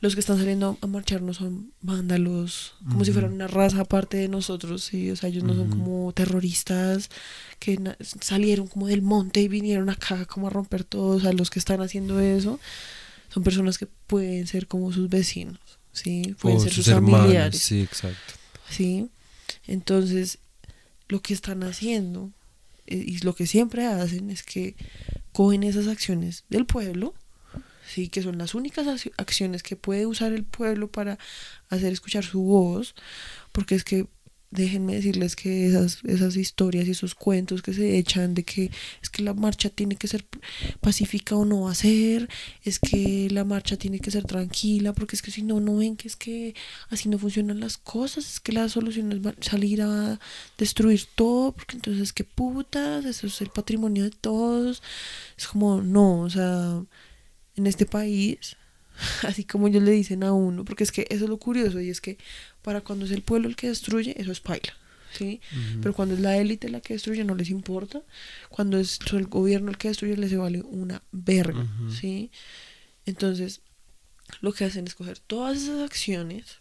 los 0.00 0.14
que 0.14 0.20
están 0.20 0.38
saliendo 0.38 0.76
a 0.80 0.86
marchar 0.86 1.22
no 1.22 1.32
son 1.32 1.72
vándalos, 1.80 2.74
como 2.90 3.04
si 3.04 3.12
fueran 3.12 3.32
una 3.32 3.46
raza 3.46 3.80
aparte 3.80 4.16
de 4.16 4.28
nosotros, 4.28 4.84
sí, 4.84 5.10
o 5.10 5.16
sea, 5.16 5.28
ellos 5.28 5.44
no 5.44 5.54
son 5.54 5.70
como 5.70 6.12
terroristas 6.12 7.08
que 7.58 7.78
salieron 8.20 8.66
como 8.66 8.88
del 8.88 9.02
monte 9.02 9.40
y 9.40 9.48
vinieron 9.48 9.88
acá 9.88 10.26
como 10.26 10.48
a 10.48 10.50
romper 10.50 10.84
todo, 10.84 11.16
o 11.16 11.20
sea, 11.20 11.32
los 11.32 11.48
que 11.48 11.58
están 11.58 11.80
haciendo 11.80 12.20
eso 12.20 12.58
son 13.32 13.44
personas 13.44 13.78
que 13.78 13.86
pueden 14.06 14.46
ser 14.46 14.66
como 14.66 14.92
sus 14.92 15.08
vecinos, 15.08 15.60
sí, 15.92 16.34
pueden 16.40 16.60
ser 16.60 16.72
sus, 16.72 16.84
sus 16.84 16.94
hermanos, 16.94 17.20
familiares. 17.20 17.60
sí, 17.60 17.80
exacto. 17.80 18.34
¿sí? 18.68 19.08
Entonces, 19.66 20.38
lo 21.08 21.20
que 21.22 21.34
están 21.34 21.62
haciendo 21.62 22.30
eh, 22.86 23.02
y 23.06 23.18
lo 23.18 23.34
que 23.34 23.46
siempre 23.46 23.86
hacen 23.86 24.30
es 24.30 24.42
que 24.42 24.74
cogen 25.34 25.62
esas 25.64 25.88
acciones 25.88 26.44
del 26.48 26.64
pueblo, 26.64 27.12
sí, 27.86 28.08
que 28.08 28.22
son 28.22 28.38
las 28.38 28.54
únicas 28.54 28.86
ac- 28.86 29.12
acciones 29.18 29.62
que 29.62 29.76
puede 29.76 30.06
usar 30.06 30.32
el 30.32 30.44
pueblo 30.44 30.88
para 30.88 31.18
hacer 31.68 31.92
escuchar 31.92 32.24
su 32.24 32.40
voz, 32.40 32.94
porque 33.52 33.74
es 33.74 33.84
que 33.84 34.06
déjenme 34.54 34.94
decirles 34.94 35.36
que 35.36 35.66
esas, 35.66 35.98
esas 36.04 36.36
historias 36.36 36.86
y 36.86 36.92
esos 36.92 37.14
cuentos 37.14 37.62
que 37.62 37.72
se 37.72 37.98
echan 37.98 38.34
de 38.34 38.44
que 38.44 38.70
es 39.02 39.10
que 39.10 39.22
la 39.22 39.34
marcha 39.34 39.68
tiene 39.68 39.96
que 39.96 40.08
ser 40.08 40.24
pacífica 40.80 41.36
o 41.36 41.44
no 41.44 41.62
va 41.62 41.72
a 41.72 41.74
ser, 41.74 42.28
es 42.62 42.78
que 42.78 43.28
la 43.30 43.44
marcha 43.44 43.76
tiene 43.76 44.00
que 44.00 44.10
ser 44.10 44.24
tranquila, 44.24 44.92
porque 44.92 45.16
es 45.16 45.22
que 45.22 45.30
si 45.30 45.42
no, 45.42 45.60
no 45.60 45.76
ven 45.76 45.96
que 45.96 46.08
es 46.08 46.16
que 46.16 46.54
así 46.90 47.08
no 47.08 47.18
funcionan 47.18 47.60
las 47.60 47.76
cosas, 47.78 48.34
es 48.34 48.40
que 48.40 48.52
la 48.52 48.68
solución 48.68 49.12
es 49.12 49.46
salir 49.46 49.82
a 49.82 50.20
destruir 50.56 51.02
todo, 51.14 51.52
porque 51.52 51.76
entonces 51.76 52.12
qué 52.12 52.24
putas, 52.24 53.04
eso 53.04 53.26
es 53.26 53.40
el 53.40 53.50
patrimonio 53.50 54.04
de 54.04 54.10
todos. 54.10 54.82
Es 55.36 55.46
como, 55.48 55.82
no, 55.82 56.20
o 56.20 56.30
sea, 56.30 56.82
en 57.56 57.66
este 57.66 57.86
país 57.86 58.56
así 59.22 59.44
como 59.44 59.68
ellos 59.68 59.82
le 59.82 59.92
dicen 59.92 60.22
a 60.24 60.32
uno, 60.32 60.64
porque 60.64 60.84
es 60.84 60.92
que 60.92 61.06
eso 61.10 61.24
es 61.24 61.30
lo 61.30 61.38
curioso 61.38 61.80
y 61.80 61.90
es 61.90 62.00
que 62.00 62.18
para 62.64 62.80
cuando 62.80 63.04
es 63.04 63.12
el 63.12 63.22
pueblo 63.22 63.46
el 63.46 63.56
que 63.56 63.68
destruye, 63.68 64.20
eso 64.20 64.32
es 64.32 64.40
paila. 64.40 64.74
¿Sí? 65.12 65.40
Pero 65.80 65.94
cuando 65.94 66.16
es 66.16 66.20
la 66.20 66.36
élite 66.38 66.68
la 66.68 66.80
que 66.80 66.94
destruye, 66.94 67.22
no 67.22 67.36
les 67.36 67.48
importa. 67.50 68.02
Cuando 68.48 68.78
es 68.78 68.98
el 69.12 69.26
gobierno 69.26 69.70
el 69.70 69.78
que 69.78 69.86
destruye, 69.86 70.16
les 70.16 70.36
vale 70.36 70.60
una 70.62 71.04
verga. 71.12 71.64
¿sí? 72.00 72.32
Entonces, 73.06 73.60
lo 74.40 74.52
que 74.52 74.64
hacen 74.64 74.88
es 74.88 74.96
coger 74.96 75.20
todas 75.20 75.58
esas 75.58 75.82
acciones 75.82 76.58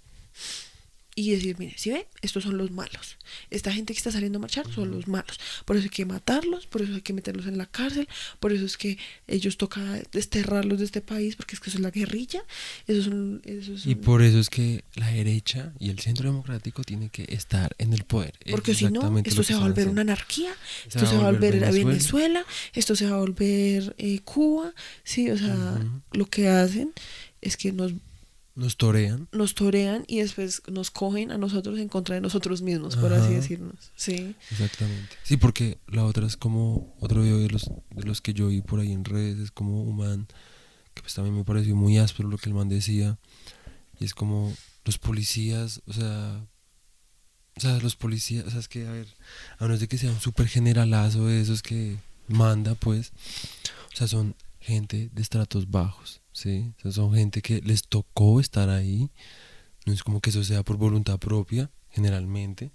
y 1.15 1.31
decir, 1.31 1.55
mire, 1.59 1.73
si 1.77 1.91
ve, 1.91 2.07
estos 2.21 2.43
son 2.43 2.57
los 2.57 2.71
malos. 2.71 3.17
Esta 3.49 3.71
gente 3.71 3.93
que 3.93 3.97
está 3.97 4.11
saliendo 4.11 4.37
a 4.39 4.41
marchar 4.41 4.65
son 4.73 4.91
los 4.91 5.07
malos. 5.07 5.39
Por 5.65 5.75
eso 5.75 5.83
hay 5.83 5.89
que 5.89 6.05
matarlos, 6.05 6.65
por 6.67 6.81
eso 6.81 6.93
hay 6.93 7.01
que 7.01 7.13
meterlos 7.13 7.45
en 7.45 7.57
la 7.57 7.65
cárcel, 7.65 8.07
por 8.39 8.51
eso 8.51 8.65
es 8.65 8.77
que 8.77 8.97
ellos 9.27 9.57
toca 9.57 9.81
desterrarlos 10.11 10.79
de 10.79 10.85
este 10.85 11.01
país, 11.01 11.35
porque 11.35 11.55
es 11.55 11.59
que 11.59 11.69
eso 11.69 11.77
es 11.77 11.83
la 11.83 11.91
guerrilla. 11.91 12.43
Esos 12.87 13.05
son, 13.05 13.41
esos 13.45 13.85
Y 13.85 13.95
por 13.95 14.21
eso 14.21 14.39
es 14.39 14.49
que 14.49 14.83
la 14.95 15.07
derecha 15.07 15.73
y 15.79 15.89
el 15.89 15.99
centro 15.99 16.29
democrático 16.29 16.83
tienen 16.83 17.09
que 17.09 17.25
estar 17.29 17.75
en 17.77 17.93
el 17.93 18.03
poder. 18.03 18.33
Es 18.43 18.51
Porque 18.51 18.73
si 18.73 18.85
no, 18.85 19.19
esto 19.23 19.43
se 19.43 19.53
va 19.53 19.59
a 19.59 19.63
volver 19.63 19.87
una 19.87 20.01
anarquía, 20.01 20.53
esto 20.87 21.05
se 21.05 21.15
va 21.17 21.27
a 21.27 21.31
volver 21.31 21.63
a 21.63 21.71
Venezuela. 21.71 21.89
Venezuela, 21.93 22.45
esto 22.73 22.95
se 22.95 23.05
va 23.09 23.17
a 23.17 23.19
volver 23.19 23.95
eh, 23.97 24.19
Cuba, 24.23 24.73
sí, 25.03 25.29
o 25.29 25.37
sea, 25.37 25.53
Ujú. 25.55 26.01
lo 26.13 26.25
que 26.25 26.47
hacen 26.49 26.93
es 27.41 27.57
que 27.57 27.71
nos, 27.71 27.93
Nos 28.55 28.77
torean. 28.77 29.27
nos 29.31 29.55
torean 29.55 30.05
y 30.07 30.19
después 30.19 30.61
nos 30.71 30.91
cogen 30.91 31.31
a 31.31 31.39
nosotros 31.39 31.79
en 31.79 31.89
contra 31.89 32.15
de 32.15 32.21
nosotros 32.21 32.61
mismos, 32.61 32.95
por 32.95 33.11
así 33.11 33.33
decirnos, 33.33 33.91
sí. 33.95 34.35
Exactamente. 34.51 35.15
Sí, 35.23 35.37
porque 35.37 35.79
la 35.87 36.05
otra 36.05 36.27
es 36.27 36.37
como 36.37 36.95
otro 36.99 37.23
video 37.23 37.39
de 37.39 37.49
los, 37.49 37.71
de 37.89 38.03
los 38.03 38.21
que 38.21 38.33
yo 38.33 38.49
vi 38.49 38.61
por 38.61 38.79
ahí 38.79 38.91
en 38.91 39.05
redes, 39.05 39.39
es 39.39 39.51
como 39.51 39.81
un 39.81 39.97
man 39.97 40.27
que 40.93 41.01
pues 41.01 41.13
también 41.15 41.35
me 41.35 41.43
pareció 41.43 41.75
muy 41.75 41.97
áspero 41.97 42.29
lo 42.29 42.37
que 42.37 42.49
el 42.49 42.55
man 42.55 42.69
decía. 42.69 43.17
Y 43.99 44.05
es 44.05 44.13
como 44.13 44.53
los 44.85 44.97
policías, 44.97 45.81
o 45.87 45.93
sea, 45.93 46.45
o 47.55 47.59
sea, 47.59 47.79
los 47.79 47.95
policías, 47.95 48.45
o 48.45 48.49
sea, 48.49 48.59
es 48.59 48.67
que, 48.67 48.87
a 48.87 48.91
ver, 48.91 49.07
a 49.59 49.63
menos 49.63 49.79
de 49.79 49.87
que 49.87 49.97
sea 49.97 50.11
un 50.11 50.19
súper 50.19 50.47
generalazo 50.47 51.27
de 51.27 51.41
esos 51.41 51.61
que 51.61 51.97
manda, 52.27 52.75
pues, 52.75 53.11
o 53.93 53.95
sea, 53.95 54.07
son 54.07 54.35
gente 54.59 55.09
de 55.13 55.21
estratos 55.21 55.69
bajos, 55.69 56.21
¿sí? 56.33 56.73
O 56.79 56.81
sea, 56.83 56.91
son 56.93 57.15
gente 57.15 57.41
que 57.41 57.61
les 57.61 57.83
tocó 57.87 58.39
estar 58.41 58.69
ahí. 58.69 59.11
No 59.85 59.93
es 59.93 60.03
como 60.03 60.21
que 60.21 60.31
eso 60.31 60.43
sea 60.43 60.63
por 60.63 60.77
voluntad 60.77 61.19
propia, 61.19 61.71
generalmente. 61.91 62.71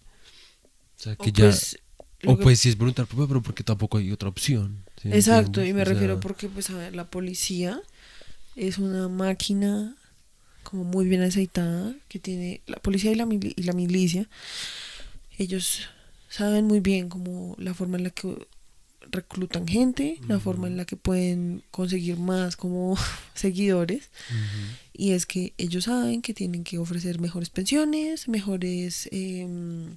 O 0.98 1.02
sea, 1.02 1.16
que 1.16 1.30
O 1.30 1.32
ya... 1.32 1.44
pues, 1.46 1.78
O 2.26 2.36
que- 2.36 2.42
pues 2.42 2.60
sí 2.60 2.68
es 2.68 2.76
voluntad 2.78 3.06
propia, 3.06 3.26
pero 3.28 3.42
porque 3.42 3.64
tampoco 3.64 3.98
hay 3.98 4.10
otra 4.12 4.28
opción. 4.28 4.84
¿sí 5.00 5.08
me 5.08 5.16
Exacto, 5.16 5.64
y 5.64 5.72
me 5.72 5.82
O 5.82 5.84
sea, 5.84 5.94
refiero 5.94 6.20
porque, 6.20 6.48
pues, 6.48 6.70
a 6.70 6.76
ver, 6.76 6.94
la 6.96 7.10
policía 7.10 7.80
es 8.56 8.78
una 8.78 9.08
máquina 9.08 9.96
como 10.64 10.84
muy 10.84 11.08
bien 11.08 11.22
aceitada, 11.22 11.94
que 12.08 12.18
tiene 12.18 12.62
la 12.66 12.76
policía 12.78 13.12
y 13.12 13.16
la, 13.16 13.26
mili- 13.26 13.54
y 13.56 13.64
la 13.64 13.72
milicia, 13.72 14.28
ellos 15.38 15.88
saben 16.28 16.66
muy 16.66 16.80
bien 16.80 17.08
como 17.08 17.54
la 17.58 17.74
forma 17.74 17.96
en 17.98 18.04
la 18.04 18.10
que 18.10 18.46
reclutan 19.10 19.66
gente, 19.66 20.18
la 20.28 20.38
forma 20.40 20.66
en 20.66 20.76
la 20.76 20.84
que 20.84 20.96
pueden 20.96 21.62
conseguir 21.70 22.16
más 22.18 22.56
como 22.56 22.96
seguidores, 23.34 24.10
y 24.92 25.12
es 25.12 25.26
que 25.26 25.52
ellos 25.58 25.84
saben 25.84 26.22
que 26.22 26.34
tienen 26.34 26.64
que 26.64 26.78
ofrecer 26.78 27.20
mejores 27.20 27.50
pensiones, 27.50 28.28
mejores 28.28 29.08
em, 29.12 29.94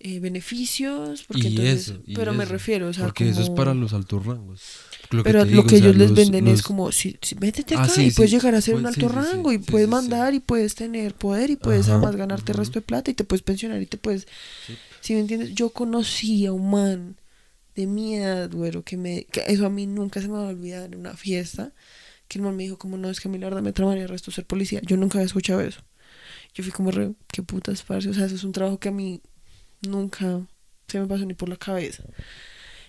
eh, 0.00 0.18
beneficios, 0.20 1.22
porque 1.28 1.42
Y 1.44 1.46
entonces, 1.48 1.88
eso, 1.88 2.00
y 2.06 2.14
pero 2.14 2.32
me 2.32 2.44
refiero, 2.44 2.88
o 2.88 2.92
sea, 2.92 3.04
Porque 3.04 3.28
eso 3.28 3.42
es 3.42 3.50
para 3.50 3.72
los 3.74 3.92
altos 3.92 4.24
rangos. 4.26 4.60
Lo 5.10 5.22
pero 5.22 5.44
lo 5.44 5.64
que 5.64 5.76
o 5.76 5.78
sea, 5.78 5.88
ellos 5.88 5.96
les 5.96 6.08
los- 6.10 6.18
venden 6.18 6.48
es 6.48 6.62
como, 6.62 6.90
si, 6.90 7.16
si- 7.20 7.34
métete 7.36 7.74
Ah, 7.76 7.84
acá 7.84 7.94
sí, 7.94 8.06
y 8.06 8.10
puedes 8.10 8.30
sí, 8.30 8.36
llegar 8.38 8.54
a 8.54 8.60
ser 8.60 8.74
un 8.76 8.82
pues, 8.82 8.96
alto 8.96 9.08
sí, 9.08 9.14
sí, 9.14 9.20
rango 9.32 9.52
y 9.52 9.58
puedes 9.58 9.88
mandar 9.88 10.34
y 10.34 10.40
puedes 10.40 10.74
tener 10.74 11.14
poder 11.14 11.50
y 11.50 11.56
puedes 11.56 11.82
Ajá, 11.86 11.94
además 11.94 12.16
ganarte 12.16 12.50
el 12.52 12.56
ujú. 12.56 12.62
resto 12.62 12.80
de 12.80 12.86
plata 12.86 13.10
y 13.10 13.14
te 13.14 13.24
puedes 13.24 13.42
pensionar 13.42 13.80
y 13.82 13.86
te 13.86 13.96
puedes... 13.96 14.26
Sí. 14.66 14.74
Si 15.00 15.14
me 15.14 15.20
entiendes, 15.20 15.54
yo 15.54 15.70
conocí 15.70 16.46
a 16.46 16.52
un 16.52 16.70
man 16.70 17.16
de 17.74 17.86
mi 17.86 18.18
güero, 18.50 18.82
que 18.82 18.96
me... 18.96 19.26
Eso 19.46 19.66
a 19.66 19.70
mí 19.70 19.86
nunca 19.86 20.20
se 20.20 20.28
me 20.28 20.34
va 20.34 20.46
a 20.46 20.50
olvidar 20.50 20.84
en 20.84 20.98
una 20.98 21.16
fiesta, 21.16 21.72
que 22.28 22.38
el 22.38 22.44
man 22.44 22.56
me 22.56 22.64
dijo 22.64 22.78
como, 22.78 22.96
no, 22.96 23.10
es 23.10 23.20
que 23.20 23.28
a 23.28 23.30
mí 23.30 23.38
la 23.38 23.46
verdad 23.46 23.62
me 23.62 23.72
tramaría 23.72 24.04
el 24.04 24.08
resto 24.08 24.30
ser 24.30 24.46
policía. 24.46 24.80
Yo 24.84 24.96
nunca 24.96 25.18
había 25.18 25.26
escuchado 25.26 25.60
eso. 25.60 25.80
Yo 26.54 26.62
fui 26.62 26.72
como, 26.72 26.90
re, 26.90 27.12
qué 27.28 27.42
putas, 27.42 27.82
parce. 27.82 28.08
O 28.08 28.14
sea, 28.14 28.26
eso 28.26 28.34
es 28.34 28.44
un 28.44 28.52
trabajo 28.52 28.78
que 28.78 28.88
a 28.88 28.92
mí 28.92 29.20
nunca 29.82 30.46
se 30.88 31.00
me 31.00 31.06
pasó 31.06 31.24
ni 31.24 31.34
por 31.34 31.48
la 31.48 31.56
cabeza. 31.56 32.04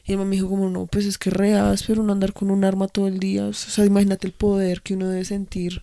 Y 0.06 0.12
el 0.12 0.18
man 0.18 0.28
me 0.28 0.36
dijo 0.36 0.50
como, 0.50 0.70
no, 0.70 0.86
pues 0.86 1.06
es 1.06 1.18
que 1.18 1.30
re 1.30 1.52
no 1.52 2.12
andar 2.12 2.34
con 2.34 2.52
un 2.52 2.66
arma 2.66 2.88
todo 2.88 3.08
el 3.08 3.20
día. 3.20 3.46
O 3.46 3.54
sea, 3.54 3.86
imagínate 3.86 4.28
el 4.28 4.34
poder 4.34 4.82
que 4.82 4.96
uno 4.96 5.10
debe 5.10 5.24
sentir. 5.24 5.82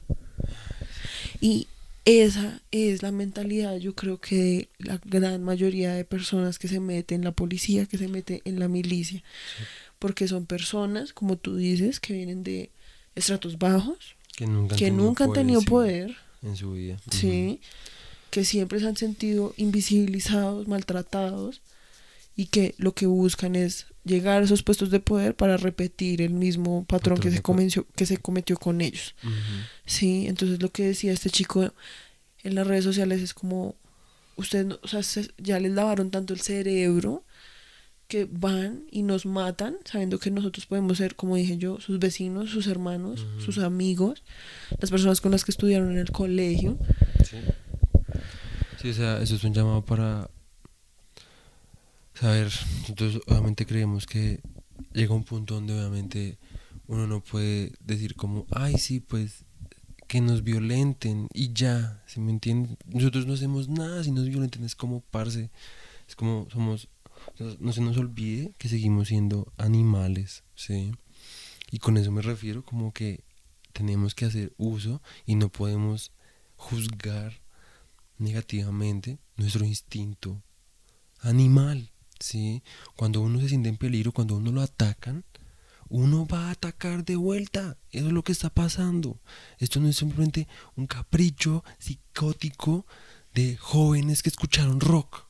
Y 1.41 1.69
esa 2.05 2.61
es 2.71 3.03
la 3.03 3.13
mentalidad, 3.13 3.77
yo 3.77 3.95
creo 3.95 4.21
que 4.21 4.37
de 4.37 4.69
la 4.79 5.01
gran 5.05 5.43
mayoría 5.43 5.93
de 5.93 6.05
personas 6.05 6.59
que 6.59 6.69
se 6.69 6.81
meten 6.81 7.21
en 7.21 7.25
la 7.25 7.33
policía, 7.33 7.87
que 7.87 7.99
se 7.99 8.09
mete 8.09 8.43
en 8.45 8.59
la 8.59 8.69
milicia. 8.69 9.23
Porque 9.99 10.29
son 10.29 10.47
personas, 10.47 11.13
como 11.13 11.37
tú 11.37 11.57
dices, 11.57 12.01
que 12.01 12.15
vienen 12.15 12.43
de 12.43 12.71
estratos 13.15 13.59
bajos, 13.59 14.17
que 14.37 14.47
nunca 14.47 14.75
han 14.75 14.79
que 14.79 14.85
tenido 14.87 15.05
nunca 15.05 15.25
han 15.25 15.33
tenido 15.33 15.61
sí, 15.61 15.67
poder, 15.67 16.17
en 16.43 16.57
su 16.57 16.73
vida. 16.73 16.97
¿sí? 17.11 17.61
que 18.31 18.45
siempre 18.45 18.81
se 18.81 18.87
han 18.87 18.97
sentido 18.97 19.53
invisibilizados, 19.57 20.69
maltratados 20.69 21.61
y 22.37 22.47
que 22.47 22.75
lo 22.79 22.95
que 22.95 23.07
buscan 23.07 23.57
es 23.57 23.87
llegar 24.05 24.41
a 24.41 24.45
esos 24.45 24.63
puestos 24.63 24.91
de 24.91 25.01
poder 25.01 25.35
para 25.37 25.57
repetir 25.57 26.23
el 26.23 26.31
mismo 26.31 26.85
patrón, 26.87 27.19
que, 27.19 27.31
se 27.31 27.37
co- 27.39 27.53
comenzó, 27.53 27.87
que 27.97 28.07
se 28.07 28.17
cometió 28.17 28.57
con 28.57 28.81
ellos. 28.81 29.15
Ujú. 29.23 29.33
Sí, 29.87 30.27
entonces 30.27 30.63
lo 30.63 30.71
que 30.71 30.87
decía 30.87 31.13
este 31.13 31.31
chico 31.31 31.73
en 32.43 32.55
las 32.55 32.67
redes 32.67 32.85
sociales 32.85 33.21
es 33.21 33.35
como, 33.35 33.77
ustedes, 34.37 34.67
no- 34.67 34.79
o 34.83 34.89
sea, 34.89 35.03
se- 35.03 35.31
ya 35.39 35.59
les 35.61 35.73
lavaron 35.73 36.11
tanto 36.11 36.33
el 36.33 36.41
cerebro 36.41 37.25
que 38.09 38.27
van 38.29 38.87
y 38.91 39.03
nos 39.03 39.25
matan 39.27 39.77
sabiendo 39.85 40.19
que 40.19 40.31
nosotros 40.33 40.67
podemos 40.67 40.99
ser, 40.99 41.15
como 41.15 41.37
dije 41.37 41.59
yo, 41.59 41.79
sus 41.81 41.99
vecinos, 42.01 42.51
sus 42.51 42.67
hermanos, 42.67 43.21
Ujú. 43.23 43.41
sus 43.43 43.59
amigos, 43.59 44.25
las 44.81 44.91
personas 44.91 45.21
con 45.21 45.31
las 45.31 45.45
que 45.45 45.53
estudiaron 45.53 45.93
en 45.93 45.99
el 45.99 46.11
colegio. 46.11 46.77
Sí. 47.25 47.37
Sí, 48.83 48.89
o 48.91 48.95
sea, 48.95 49.21
eso 49.23 49.37
es 49.37 49.45
un 49.45 49.53
llamado 49.55 49.85
para 49.85 50.29
saber. 52.21 52.53
Nosotros 52.83 53.23
obviamente 53.27 53.67
creemos 53.67 54.07
que 54.07 54.41
llega 54.93 55.15
un 55.15 55.25
punto 55.25 55.55
donde 55.55 55.73
obviamente 55.75 56.39
uno 56.87 57.07
no 57.07 57.23
puede 57.23 57.73
decir 57.81 58.15
como, 58.15 58.47
ay, 58.51 58.77
sí, 58.79 59.01
pues 59.01 59.45
que 60.07 60.21
nos 60.21 60.43
violenten 60.43 61.29
y 61.33 61.53
ya, 61.53 62.03
¿se 62.07 62.21
me 62.21 62.33
entienden? 62.33 62.77
Nosotros 62.87 63.27
no 63.27 63.35
hacemos 63.35 63.69
nada 63.69 64.03
si 64.03 64.11
nos 64.11 64.27
violenten, 64.27 64.65
es 64.65 64.75
como 64.75 65.01
parce, 65.01 65.51
es 66.09 66.17
como 66.17 66.49
somos, 66.51 66.89
no 67.61 67.73
se 67.73 67.81
nos 67.81 67.97
olvide 67.97 68.53
que 68.59 68.69
seguimos 68.69 69.09
siendo 69.09 69.53
animales, 69.57 70.43
¿sí? 70.57 70.93
Y 71.71 71.79
con 71.79 71.97
eso 71.97 72.11
me 72.11 72.23
refiero 72.23 72.65
como 72.65 72.93
que 72.93 73.23
tenemos 73.73 74.17
que 74.17 74.25
hacer 74.25 74.53
uso 74.59 75.01
y 75.27 75.37
no 75.37 75.49
podemos 75.49 76.11
juzgar 76.57 77.41
negativamente 78.19 79.19
nuestro 79.37 79.65
instinto 79.65 80.43
animal, 81.21 81.93
¿sí? 82.21 82.63
Cuando 82.97 83.21
uno 83.21 83.41
se 83.41 83.49
siente 83.49 83.69
en 83.69 83.77
peligro, 83.77 84.13
cuando 84.13 84.37
uno 84.37 84.53
lo 84.53 84.61
atacan, 84.63 85.25
uno 85.89 86.27
va 86.27 86.49
a 86.49 86.51
atacar 86.53 87.05
de 87.05 87.17
vuelta. 87.17 87.77
Eso 87.91 88.07
es 88.07 88.13
lo 88.13 88.23
que 88.23 88.31
está 88.33 88.51
pasando. 88.51 89.19
Esto 89.59 89.81
no 89.81 89.89
es 89.89 89.97
simplemente 89.97 90.47
un 90.77 90.87
capricho 90.87 91.65
psicótico 91.79 92.87
de 93.35 93.57
jóvenes 93.57 94.23
que 94.23 94.29
escucharon 94.29 94.79
rock. 94.81 95.25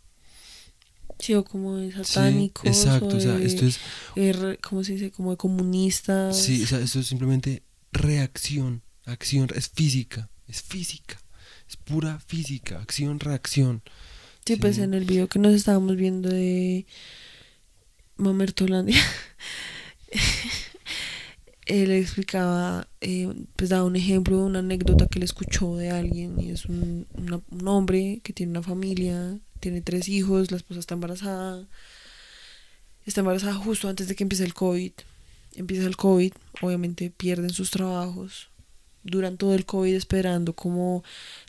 Sí, 1.18 1.34
o 1.34 1.45
como 1.45 1.76
de 1.76 1.93
Sí, 1.93 2.03
satánicos. 2.05 2.66
exacto, 2.66 3.16
o 3.16 3.20
sea, 3.20 3.34
de, 3.34 3.47
esto 3.47 3.66
es 3.66 4.36
re- 4.38 4.59
¿Cómo 4.59 4.82
se 4.84 4.93
dice? 4.95 5.11
Como 5.11 5.30
de 5.32 5.36
comunistas. 5.36 6.38
Sí, 6.38 6.62
o 6.62 6.66
sea, 6.66 6.80
esto 6.80 7.01
es 7.01 7.07
simplemente 7.07 7.62
reacción, 7.93 8.82
acción, 9.05 9.49
es 9.55 9.68
física, 9.68 10.30
es 10.47 10.62
física, 10.62 11.20
es 11.68 11.76
pura 11.76 12.20
física, 12.20 12.80
acción, 12.80 13.20
reacción. 13.20 13.82
Sí, 14.45 14.57
pues 14.57 14.78
en 14.78 14.95
el 14.95 15.05
video 15.05 15.28
que 15.28 15.38
nos 15.38 15.55
estábamos 15.55 15.97
viendo 15.97 16.28
de 16.28 16.86
Mamertolandia, 18.16 19.01
él 21.66 21.91
explicaba, 21.93 22.88
eh, 23.01 23.32
pues 23.57 23.70
daba 23.70 23.84
un 23.84 23.97
ejemplo 23.97 24.38
de 24.38 24.43
una 24.45 24.59
anécdota 24.61 25.07
que 25.07 25.18
le 25.20 25.24
escuchó 25.24 25.76
de 25.76 25.91
alguien 25.91 26.38
y 26.41 26.51
es 26.51 26.66
un, 26.66 27.07
una- 27.14 27.41
un 27.51 27.68
hombre 27.68 28.20
que 28.24 28.32
tiene 28.32 28.51
una 28.51 28.62
familia, 28.62 29.38
tiene 29.61 29.80
tres 29.80 30.09
hijos, 30.09 30.51
la 30.51 30.57
esposa 30.57 30.80
está 30.80 30.95
embarazada, 30.95 31.66
está 33.07 33.20
embarazada 33.20 33.55
justo 33.55 33.88
antes 33.88 34.09
de 34.09 34.14
que 34.14 34.24
empiece 34.24 34.45
el 34.45 34.55
COVID, 34.55 34.93
empieza 35.57 35.86
el 35.86 35.97
COVID, 35.97 36.32
obviamente 36.62 37.11
pierden 37.11 37.51
sus 37.51 37.70
trabajos, 37.70 38.49
duran 39.03 39.36
todo 39.36 39.55
el 39.55 39.64
COVID 39.64 39.94
esperando 39.94 40.55
como 40.55 41.03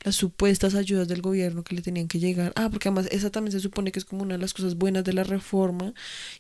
las 0.04 0.16
supuestas 0.16 0.76
ayudas 0.76 1.08
del 1.08 1.22
gobierno 1.22 1.64
que 1.64 1.76
le 1.76 1.82
tenían 1.82 2.08
que 2.08 2.20
llegar. 2.20 2.54
Ah, 2.56 2.70
porque 2.70 2.90
además 2.90 3.08
esa 3.12 3.30
también 3.30 3.52
se 3.52 3.60
supone 3.60 3.92
que 3.92 4.00
es 4.00 4.06
como 4.06 4.24
una 4.24 4.36
de 4.36 4.42
las 4.42 4.54
cosas 4.54 4.76
buenas 4.76 5.04
de 5.04 5.14
la 5.14 5.24
reforma. 5.24 5.94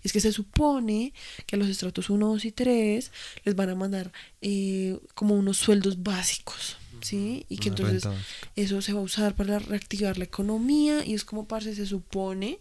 Y 0.03 0.07
es 0.07 0.13
que 0.13 0.19
se 0.19 0.31
supone 0.31 1.13
que 1.45 1.55
a 1.55 1.59
los 1.59 1.67
estratos 1.67 2.09
1, 2.09 2.27
2 2.27 2.45
y 2.45 2.51
3 2.51 3.11
les 3.43 3.55
van 3.55 3.69
a 3.69 3.75
mandar 3.75 4.11
eh, 4.41 4.97
como 5.15 5.35
unos 5.35 5.57
sueldos 5.57 6.01
básicos. 6.01 6.77
¿sí? 7.01 7.45
Y 7.49 7.57
que 7.57 7.69
Una 7.69 7.79
entonces 7.79 8.13
eso 8.55 8.81
se 8.81 8.93
va 8.93 8.99
a 8.99 9.03
usar 9.03 9.35
para 9.35 9.59
reactivar 9.59 10.17
la 10.17 10.25
economía 10.25 11.05
y 11.05 11.13
es 11.13 11.25
como, 11.25 11.47
parce, 11.47 11.75
se 11.75 11.85
supone 11.85 12.59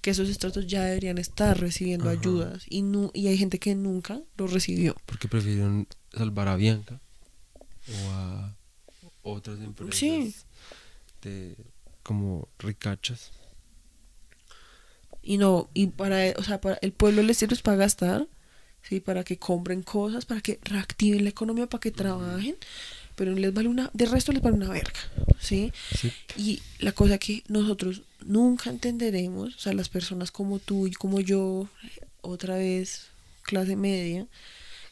que 0.00 0.10
esos 0.10 0.28
estratos 0.28 0.66
ya 0.66 0.84
deberían 0.84 1.18
estar 1.18 1.58
recibiendo 1.60 2.08
Ajá. 2.08 2.18
ayudas 2.18 2.64
y, 2.68 2.82
nu 2.82 3.10
y 3.12 3.26
hay 3.26 3.36
gente 3.36 3.58
que 3.58 3.74
nunca 3.74 4.20
lo 4.36 4.46
recibió. 4.46 4.96
Porque 5.06 5.28
prefirieron 5.28 5.86
salvar 6.12 6.48
a 6.48 6.56
Bianca 6.56 7.00
o 7.88 8.10
a 8.10 8.56
otras 9.22 9.58
empresas 9.60 9.96
Sí. 9.96 10.34
de 11.22 11.56
como 12.02 12.48
ricachas. 12.58 13.30
Y 15.22 15.36
no, 15.38 15.68
y 15.74 15.88
para, 15.88 16.32
o 16.38 16.42
sea, 16.42 16.60
para 16.60 16.78
el 16.82 16.92
pueblo 16.92 17.22
les 17.22 17.36
sirve 17.36 17.54
es 17.54 17.62
para 17.62 17.76
gastar, 17.76 18.26
¿sí? 18.82 19.00
Para 19.00 19.22
que 19.22 19.38
compren 19.38 19.82
cosas, 19.82 20.24
para 20.24 20.40
que 20.40 20.58
reactiven 20.62 21.24
la 21.24 21.30
economía, 21.30 21.66
para 21.66 21.80
que 21.80 21.90
trabajen, 21.90 22.56
pero 23.16 23.32
les 23.34 23.52
vale 23.52 23.68
una, 23.68 23.90
de 23.92 24.06
resto 24.06 24.32
les 24.32 24.40
vale 24.40 24.56
una 24.56 24.70
verga, 24.70 24.98
¿sí? 25.38 25.72
Sí. 25.94 26.10
Y 26.36 26.62
la 26.78 26.92
cosa 26.92 27.18
que 27.18 27.44
nosotros 27.48 28.02
nunca 28.24 28.70
entenderemos, 28.70 29.56
o 29.56 29.58
sea, 29.58 29.74
las 29.74 29.90
personas 29.90 30.30
como 30.30 30.58
tú 30.58 30.86
y 30.86 30.92
como 30.92 31.20
yo, 31.20 31.68
otra 32.22 32.54
vez, 32.56 33.08
clase 33.42 33.76
media, 33.76 34.26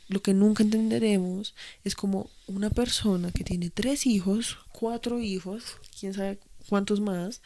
lo 0.08 0.22
que 0.22 0.34
nunca 0.34 0.62
entenderemos 0.62 1.54
es 1.84 1.94
como 1.94 2.30
una 2.46 2.70
persona 2.70 3.30
que 3.32 3.44
tiene 3.44 3.70
tres 3.70 4.06
hijos, 4.06 4.56
cuatro 4.72 5.20
hijos, 5.20 5.76
quién 5.98 6.14
sabe 6.14 6.38
cuántos 6.68 7.00
más, 7.00 7.40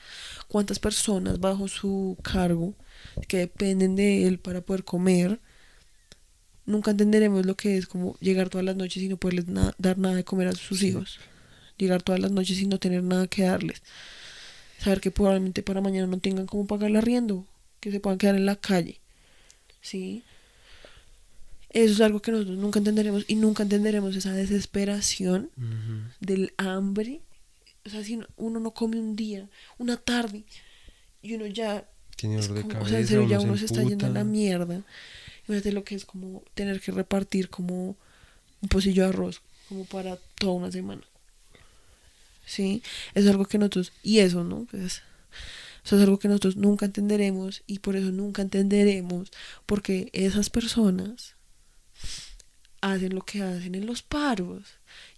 cuántas 0.48 0.78
personas 0.78 1.40
bajo 1.40 1.68
su 1.68 2.16
cargo 2.22 2.74
que 3.28 3.38
dependen 3.38 3.96
de 3.96 4.26
él 4.26 4.38
para 4.38 4.60
poder 4.60 4.84
comer, 4.84 5.40
nunca 6.66 6.92
entenderemos 6.92 7.44
lo 7.46 7.56
que 7.56 7.76
es 7.76 7.86
como 7.86 8.16
llegar 8.20 8.48
todas 8.48 8.64
las 8.64 8.76
noches 8.76 9.02
y 9.02 9.08
no 9.08 9.16
poderles 9.16 9.48
na- 9.48 9.74
dar 9.78 9.98
nada 9.98 10.14
de 10.14 10.24
comer 10.24 10.48
a 10.48 10.52
sus 10.52 10.82
hijos, 10.82 11.18
llegar 11.78 12.02
todas 12.02 12.20
las 12.20 12.30
noches 12.30 12.60
y 12.60 12.66
no 12.66 12.78
tener 12.78 13.02
nada 13.02 13.26
que 13.26 13.42
darles, 13.42 13.82
saber 14.78 15.00
que 15.00 15.10
probablemente 15.10 15.62
para 15.62 15.80
mañana 15.80 16.06
no 16.06 16.18
tengan 16.18 16.46
cómo 16.46 16.66
pagar 16.66 16.90
el 16.90 16.96
arriendo, 16.96 17.46
que 17.80 17.90
se 17.90 18.00
puedan 18.00 18.18
quedar 18.18 18.36
en 18.36 18.46
la 18.46 18.56
calle, 18.56 19.00
¿sí? 19.80 20.22
Eso 21.72 21.92
es 21.94 22.00
algo 22.00 22.20
que 22.20 22.30
nosotros 22.32 22.58
nunca 22.58 22.78
entenderemos 22.78 23.24
y 23.28 23.34
nunca 23.36 23.62
entenderemos 23.62 24.14
esa 24.16 24.32
desesperación 24.32 25.50
del 26.20 26.52
hambre. 26.58 27.20
O 27.84 27.90
sea, 27.90 28.04
si 28.04 28.16
no- 28.16 28.26
uno 28.36 28.60
no 28.60 28.72
come 28.72 28.98
un 29.00 29.16
día, 29.16 29.48
una 29.78 29.96
tarde, 29.96 30.44
y 31.22 31.34
uno 31.34 31.46
ya. 31.46 31.88
Tiene 32.16 32.36
dolor 32.36 32.54
de 32.56 32.60
como- 32.62 32.72
cabeza. 32.74 32.86
o 32.86 32.90
sea, 32.90 33.00
en 33.00 33.06
serio, 33.06 33.28
ya 33.28 33.40
uno 33.40 33.56
se 33.56 33.64
está 33.64 33.82
yendo 33.82 34.06
a 34.06 34.10
la 34.10 34.22
mierda. 34.24 34.82
Imagínate 35.48 35.72
lo 35.72 35.82
que 35.82 35.94
es 35.96 36.04
como 36.04 36.44
tener 36.54 36.80
que 36.80 36.92
repartir 36.92 37.48
como 37.48 37.96
un 38.60 38.68
pocillo 38.68 39.02
de 39.04 39.08
arroz, 39.08 39.40
como 39.68 39.84
para 39.86 40.16
toda 40.38 40.52
una 40.52 40.70
semana. 40.70 41.02
Sí, 42.46 42.82
es 43.14 43.26
algo 43.26 43.44
que 43.46 43.58
nosotros. 43.58 43.92
Y 44.02 44.18
eso, 44.18 44.44
¿no? 44.44 44.66
Pues. 44.70 45.02
Eso 45.84 45.96
es 45.96 46.02
algo 46.02 46.18
que 46.20 46.28
nosotros 46.28 46.56
nunca 46.56 46.86
entenderemos 46.86 47.62
y 47.66 47.80
por 47.80 47.96
eso 47.96 48.12
nunca 48.12 48.42
entenderemos 48.42 49.32
porque 49.66 50.10
esas 50.12 50.48
personas 50.48 51.34
hacen 52.82 53.14
lo 53.14 53.22
que 53.22 53.42
hacen 53.42 53.74
en 53.74 53.86
los 53.86 54.02
paros 54.02 54.64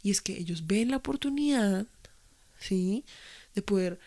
y 0.02 0.10
es 0.12 0.20
que 0.20 0.38
ellos 0.38 0.66
ven 0.68 0.90
la 0.92 0.98
oportunidad, 0.98 1.86
¿sí? 2.60 3.04
De 3.56 3.62
poder 3.62 3.98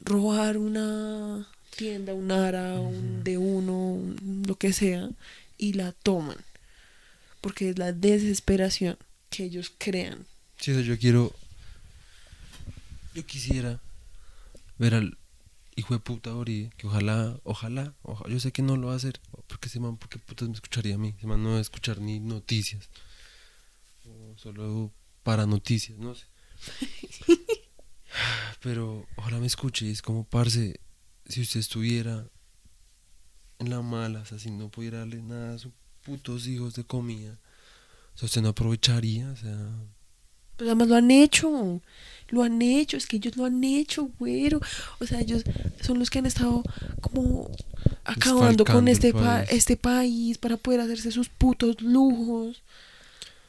robar 0.00 0.58
una 0.58 1.48
tienda, 1.76 2.12
un 2.12 2.30
ara, 2.30 2.78
un 2.80 3.24
de 3.24 3.38
uno, 3.38 3.72
un- 3.94 4.42
lo 4.46 4.56
que 4.56 4.72
sea 4.74 5.08
y 5.56 5.72
la 5.72 5.92
toman 5.92 6.36
porque 7.40 7.70
es 7.70 7.78
la 7.78 7.92
desesperación 7.92 8.96
que 9.30 9.44
ellos 9.44 9.72
crean. 9.78 10.26
Sí, 10.60 10.84
yo 10.84 10.96
quiero. 10.98 11.32
Yo 13.14 13.26
quisiera 13.26 13.80
ver 14.78 14.94
al 14.94 15.16
hijo 15.76 15.94
de 15.94 16.00
puta 16.00 16.34
Uribe, 16.34 16.70
que 16.76 16.86
ojalá, 16.86 17.38
ojalá, 17.44 17.94
oja- 18.02 18.28
yo 18.28 18.38
sé 18.40 18.52
que 18.52 18.62
no 18.62 18.76
lo 18.76 18.88
va 18.88 18.92
a 18.94 18.96
hacer, 18.96 19.20
porque 19.46 19.68
ese 19.68 19.80
man, 19.80 19.96
porque 19.96 20.18
putas 20.18 20.48
me 20.48 20.54
escucharía 20.54 20.94
a 20.96 20.98
mí, 20.98 21.14
ese 21.16 21.26
man 21.26 21.42
no 21.42 21.50
va 21.52 21.58
a 21.58 21.60
escuchar 21.60 22.00
ni 22.00 22.20
noticias, 22.20 22.88
o 24.06 24.34
solo 24.38 24.92
para 25.22 25.46
noticias, 25.46 25.98
no 25.98 26.14
sé. 26.14 26.26
Pero 28.60 29.06
ojalá 29.16 29.38
me 29.38 29.46
escuche, 29.46 29.86
y 29.86 29.90
es 29.90 30.02
como, 30.02 30.24
parce, 30.24 30.78
si 31.26 31.40
usted 31.40 31.60
estuviera 31.60 32.26
en 33.58 33.70
la 33.70 33.80
mala, 33.82 34.20
o 34.20 34.24
sea, 34.26 34.38
si 34.38 34.50
no 34.50 34.68
pudiera 34.68 34.98
darle 34.98 35.22
nada 35.22 35.54
a 35.54 35.58
sus 35.58 35.72
putos 36.02 36.46
hijos 36.46 36.74
de 36.74 36.84
comida, 36.84 37.38
o 38.14 38.18
sea, 38.18 38.26
usted 38.26 38.42
no 38.42 38.48
aprovecharía, 38.48 39.30
o 39.30 39.36
sea... 39.36 39.70
Pues 40.62 40.68
además 40.68 40.86
lo 40.86 40.94
han 40.94 41.10
hecho, 41.10 41.80
lo 42.28 42.44
han 42.44 42.62
hecho, 42.62 42.96
es 42.96 43.08
que 43.08 43.16
ellos 43.16 43.36
lo 43.36 43.44
han 43.46 43.64
hecho, 43.64 44.10
güero. 44.20 44.60
O 45.00 45.06
sea, 45.06 45.18
ellos 45.18 45.42
son 45.80 45.98
los 45.98 46.08
que 46.08 46.20
han 46.20 46.26
estado 46.26 46.62
como 47.00 47.50
acabando 48.04 48.64
con 48.64 48.86
este, 48.86 49.12
pa- 49.12 49.38
país. 49.38 49.48
este 49.50 49.76
país 49.76 50.38
para 50.38 50.56
poder 50.56 50.78
hacerse 50.78 51.10
sus 51.10 51.28
putos 51.28 51.82
lujos. 51.82 52.62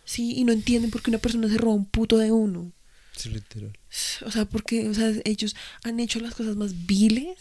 Sí, 0.06 0.34
y 0.36 0.44
no 0.44 0.54
entienden 0.54 0.90
por 0.90 1.04
qué 1.04 1.12
una 1.12 1.20
persona 1.20 1.48
se 1.50 1.60
roba 1.60 1.76
un 1.76 1.86
puto 1.86 2.18
de 2.18 2.32
uno. 2.32 2.72
Sí, 3.16 3.30
literal. 3.30 3.78
O 4.26 4.32
sea, 4.32 4.46
porque 4.46 4.90
o 4.90 4.94
sea, 4.96 5.14
ellos 5.24 5.56
han 5.84 6.00
hecho 6.00 6.20
las 6.20 6.34
cosas 6.34 6.56
más 6.56 6.88
viles 6.88 7.38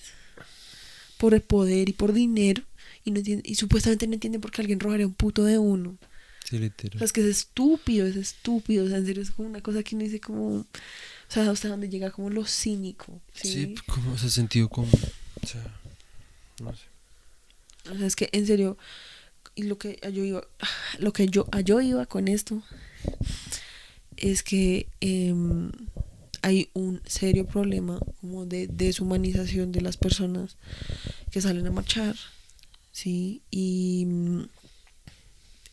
por 1.17 1.33
el 1.33 1.41
poder 1.41 1.89
y 1.89 1.95
por 1.95 2.13
dinero 2.13 2.63
y, 3.07 3.11
no 3.11 3.21
entienden, 3.21 3.51
y 3.51 3.55
supuestamente 3.55 4.07
no 4.07 4.13
entienden 4.13 4.43
por 4.43 4.51
qué 4.51 4.61
alguien 4.61 4.81
robaría 4.81 5.07
un 5.07 5.15
puto 5.15 5.45
de 5.45 5.57
uno. 5.57 5.97
Sí, 6.45 6.57
O 6.57 6.61
literal. 6.61 6.99
sea, 6.99 7.05
es 7.05 7.13
que 7.13 7.21
es 7.21 7.27
estúpido, 7.27 8.07
es 8.07 8.17
estúpido. 8.17 8.85
O 8.85 8.89
sea, 8.89 8.99
en 8.99 9.07
serio, 9.07 9.23
es 9.23 9.31
como 9.31 9.49
una 9.49 9.61
cosa 9.61 9.83
que 9.83 9.95
uno 9.95 10.05
dice 10.05 10.21
como... 10.21 10.49
O 10.59 10.67
sea, 11.29 11.51
hasta 11.51 11.69
donde 11.69 11.89
llega 11.89 12.11
como 12.11 12.31
lo 12.31 12.45
cínico. 12.45 13.21
Sí. 13.33 13.49
Sí, 13.49 13.75
como 13.87 14.15
ese 14.15 14.31
sentido 14.31 14.69
común. 14.69 14.91
O 15.43 15.47
sea, 15.47 15.63
no 16.63 16.75
sé. 16.75 16.85
O 17.91 17.97
sea, 17.97 18.07
es 18.07 18.17
que 18.17 18.29
en 18.33 18.47
serio... 18.47 18.77
Y 19.55 19.65
lo 19.65 19.79
que 19.79 19.99
yo 20.13 20.25
iba... 20.25 20.47
Lo 20.99 21.13
que 21.13 21.27
yo, 21.29 21.47
a 21.53 21.61
yo 21.61 21.81
iba 21.81 22.07
con 22.07 22.29
esto... 22.29 22.63
Es 24.17 24.43
que 24.43 24.87
em, 25.01 25.73
hay 26.43 26.69
un 26.75 27.01
serio 27.07 27.47
problema 27.47 27.99
como 28.21 28.47
de 28.47 28.67
deshumanización 28.67 29.73
de 29.73 29.81
las 29.81 29.97
personas 29.97 30.57
que 31.31 31.41
salen 31.41 31.67
a 31.67 31.71
marchar. 31.71 32.15
Sí. 32.93 33.43
Y... 33.51 34.07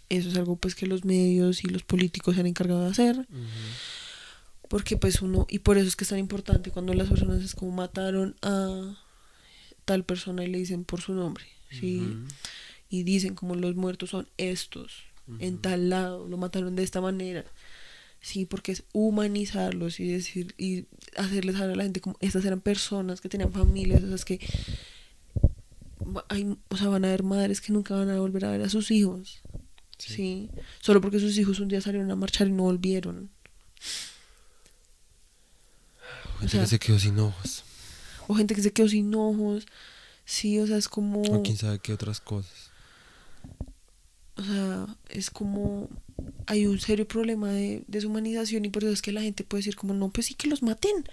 Eso 0.09 0.29
es 0.29 0.37
algo 0.37 0.55
pues 0.55 0.75
que 0.75 0.87
los 0.87 1.05
medios 1.05 1.63
y 1.63 1.67
los 1.67 1.83
políticos 1.83 2.35
se 2.35 2.41
han 2.41 2.47
encargado 2.47 2.81
de 2.81 2.89
hacer. 2.89 3.27
Porque 4.67 4.97
pues 4.97 5.21
uno, 5.21 5.47
y 5.49 5.59
por 5.59 5.77
eso 5.77 5.87
es 5.87 5.95
que 5.95 6.03
es 6.03 6.09
tan 6.09 6.19
importante 6.19 6.71
cuando 6.71 6.93
las 6.93 7.09
personas 7.09 7.43
es 7.43 7.55
como 7.55 7.71
mataron 7.71 8.35
a 8.41 8.97
tal 9.85 10.03
persona 10.03 10.43
y 10.43 10.47
le 10.47 10.59
dicen 10.59 10.83
por 10.83 11.01
su 11.01 11.13
nombre, 11.13 11.45
¿sí? 11.71 12.15
Y 12.89 13.03
dicen 13.03 13.33
como 13.35 13.55
los 13.55 13.75
muertos 13.75 14.11
son 14.11 14.27
estos, 14.37 15.03
en 15.39 15.59
tal 15.59 15.89
lado, 15.89 16.27
lo 16.27 16.37
mataron 16.37 16.75
de 16.75 16.83
esta 16.83 17.01
manera. 17.01 17.45
Sí, 18.21 18.45
porque 18.45 18.73
es 18.73 18.83
humanizarlos 18.91 19.99
y 19.99 20.07
decir, 20.11 20.53
y 20.57 20.85
hacerles 21.15 21.55
saber 21.55 21.73
a 21.73 21.75
la 21.77 21.83
gente 21.83 22.01
como 22.01 22.17
estas 22.19 22.43
eran 22.45 22.59
personas 22.59 23.21
que 23.21 23.29
tenían 23.29 23.53
familias, 23.53 24.03
o 24.03 24.07
sea, 24.07 24.15
es 24.15 24.25
que 24.25 24.39
hay, 26.27 26.57
o 26.67 26.77
sea, 26.77 26.89
van 26.89 27.05
a 27.05 27.07
haber 27.07 27.23
madres 27.23 27.61
que 27.61 27.71
nunca 27.71 27.95
van 27.95 28.09
a 28.09 28.19
volver 28.19 28.45
a 28.45 28.51
ver 28.51 28.61
a 28.61 28.69
sus 28.69 28.91
hijos. 28.91 29.41
Sí. 29.99 30.13
Sí. 30.15 30.49
Solo 30.81 30.99
porque 31.01 31.19
sus 31.19 31.37
hijos 31.37 31.59
un 31.59 31.67
día 31.67 31.81
salieron 31.81 32.09
a 32.09 32.15
marchar 32.15 32.47
y 32.47 32.51
no 32.51 32.63
volvieron. 32.63 33.29
Gente 36.39 36.51
sea- 36.51 36.61
que 36.61 36.67
se 36.67 36.79
quedó 36.79 36.97
sin 36.99 37.19
ojos. 37.19 37.63
O 38.27 38.35
gente 38.35 38.55
que 38.55 38.61
se 38.61 38.71
quedó 38.71 38.87
sin 38.87 39.13
ojos. 39.13 39.65
Sí, 40.25 40.59
o 40.59 40.67
sea, 40.67 40.77
es 40.77 40.87
como. 40.87 41.21
O 41.21 41.43
quién 41.43 41.57
sabe 41.57 41.79
qué 41.79 41.93
otras 41.93 42.21
cosas. 42.21 42.69
O 44.35 44.43
sea, 44.43 44.87
es 45.09 45.29
como. 45.29 45.89
Hay 46.47 46.65
un 46.65 46.79
serio 46.79 47.07
problema 47.07 47.51
de 47.51 47.83
deshumanización 47.87 48.65
y 48.65 48.69
por 48.69 48.83
eso 48.83 48.91
es 48.93 49.01
que 49.01 49.11
la 49.11 49.21
gente 49.21 49.43
puede 49.43 49.59
decir, 49.59 49.75
como, 49.75 49.93
no, 49.93 50.09
pues 50.09 50.27
sí, 50.27 50.33
que 50.33 50.47
los 50.47 50.61
maten. 50.63 51.05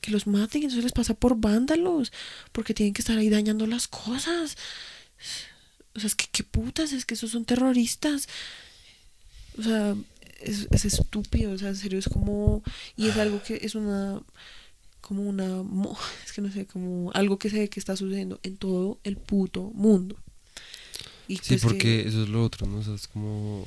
Que 0.00 0.10
los 0.10 0.26
maten, 0.26 0.64
eso 0.64 0.80
les 0.80 0.92
pasa 0.92 1.14
por 1.14 1.36
vándalos. 1.36 2.12
Porque 2.52 2.74
tienen 2.74 2.92
que 2.94 3.02
estar 3.02 3.16
ahí 3.18 3.28
dañando 3.30 3.66
las 3.66 3.86
cosas. 3.88 4.56
O 5.96 6.00
sea, 6.00 6.06
es 6.08 6.14
que 6.14 6.26
qué 6.30 6.44
putas, 6.44 6.92
es 6.92 7.04
que 7.06 7.14
esos 7.14 7.30
son 7.30 7.44
terroristas. 7.44 8.28
O 9.58 9.62
sea, 9.62 9.96
es, 10.40 10.68
es 10.70 10.84
estúpido, 10.84 11.52
o 11.52 11.58
sea, 11.58 11.68
en 11.68 11.76
serio, 11.76 11.98
es 11.98 12.08
como. 12.08 12.62
Y 12.96 13.08
es 13.08 13.16
algo 13.16 13.42
que 13.42 13.58
es 13.62 13.74
una. 13.74 14.20
Como 15.00 15.22
una. 15.22 15.62
Es 16.24 16.32
que 16.32 16.42
no 16.42 16.52
sé, 16.52 16.66
como 16.66 17.10
algo 17.14 17.38
que 17.38 17.48
se 17.50 17.58
ve 17.60 17.68
que 17.70 17.80
está 17.80 17.96
sucediendo 17.96 18.38
en 18.42 18.56
todo 18.56 18.98
el 19.04 19.16
puto 19.16 19.70
mundo. 19.74 20.16
Y 21.28 21.36
Sí, 21.38 21.42
pues 21.48 21.60
que- 21.62 21.66
porque 21.68 22.00
eso 22.08 22.22
es 22.22 22.28
lo 22.28 22.44
otro, 22.44 22.66
¿no? 22.66 22.78
O 22.78 22.82
sea, 22.82 22.94
es 22.94 23.08
como. 23.08 23.66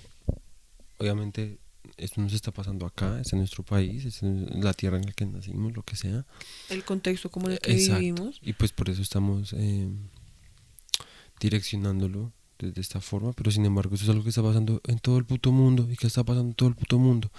Obviamente, 1.00 1.58
esto 1.98 2.20
nos 2.22 2.34
está 2.34 2.52
pasando 2.52 2.86
acá, 2.86 3.20
es 3.22 3.32
en 3.34 3.40
nuestro 3.40 3.64
país, 3.64 4.04
es 4.06 4.22
en 4.22 4.62
la 4.64 4.74
tierra 4.74 4.98
en 4.98 5.06
la 5.06 5.14
que 5.14 5.26
nacimos, 5.26 5.74
lo 5.74 5.82
que 5.84 5.96
sea. 5.96 6.26
el 6.70 6.84
contexto 6.84 7.32
como 7.32 7.48
en 7.48 7.54
el 7.54 7.60
que 7.60 7.72
Exacto. 7.72 8.00
vivimos. 8.02 8.40
Y 8.44 8.54
pues 8.54 8.72
por 8.74 8.90
eso 8.90 9.02
estamos 9.02 9.54
eh, 9.58 9.88
direccionándolo 11.40 12.32
de, 12.60 12.74
esta 12.82 13.00
forma, 13.00 13.32
pero 13.34 13.52
sin 13.52 13.66
embargo 13.66 13.96
eso 13.96 14.04
es 14.04 14.10
algo 14.10 14.24
que 14.24 14.30
está 14.30 14.44
pasando 14.44 14.82
en 14.86 15.00
todo 15.00 15.18
el 15.18 15.26
puto 15.26 15.52
mundo 15.52 15.88
y 15.90 15.96
que 15.96 16.08
está 16.08 16.24
pasando 16.24 16.50
en 16.50 16.56
todo 16.56 16.70
el 16.70 16.76
puto 16.76 17.00
mundo. 17.00 17.32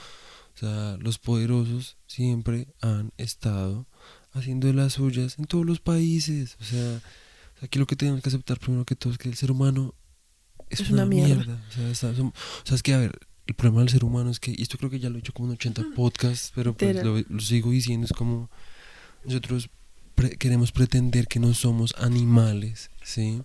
O 0.54 0.58
sea, 0.58 0.96
los 1.00 1.18
poderosos 1.18 1.96
siempre 2.06 2.68
han 2.80 3.12
estado 3.18 3.86
haciendo 4.32 4.66
de 4.66 4.72
las 4.74 4.94
suyas 4.94 5.38
en 5.38 5.44
todos 5.44 5.64
los 5.66 5.80
países. 5.80 6.56
O 6.60 6.64
sea, 6.64 7.00
aquí 7.60 7.78
lo 7.78 7.86
que 7.86 7.96
tenemos 7.96 8.22
que 8.22 8.28
aceptar 8.30 8.58
primero 8.58 8.84
que 8.84 8.96
todo 8.96 9.12
es 9.12 9.18
que 9.18 9.28
el 9.28 9.36
ser 9.36 9.50
humano 9.50 9.94
es, 10.70 10.80
Es 10.80 10.90
una, 10.90 11.02
una 11.04 11.06
mierda. 11.14 11.34
mierda. 11.44 11.64
O 11.68 11.72
sea, 11.72 11.90
está- 11.90 12.12
som- 12.14 12.32
o 12.32 12.66
sea, 12.66 12.74
es 12.76 12.82
que, 12.82 12.94
a 12.94 12.98
ver, 12.98 13.18
el 13.46 13.54
problema 13.54 13.80
del 13.80 13.90
ser 13.90 14.04
humano 14.04 14.30
es 14.30 14.38
que, 14.40 14.52
y 14.56 14.62
esto 14.62 14.78
creo 14.78 14.90
que 14.90 15.00
ya 15.00 15.10
lo 15.10 15.16
he 15.16 15.20
hecho 15.20 15.32
como 15.32 15.48
en 15.48 15.54
80 15.54 15.82
podcasts, 15.94 16.52
pero 16.54 16.74
pues 16.74 17.04
lo, 17.04 17.18
lo 17.18 17.40
sigo 17.40 17.70
diciendo, 17.72 18.06
es 18.06 18.12
como 18.12 18.48
nosotros 19.24 19.68
pre- 20.14 20.36
queremos 20.36 20.72
pretender 20.72 21.26
que 21.26 21.40
no 21.40 21.52
somos 21.54 21.94
animales, 21.98 22.90
¿sí? 23.02 23.42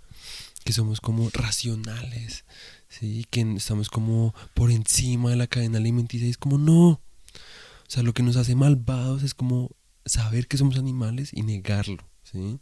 Que 0.66 0.74
somos 0.74 1.00
como 1.00 1.30
racionales, 1.30 2.44
¿sí? 2.90 3.26
Que 3.30 3.42
estamos 3.56 3.90
como 3.90 4.36
por 4.54 4.70
encima 4.72 5.30
de 5.30 5.38
la 5.38 5.48
cadena 5.48 5.78
alimenticia 5.78 6.28
y 6.28 6.32
es 6.32 6.38
como 6.38 6.58
no. 6.58 6.90
O 6.90 7.02
sea, 7.88 8.04
lo 8.04 8.14
que 8.14 8.24
nos 8.24 8.36
hace 8.36 8.56
malvados 8.56 9.24
es 9.24 9.34
como 9.34 9.72
saber 10.06 10.48
que 10.48 10.58
somos 10.58 10.78
animales 10.78 11.30
y 11.32 11.44
negarlo, 11.44 12.04
¿sí? 12.24 12.60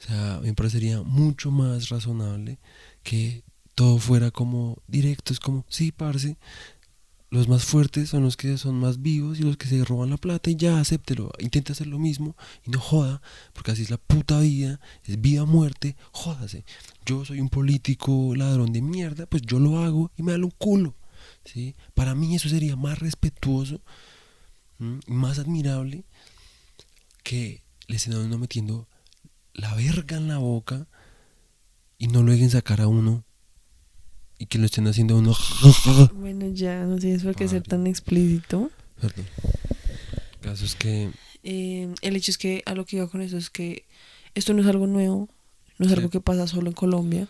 O 0.00 0.06
sea, 0.06 0.40
me 0.42 0.54
parecería 0.54 1.02
mucho 1.02 1.50
más 1.50 1.88
razonable 1.88 2.58
que 3.02 3.44
todo 3.74 3.98
fuera 3.98 4.30
como 4.30 4.82
directo, 4.88 5.32
es 5.32 5.38
como, 5.38 5.64
sí, 5.68 5.92
parce, 5.92 6.36
los 7.30 7.48
más 7.48 7.64
fuertes 7.64 8.08
son 8.08 8.22
los 8.22 8.36
que 8.36 8.56
son 8.56 8.76
más 8.76 9.02
vivos 9.02 9.38
y 9.38 9.42
los 9.42 9.56
que 9.56 9.66
se 9.66 9.84
roban 9.84 10.10
la 10.10 10.16
plata 10.16 10.50
y 10.50 10.56
ya, 10.56 10.80
acéptelo, 10.80 11.30
intenta 11.38 11.72
hacer 11.72 11.86
lo 11.86 11.98
mismo 11.98 12.36
y 12.64 12.70
no 12.70 12.80
joda, 12.80 13.20
porque 13.52 13.72
así 13.72 13.82
es 13.82 13.90
la 13.90 13.98
puta 13.98 14.40
vida, 14.40 14.80
es 15.04 15.20
vida 15.20 15.44
muerte, 15.44 15.96
jódase. 16.12 16.64
Yo 17.04 17.24
soy 17.24 17.40
un 17.40 17.50
político 17.50 18.34
ladrón 18.34 18.72
de 18.72 18.80
mierda, 18.80 19.26
pues 19.26 19.42
yo 19.42 19.58
lo 19.58 19.78
hago 19.78 20.10
y 20.16 20.22
me 20.22 20.32
da 20.32 20.38
un 20.38 20.52
culo, 20.56 20.94
¿sí? 21.44 21.74
Para 21.94 22.14
mí 22.14 22.34
eso 22.34 22.48
sería 22.48 22.76
más 22.76 22.98
respetuoso 22.98 23.80
y 24.80 25.12
más 25.12 25.38
admirable 25.38 26.04
que 27.22 27.62
le 27.88 27.96
estén 27.96 28.40
metiendo 28.40 28.88
la 29.52 29.74
verga 29.74 30.16
en 30.16 30.28
la 30.28 30.38
boca 30.38 30.86
y 31.98 32.06
no 32.06 32.22
lo 32.22 32.32
dejen 32.32 32.50
sacar 32.50 32.80
a 32.80 32.88
uno 32.88 33.24
y 34.38 34.46
que 34.46 34.58
lo 34.58 34.66
estén 34.66 34.86
haciendo 34.86 35.16
uno. 35.18 35.36
Bueno, 36.14 36.48
ya, 36.52 36.84
no 36.84 36.96
tienes 36.98 37.22
por 37.22 37.34
qué 37.34 37.48
ser 37.48 37.62
tan 37.62 37.86
explícito. 37.86 38.70
Perdón. 39.00 39.26
Es 40.64 40.74
que 40.74 41.10
Eh, 41.44 41.94
el 42.02 42.16
hecho 42.16 42.30
es 42.30 42.38
que 42.38 42.62
a 42.66 42.74
lo 42.74 42.84
que 42.84 42.96
iba 42.96 43.08
con 43.08 43.20
eso 43.22 43.36
es 43.36 43.48
que 43.50 43.84
esto 44.34 44.52
no 44.54 44.62
es 44.62 44.68
algo 44.68 44.86
nuevo, 44.86 45.28
no 45.78 45.86
es 45.86 45.92
Sí. 45.92 45.96
algo 45.96 46.10
que 46.10 46.20
pasa 46.20 46.46
solo 46.46 46.68
en 46.68 46.74
Colombia. 46.74 47.28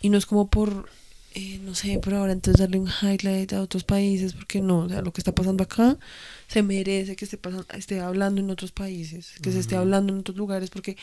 Y 0.00 0.10
no 0.10 0.18
es 0.18 0.26
como 0.26 0.46
por, 0.48 0.88
eh, 1.34 1.58
no 1.62 1.74
sé, 1.74 1.98
por 1.98 2.14
ahora 2.14 2.32
entonces 2.32 2.60
darle 2.60 2.78
un 2.78 2.88
highlight 3.02 3.52
a 3.54 3.62
otros 3.62 3.82
países, 3.84 4.32
porque 4.34 4.60
no, 4.60 4.80
o 4.80 4.88
sea, 4.88 5.02
lo 5.02 5.12
que 5.12 5.20
está 5.20 5.32
pasando 5.34 5.64
acá 5.64 5.96
se 6.48 6.62
merece 6.62 7.16
que 7.16 7.24
esté, 7.24 7.36
pasando, 7.38 7.66
esté 7.76 8.00
hablando 8.00 8.40
en 8.40 8.50
otros 8.50 8.72
países, 8.72 9.32
que 9.42 9.50
se 9.52 9.58
esté 9.58 9.76
hablando 9.76 10.12
en 10.12 10.20
otros 10.20 10.36
lugares, 10.36 10.70
porque 10.70 10.96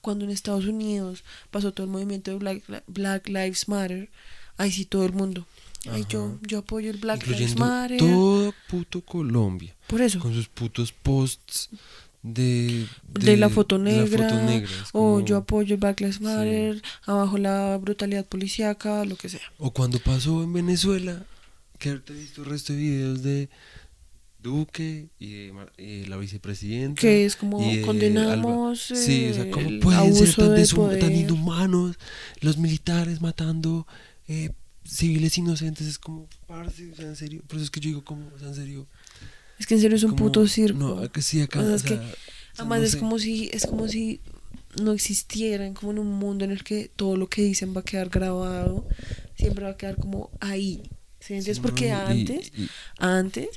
cuando 0.00 0.24
en 0.24 0.30
Estados 0.30 0.64
Unidos 0.66 1.24
pasó 1.50 1.72
todo 1.72 1.84
el 1.84 1.92
movimiento 1.92 2.30
de 2.30 2.38
Black, 2.38 2.82
Black 2.86 3.28
Lives 3.28 3.68
Matter, 3.68 4.08
ahí 4.60 4.70
sí 4.70 4.84
todo 4.84 5.04
el 5.06 5.12
mundo. 5.12 5.46
Ay, 5.90 6.04
yo, 6.08 6.38
yo 6.46 6.58
apoyo 6.58 6.90
el 6.90 6.98
Black 6.98 7.26
Lives 7.26 7.56
Matter. 7.56 7.96
todo 7.98 8.52
puto 8.68 9.00
Colombia 9.00 9.74
Por 9.86 10.02
eso. 10.02 10.18
con 10.20 10.34
sus 10.34 10.46
putos 10.48 10.92
posts 10.92 11.70
de 12.22 12.86
de, 13.14 13.36
la 13.38 13.48
foto 13.48 13.78
de 13.78 13.84
la 13.92 14.02
negra, 14.02 14.28
foto 14.28 14.42
negra, 14.42 14.68
es 14.70 14.88
o 14.88 14.92
como- 14.92 15.24
yo 15.24 15.36
apoyo 15.38 15.74
el 15.76 15.80
Black 15.80 16.00
Lives 16.00 16.20
Matter, 16.20 16.82
abajo 17.06 17.38
la 17.38 17.78
brutalidad 17.80 18.26
policíaca, 18.26 19.06
lo 19.06 19.16
que 19.16 19.30
sea. 19.30 19.40
O 19.56 19.70
cuando 19.72 19.98
pasó 20.00 20.42
en 20.42 20.52
Venezuela, 20.52 21.24
que 21.78 21.88
ahorita 21.88 22.12
he 22.12 22.16
visto 22.16 22.42
el 22.42 22.50
resto 22.50 22.74
de 22.74 22.78
videos 22.78 23.22
de 23.22 23.48
Duque 24.42 25.08
y 25.18 25.32
de 25.32 25.52
eh, 25.76 26.04
la 26.08 26.16
vicepresidenta. 26.18 26.98
Que 27.00 27.26
es 27.26 27.36
como 27.36 27.60
y 27.72 27.82
condenamos 27.82 28.90
Alba. 28.90 29.00
Sí, 29.02 29.28
o 29.30 29.34
sea, 29.34 29.44
eh, 29.44 29.50
¿cómo 29.50 29.68
el 29.68 29.80
pueden 29.80 30.14
ser 30.14 30.34
tan, 30.34 30.54
de 30.54 30.62
deshum- 30.62 30.90
tan 30.98 31.00
poder? 31.00 31.12
inhumanos 31.12 31.96
los 32.40 32.56
militares 32.58 33.20
matando 33.20 33.86
eh, 34.30 34.50
civiles 34.84 35.36
inocentes? 35.38 35.86
Es 35.86 35.98
como, 35.98 36.28
parce, 36.46 36.90
o 36.92 36.94
sea, 36.96 37.06
en 37.06 37.16
serio. 37.16 37.42
Por 37.46 37.56
eso 37.56 37.64
es 37.64 37.70
que 37.70 37.80
yo 37.80 37.88
digo, 37.88 38.04
como, 38.04 38.26
o 38.34 38.38
sea, 38.38 38.48
en 38.48 38.54
serio. 38.54 38.86
Es 39.58 39.66
que 39.66 39.74
en 39.74 39.80
serio 39.80 39.96
es 39.96 40.04
un 40.04 40.10
como- 40.12 40.24
puto 40.26 40.46
circo. 40.46 40.78
No, 40.78 41.12
que 41.12 41.20
sí, 41.22 41.40
acá. 41.42 41.60
O 41.60 41.62
sea, 41.62 41.72
o 41.72 41.76
es 41.76 41.82
sea, 41.82 42.02
Además 42.56 42.78
no 42.80 42.84
es 42.86 42.92
sé. 42.92 42.98
como 42.98 43.18
si 43.18 43.50
es 43.52 43.66
como 43.66 43.88
si 43.88 44.20
no 44.82 44.92
existieran 44.92 45.74
como 45.74 45.92
en 45.92 45.98
un 45.98 46.12
mundo 46.12 46.44
en 46.44 46.50
el 46.52 46.62
que 46.64 46.90
todo 46.94 47.16
lo 47.16 47.28
que 47.28 47.42
dicen 47.42 47.74
va 47.76 47.80
a 47.80 47.84
quedar 47.84 48.08
grabado, 48.08 48.86
siempre 49.36 49.64
va 49.64 49.70
a 49.72 49.76
quedar 49.76 49.96
como 49.96 50.30
ahí. 50.40 50.82
¿Sí 51.20 51.32
me 51.34 51.38
entiendes? 51.40 51.56
Sí, 51.56 51.62
Porque 51.62 51.90
antes, 51.92 52.52
y- 52.56 52.68
antes 52.98 53.48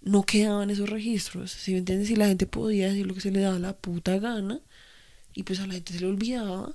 no 0.00 0.22
quedaban 0.22 0.70
esos 0.70 0.88
registros, 0.88 1.50
¿sí 1.52 1.72
me 1.72 1.78
entiendes? 1.78 2.08
Y 2.10 2.16
la 2.16 2.28
gente 2.28 2.46
podía 2.46 2.88
decir 2.88 3.06
lo 3.06 3.14
que 3.14 3.20
se 3.20 3.30
le 3.32 3.40
daba 3.40 3.58
la 3.58 3.76
puta 3.76 4.18
gana 4.18 4.60
y 5.34 5.42
pues 5.42 5.60
a 5.60 5.66
la 5.66 5.74
gente 5.74 5.92
se 5.92 6.00
le 6.00 6.06
olvidaba. 6.06 6.72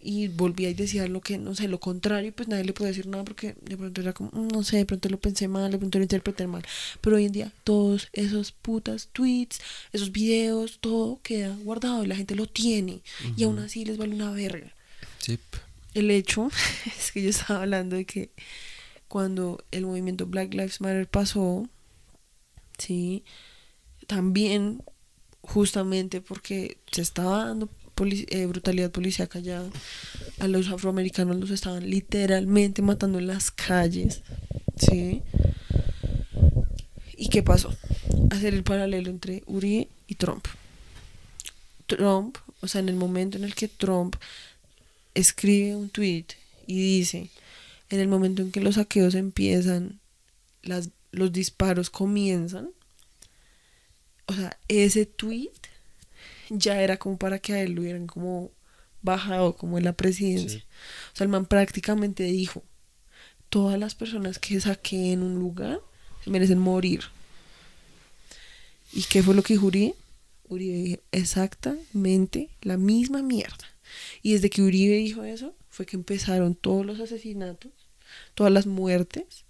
Y 0.00 0.28
volvía 0.28 0.70
y 0.70 0.74
decía 0.74 1.06
lo 1.08 1.20
que, 1.20 1.38
no 1.38 1.54
sé, 1.54 1.66
lo 1.68 1.80
contrario, 1.80 2.32
pues 2.32 2.48
nadie 2.48 2.64
le 2.64 2.72
podía 2.72 2.88
decir 2.88 3.06
nada 3.06 3.24
porque 3.24 3.56
de 3.62 3.76
pronto 3.76 4.00
era 4.00 4.12
como, 4.12 4.30
"Mm, 4.32 4.48
no 4.48 4.62
sé, 4.62 4.76
de 4.76 4.86
pronto 4.86 5.08
lo 5.08 5.18
pensé 5.18 5.48
mal, 5.48 5.70
de 5.70 5.78
pronto 5.78 5.98
lo 5.98 6.04
interpreté 6.04 6.46
mal. 6.46 6.62
Pero 7.00 7.16
hoy 7.16 7.24
en 7.26 7.32
día 7.32 7.52
todos 7.64 8.08
esos 8.12 8.52
putas 8.52 9.08
tweets, 9.12 9.60
esos 9.92 10.12
videos, 10.12 10.78
todo 10.80 11.20
queda 11.22 11.56
guardado 11.64 12.04
y 12.04 12.06
la 12.06 12.16
gente 12.16 12.34
lo 12.36 12.46
tiene 12.46 13.02
y 13.36 13.42
aún 13.44 13.58
así 13.58 13.84
les 13.84 13.96
vale 13.98 14.14
una 14.14 14.30
verga. 14.30 14.72
Sí. 15.18 15.38
El 15.94 16.10
hecho 16.10 16.48
es 16.98 17.10
que 17.12 17.22
yo 17.22 17.30
estaba 17.30 17.62
hablando 17.62 17.96
de 17.96 18.04
que 18.04 18.30
cuando 19.08 19.64
el 19.70 19.86
movimiento 19.86 20.26
Black 20.26 20.52
Lives 20.52 20.80
Matter 20.80 21.08
pasó, 21.08 21.68
sí, 22.78 23.24
también 24.06 24.82
justamente 25.40 26.20
porque 26.20 26.76
se 26.92 27.00
estaba 27.02 27.46
dando 27.46 27.68
eh, 28.00 28.46
brutalidad 28.46 28.90
policíaca 28.90 29.40
ya 29.40 29.64
a 30.38 30.48
los 30.48 30.68
afroamericanos 30.68 31.36
los 31.36 31.50
estaban 31.50 31.88
literalmente 31.88 32.82
matando 32.82 33.18
en 33.18 33.26
las 33.26 33.50
calles, 33.50 34.22
sí. 34.76 35.22
¿Y 37.16 37.28
qué 37.28 37.42
pasó? 37.42 37.74
Hacer 38.30 38.54
el 38.54 38.62
paralelo 38.62 39.10
entre 39.10 39.42
Uribe 39.46 39.88
y 40.06 40.14
Trump. 40.14 40.46
Trump, 41.86 42.38
o 42.60 42.68
sea, 42.68 42.80
en 42.80 42.88
el 42.88 42.96
momento 42.96 43.38
en 43.38 43.44
el 43.44 43.54
que 43.54 43.68
Trump 43.68 44.16
escribe 45.14 45.74
un 45.74 45.88
tweet 45.88 46.26
y 46.66 46.78
dice, 46.80 47.30
en 47.90 48.00
el 48.00 48.08
momento 48.08 48.42
en 48.42 48.52
que 48.52 48.60
los 48.60 48.76
saqueos 48.76 49.14
empiezan, 49.14 49.98
las, 50.62 50.90
los 51.10 51.32
disparos 51.32 51.90
comienzan, 51.90 52.70
o 54.26 54.34
sea, 54.34 54.56
ese 54.68 55.06
tweet 55.06 55.50
ya 56.50 56.80
era 56.82 56.96
como 56.96 57.18
para 57.18 57.38
que 57.38 57.52
a 57.52 57.62
él 57.62 57.72
lo 57.72 57.82
hubieran 57.82 58.06
como 58.06 58.50
bajado 59.02 59.56
como 59.56 59.78
en 59.78 59.84
la 59.84 59.92
presidencia. 59.92 60.60
Sí. 60.60 60.66
O 61.12 61.16
sea, 61.16 61.24
el 61.24 61.30
man 61.30 61.46
prácticamente 61.46 62.24
dijo, 62.24 62.62
todas 63.48 63.78
las 63.78 63.94
personas 63.94 64.38
que 64.38 64.60
saqueen 64.60 65.22
un 65.22 65.38
lugar 65.38 65.80
se 66.24 66.30
merecen 66.30 66.58
morir. 66.58 67.02
¿Y 68.92 69.02
qué 69.04 69.22
fue 69.22 69.34
lo 69.34 69.42
que 69.42 69.54
dijo 69.54 69.66
Uribe? 69.66 69.94
Uribe 70.48 70.78
dijo 70.78 71.02
exactamente 71.12 72.50
la 72.62 72.76
misma 72.76 73.22
mierda. 73.22 73.66
Y 74.22 74.32
desde 74.32 74.50
que 74.50 74.62
Uribe 74.62 74.96
dijo 74.96 75.24
eso, 75.24 75.54
fue 75.68 75.86
que 75.86 75.96
empezaron 75.96 76.54
todos 76.54 76.84
los 76.84 77.00
asesinatos, 77.00 77.72
todas 78.34 78.52
las 78.52 78.66
muertes. 78.66 79.44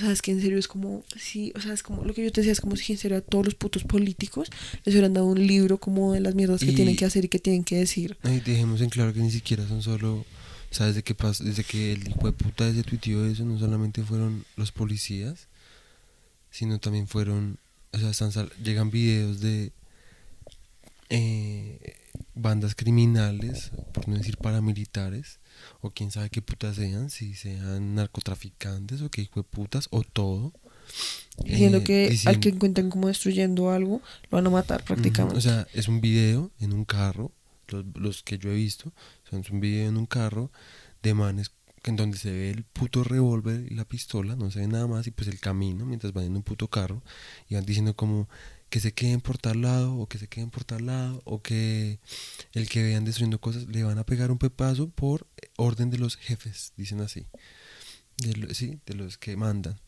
O 0.00 0.02
sea, 0.04 0.12
es 0.12 0.22
que 0.22 0.30
en 0.30 0.40
serio 0.40 0.56
es 0.58 0.66
como, 0.66 1.04
sí, 1.18 1.52
o 1.54 1.60
sea, 1.60 1.74
es 1.74 1.82
como 1.82 2.04
lo 2.04 2.14
que 2.14 2.24
yo 2.24 2.32
te 2.32 2.40
decía, 2.40 2.52
es 2.52 2.60
como 2.62 2.74
si 2.76 2.92
en 2.92 2.98
serio 2.98 3.18
a 3.18 3.20
todos 3.20 3.44
los 3.44 3.54
putos 3.54 3.84
políticos 3.84 4.48
les 4.84 4.94
hubieran 4.94 5.12
dado 5.12 5.26
un 5.26 5.46
libro 5.46 5.76
como 5.78 6.14
de 6.14 6.20
las 6.20 6.34
mierdas 6.34 6.60
que 6.60 6.70
Y- 6.70 6.74
tienen 6.74 6.96
que 6.96 7.04
hacer 7.04 7.24
y 7.24 7.28
que 7.28 7.38
tienen 7.38 7.64
que 7.64 7.76
decir. 7.76 8.16
Ay, 8.22 8.40
dejemos 8.40 8.80
en 8.80 8.88
claro 8.88 9.12
que 9.12 9.20
ni 9.20 9.30
siquiera 9.30 9.66
son 9.68 9.82
solo. 9.82 10.24
O 10.70 10.74
sea, 10.74 10.86
desde 10.86 11.02
que, 11.02 11.16
pas- 11.16 11.42
desde 11.42 11.64
que 11.64 11.92
el 11.92 12.08
hijo 12.08 12.26
de 12.26 12.32
puta 12.32 12.66
ese 12.68 12.82
tuiteó 12.82 13.26
eso, 13.26 13.44
no 13.44 13.58
solamente 13.58 14.02
fueron 14.04 14.44
los 14.56 14.72
policías, 14.72 15.48
sino 16.50 16.78
también 16.78 17.06
fueron. 17.08 17.58
O 17.92 17.98
sea, 17.98 18.10
están 18.10 18.32
sal- 18.32 18.52
llegan 18.62 18.90
videos 18.90 19.40
de 19.40 19.72
eh, 21.08 21.96
bandas 22.34 22.74
criminales, 22.74 23.70
por 23.92 24.08
no 24.08 24.16
decir 24.16 24.36
paramilitares, 24.36 25.38
o 25.80 25.90
quién 25.90 26.10
sabe 26.10 26.30
qué 26.30 26.42
putas 26.42 26.76
sean, 26.76 27.10
si 27.10 27.34
sean 27.34 27.94
narcotraficantes 27.94 29.02
o 29.02 29.10
qué 29.10 29.22
hijo 29.22 29.40
de 29.40 29.44
putas, 29.44 29.88
o 29.90 30.02
todo. 30.02 30.52
Diciendo 31.44 31.78
eh, 31.78 31.84
que 31.84 32.18
al 32.26 32.40
que 32.40 32.50
encuentran 32.50 32.90
como 32.90 33.08
destruyendo 33.08 33.70
algo, 33.70 34.02
lo 34.30 34.36
van 34.36 34.46
a 34.46 34.50
matar 34.50 34.84
prácticamente. 34.84 35.38
O 35.38 35.40
sea, 35.40 35.66
es 35.72 35.88
un 35.88 36.00
video 36.00 36.50
en 36.60 36.72
un 36.72 36.84
carro, 36.84 37.32
los, 37.68 37.84
los 37.94 38.22
que 38.22 38.38
yo 38.38 38.50
he 38.50 38.54
visto, 38.54 38.92
son 39.28 39.40
es 39.40 39.50
un 39.50 39.60
video 39.60 39.88
en 39.88 39.96
un 39.96 40.06
carro 40.06 40.50
de 41.02 41.14
manes 41.14 41.52
en 41.84 41.96
donde 41.96 42.18
se 42.18 42.30
ve 42.30 42.50
el 42.50 42.64
puto 42.64 43.04
revólver 43.04 43.66
y 43.70 43.74
la 43.74 43.84
pistola, 43.84 44.36
no 44.36 44.50
se 44.50 44.60
ve 44.60 44.66
nada 44.66 44.86
más, 44.86 45.06
y 45.06 45.10
pues 45.10 45.28
el 45.28 45.40
camino 45.40 45.86
mientras 45.86 46.12
van 46.12 46.24
en 46.24 46.36
un 46.36 46.42
puto 46.42 46.68
carro, 46.68 47.02
y 47.48 47.54
van 47.54 47.64
diciendo 47.64 47.94
como 47.94 48.28
que 48.70 48.80
se 48.80 48.92
queden 48.92 49.20
por 49.20 49.36
tal 49.36 49.62
lado, 49.62 49.94
o 49.96 50.06
que 50.08 50.18
se 50.18 50.28
queden 50.28 50.50
por 50.50 50.64
tal 50.64 50.86
lado, 50.86 51.20
o 51.24 51.42
que 51.42 51.98
el 52.52 52.68
que 52.68 52.82
vean 52.82 53.04
destruyendo 53.04 53.40
cosas 53.40 53.66
le 53.66 53.82
van 53.82 53.98
a 53.98 54.04
pegar 54.06 54.30
un 54.30 54.38
pepazo 54.38 54.88
por 54.88 55.26
orden 55.56 55.90
de 55.90 55.98
los 55.98 56.16
jefes, 56.16 56.72
dicen 56.76 57.00
así, 57.00 57.26
de 58.18 58.34
lo- 58.36 58.54
sí, 58.54 58.78
de 58.86 58.94
los 58.94 59.18
que 59.18 59.36
mandan. 59.36 59.78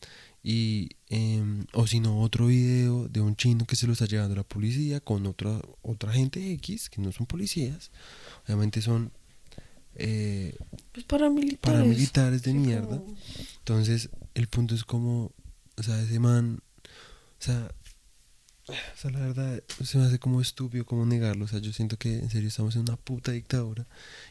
Y, 0.43 0.89
em, 1.07 1.65
o 1.71 1.87
si 1.87 2.01
no, 2.01 2.19
otro 2.19 2.47
video 2.47 3.07
de 3.07 3.21
un 3.21 3.37
chino 3.37 3.65
que 3.65 3.77
se 3.77 3.87
lo 3.87 3.93
está 3.93 4.05
llevando 4.05 4.35
la 4.35 4.43
policía 4.43 4.99
con 4.99 5.25
otra, 5.25 5.61
otra 5.81 6.11
gente 6.11 6.51
X, 6.53 6.89
que 6.89 7.01
no 7.01 7.13
son 7.13 7.25
policías. 7.25 7.91
Obviamente 8.45 8.81
son 8.81 9.11
eh, 9.95 10.57
Pues 10.91 11.05
paramilitares. 11.05 11.59
paramilitares 11.61 12.41
de 12.41 12.51
Sí, 12.51 12.57
mierda. 12.57 12.97
como- 12.97 13.15
Entonces, 13.59 14.09
el 14.33 14.47
punto 14.47 14.73
es 14.75 14.83
como, 14.83 15.31
o 15.77 15.83
sea, 15.83 16.01
ese 16.01 16.19
man, 16.19 16.61
o 17.39 17.43
sea, 17.43 17.71
o 18.67 18.97
sea, 18.97 19.11
la 19.11 19.19
verdad, 19.19 19.61
se 19.83 19.97
me 19.97 20.05
hace 20.05 20.19
como 20.19 20.39
estúpido 20.39 20.85
como 20.85 21.05
negarlo. 21.05 21.45
O 21.45 21.47
sea, 21.47 21.59
yo 21.59 21.73
siento 21.73 21.97
que 21.97 22.19
en 22.19 22.29
serio 22.29 22.47
estamos 22.47 22.75
en 22.75 22.83
una 22.83 22.95
puta 22.95 23.31
dictadura 23.31 23.85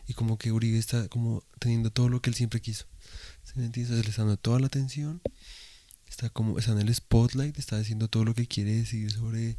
y 0.06 0.14
como 0.14 0.38
que 0.38 0.52
Uribe 0.52 0.78
está 0.78 1.08
como 1.08 1.42
teniendo 1.58 1.90
todo 1.90 2.08
lo 2.08 2.22
que 2.22 2.30
él 2.30 2.34
siempre 2.34 2.60
quiso. 2.60 2.86
¿Sí 3.44 3.52
me 3.56 3.66
entiendes? 3.66 3.92
O 3.92 3.94
sea, 3.96 4.04
le 4.04 4.10
está 4.10 4.22
dando 4.22 4.36
toda 4.38 4.60
la 4.60 4.66
atención, 4.66 5.20
está 6.08 6.30
como, 6.30 6.58
está 6.58 6.72
en 6.72 6.80
el 6.80 6.94
spotlight, 6.94 7.58
está 7.58 7.78
diciendo 7.78 8.08
todo 8.08 8.24
lo 8.24 8.34
que 8.34 8.46
quiere 8.46 8.72
decir 8.72 9.10
sobre, 9.12 9.58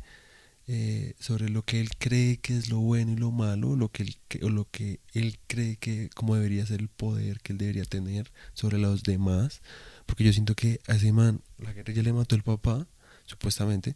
eh, 0.67 1.13
sobre 1.19 1.49
lo 1.49 1.63
que 1.63 1.79
él 1.79 1.89
cree 1.99 2.37
que 2.37 2.57
es 2.57 2.69
lo 2.69 2.79
bueno 2.79 3.11
y 3.11 3.15
lo 3.17 3.31
malo, 3.31 3.75
lo 3.75 3.89
que 3.89 4.03
él, 4.03 4.17
o 4.41 4.49
lo 4.49 4.67
que 4.71 5.01
él 5.13 5.37
cree 5.45 5.77
que 5.77 6.09
como 6.15 6.35
debería 6.35 6.65
ser 6.65 6.79
el 6.79 6.89
poder 6.89 7.41
que 7.41 7.53
él 7.53 7.59
debería 7.59 7.85
tener 7.85 8.31
sobre 8.53 8.79
los 8.79 9.03
demás. 9.03 9.61
Porque 10.07 10.23
yo 10.23 10.33
siento 10.33 10.55
que 10.55 10.79
a 10.87 10.95
ese 10.95 11.11
man, 11.11 11.41
la 11.59 11.73
guerrilla 11.73 12.01
le 12.01 12.13
mató 12.13 12.35
el 12.35 12.43
papá, 12.43 12.87
supuestamente. 13.25 13.95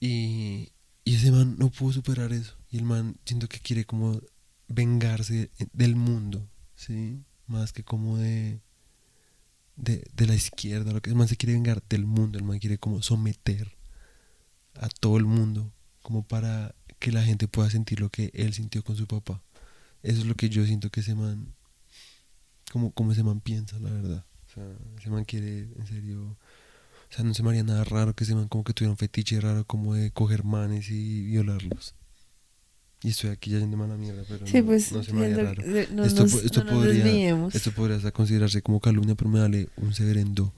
Y, 0.00 0.72
y 1.04 1.14
ese 1.14 1.30
man 1.30 1.56
no 1.58 1.70
pudo 1.70 1.92
superar 1.92 2.32
eso. 2.32 2.56
Y 2.70 2.78
el 2.78 2.84
man 2.84 3.16
siento 3.24 3.48
que 3.48 3.60
quiere 3.60 3.84
como 3.84 4.20
vengarse 4.66 5.50
del 5.72 5.94
mundo, 5.94 6.48
¿sí? 6.74 7.22
Más 7.46 7.72
que 7.72 7.84
como 7.84 8.16
de, 8.16 8.60
de, 9.76 10.04
de 10.14 10.26
la 10.26 10.34
izquierda. 10.34 10.92
Lo 10.92 11.02
que 11.02 11.10
el 11.10 11.16
man 11.16 11.28
se 11.28 11.36
quiere 11.36 11.52
vengar 11.52 11.82
del 11.88 12.06
mundo. 12.06 12.38
El 12.38 12.44
man 12.44 12.58
quiere 12.58 12.78
como 12.78 13.02
someter 13.02 13.76
a 14.74 14.88
todo 14.88 15.18
el 15.18 15.26
mundo. 15.26 15.72
Como 16.02 16.26
para 16.26 16.74
que 16.98 17.12
la 17.12 17.22
gente 17.22 17.46
pueda 17.48 17.68
sentir 17.70 18.00
lo 18.00 18.08
que 18.08 18.30
él 18.34 18.54
sintió 18.54 18.82
con 18.82 18.96
su 18.96 19.06
papá. 19.06 19.42
Eso 20.02 20.20
es 20.20 20.26
lo 20.26 20.34
que 20.34 20.48
yo 20.48 20.64
siento 20.64 20.90
que 20.90 21.00
ese 21.00 21.14
man... 21.14 21.54
Como, 22.72 22.92
como 22.92 23.12
ese 23.12 23.22
man 23.22 23.40
piensa, 23.40 23.78
la 23.80 23.90
verdad. 23.90 24.24
O 24.48 24.54
sea, 24.54 24.64
ese 24.98 25.10
man 25.10 25.24
quiere, 25.24 25.68
en 25.76 25.86
serio... 25.86 26.38
O 27.10 27.14
sea, 27.14 27.24
no 27.24 27.34
se 27.34 27.42
me 27.42 27.50
haría 27.50 27.64
nada 27.64 27.82
raro 27.84 28.14
que 28.14 28.24
ese 28.24 28.34
man 28.34 28.48
como 28.48 28.62
que 28.64 28.72
tuviera 28.72 28.92
un 28.92 28.96
fetiche 28.96 29.40
raro 29.40 29.64
como 29.66 29.94
de 29.94 30.10
coger 30.12 30.44
manes 30.44 30.90
y 30.90 31.22
violarlos. 31.24 31.94
Y 33.02 33.08
estoy 33.08 33.30
aquí 33.30 33.50
ya 33.50 33.58
yendo 33.58 33.76
mala 33.76 33.96
mierda, 33.96 34.22
pero 34.28 34.46
Sí, 34.46 34.58
no, 34.60 34.66
pues, 34.66 34.92
no 34.92 35.02
se 35.02 35.12
me 35.12 35.24
haría 35.24 35.36
raro. 35.42 35.62
no 35.94 36.04
esto 36.04 36.22
nos- 36.22 36.34
esto 36.44 36.62
no 36.64 36.70
podría, 36.70 37.04
esto 37.56 37.72
podría 37.72 37.96
hasta 37.96 38.12
considerarse 38.12 38.62
como 38.62 38.78
calumnia, 38.80 39.14
pero 39.14 39.30
me 39.30 39.40
vale 39.40 39.68
un 39.78 39.92
severendo 39.94 40.52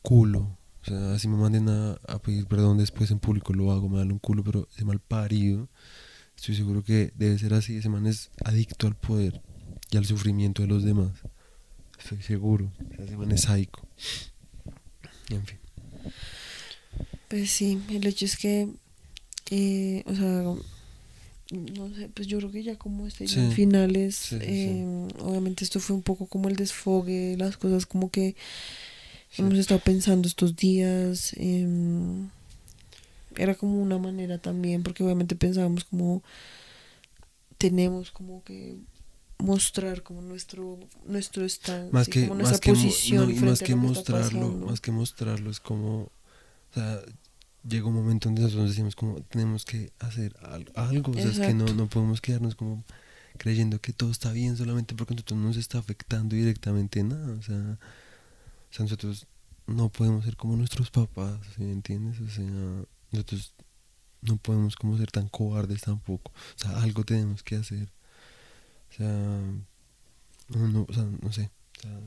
culo. 0.00 0.58
O 0.80 0.84
sea, 0.84 1.18
si 1.18 1.28
me 1.28 1.36
manden 1.36 1.68
a, 1.68 1.92
a 2.08 2.18
pedir 2.20 2.46
perdón 2.46 2.78
después 2.78 3.10
en 3.12 3.20
público 3.20 3.52
lo 3.52 3.70
hago, 3.70 3.88
me 3.88 3.98
vale 3.98 4.12
un 4.12 4.18
culo, 4.18 4.42
pero 4.42 4.66
ese 4.74 4.84
mal 4.84 4.98
parido, 4.98 5.68
estoy 6.34 6.56
seguro 6.56 6.82
que 6.82 7.12
debe 7.14 7.38
ser 7.38 7.54
así. 7.54 7.76
Ese 7.76 7.88
man 7.88 8.06
es 8.06 8.30
adicto 8.44 8.86
al 8.88 8.96
poder 8.96 9.40
y 9.92 9.96
al 9.96 10.06
sufrimiento 10.06 10.62
de 10.62 10.68
los 10.68 10.82
demás. 10.82 11.12
Estoy 12.00 12.20
seguro. 12.22 12.72
O 12.90 12.96
sea, 12.96 13.04
ese 13.04 13.16
man 13.16 13.30
es 13.30 13.42
sádico. 13.42 13.86
En 15.34 15.46
fin. 15.46 15.58
Pues 17.28 17.50
sí, 17.50 17.80
el 17.90 18.06
hecho 18.06 18.24
es 18.26 18.36
que, 18.36 18.68
eh, 19.50 20.02
o 20.06 20.14
sea, 20.14 20.42
no 21.52 21.94
sé, 21.94 22.08
pues 22.14 22.26
yo 22.28 22.38
creo 22.38 22.50
que 22.50 22.62
ya 22.62 22.76
como 22.76 23.06
este 23.06 23.26
Sí. 23.26 23.38
en 23.40 23.52
finales, 23.52 24.16
Sí, 24.16 24.36
sí, 24.38 24.44
sí. 24.44 24.48
eh, 24.50 25.08
obviamente 25.20 25.64
esto 25.64 25.80
fue 25.80 25.96
un 25.96 26.02
poco 26.02 26.26
como 26.26 26.48
el 26.48 26.56
desfogue, 26.56 27.36
las 27.38 27.56
cosas 27.56 27.86
como 27.86 28.10
que 28.10 28.36
hemos 29.38 29.58
estado 29.58 29.80
pensando 29.80 30.28
estos 30.28 30.56
días. 30.56 31.32
em, 31.36 32.28
era 33.36 33.54
como 33.54 33.80
una 33.82 33.96
manera 33.96 34.36
también, 34.38 34.82
porque 34.82 35.02
obviamente 35.02 35.34
pensábamos 35.34 35.84
como 35.84 36.22
tenemos 37.56 38.10
como 38.10 38.42
que 38.44 38.76
mostrar 39.42 40.02
como 40.02 40.22
nuestro 40.22 40.78
nuestro 41.06 41.44
estado, 41.44 41.90
más 41.92 42.08
que 42.08 42.22
como 42.28 42.34
nuestra 42.42 42.52
más 42.52 42.60
que 42.60 42.72
posición 42.72 43.20
no, 43.20 43.26
frente 43.26 43.46
más 43.50 43.58
que 43.60 43.64
que 43.66 43.74
mostrarlo 43.76 44.48
más 44.66 44.80
que 44.80 44.92
mostrarlo 44.92 45.50
es 45.50 45.60
como 45.60 46.02
o 46.02 46.74
sea 46.74 47.00
llega 47.68 47.86
un 47.86 47.94
momento 47.94 48.28
donde 48.28 48.42
nosotros 48.42 48.70
decimos 48.70 48.96
como 48.96 49.20
tenemos 49.22 49.64
que 49.64 49.92
hacer 50.00 50.34
al- 50.42 50.70
algo 50.74 51.12
o 51.12 51.14
sea 51.14 51.30
es 51.30 51.38
que 51.38 51.54
no, 51.54 51.66
no 51.66 51.86
podemos 51.88 52.20
quedarnos 52.20 52.54
como 52.54 52.84
creyendo 53.38 53.80
que 53.80 53.92
todo 53.92 54.10
está 54.10 54.32
bien 54.32 54.56
solamente 54.56 54.94
porque 54.94 55.14
nosotros 55.14 55.38
no 55.40 55.46
nos 55.48 55.56
está 55.56 55.78
afectando 55.78 56.34
directamente 56.36 57.00
en 57.00 57.08
nada 57.10 57.32
o 57.38 57.42
sea 57.42 57.78
o 58.70 58.74
sea 58.74 58.84
nosotros 58.84 59.26
no 59.66 59.88
podemos 59.90 60.24
ser 60.24 60.36
como 60.36 60.56
nuestros 60.56 60.90
papás 60.90 61.38
¿sí 61.56 61.62
me 61.62 61.72
entiendes? 61.72 62.20
o 62.20 62.28
sea 62.28 62.84
nosotros 63.12 63.54
no 64.22 64.36
podemos 64.36 64.76
como 64.76 64.98
ser 64.98 65.10
tan 65.10 65.28
cobardes 65.28 65.82
tampoco 65.82 66.32
o 66.56 66.58
sea 66.58 66.80
algo 66.82 67.04
tenemos 67.04 67.42
que 67.42 67.56
hacer 67.56 67.88
o 68.92 68.96
sea 68.96 69.40
no, 70.48 70.86
o 70.88 70.92
sea, 70.92 71.04
no 71.04 71.32
sé, 71.32 71.50
o 71.78 71.80
sea, 71.80 72.00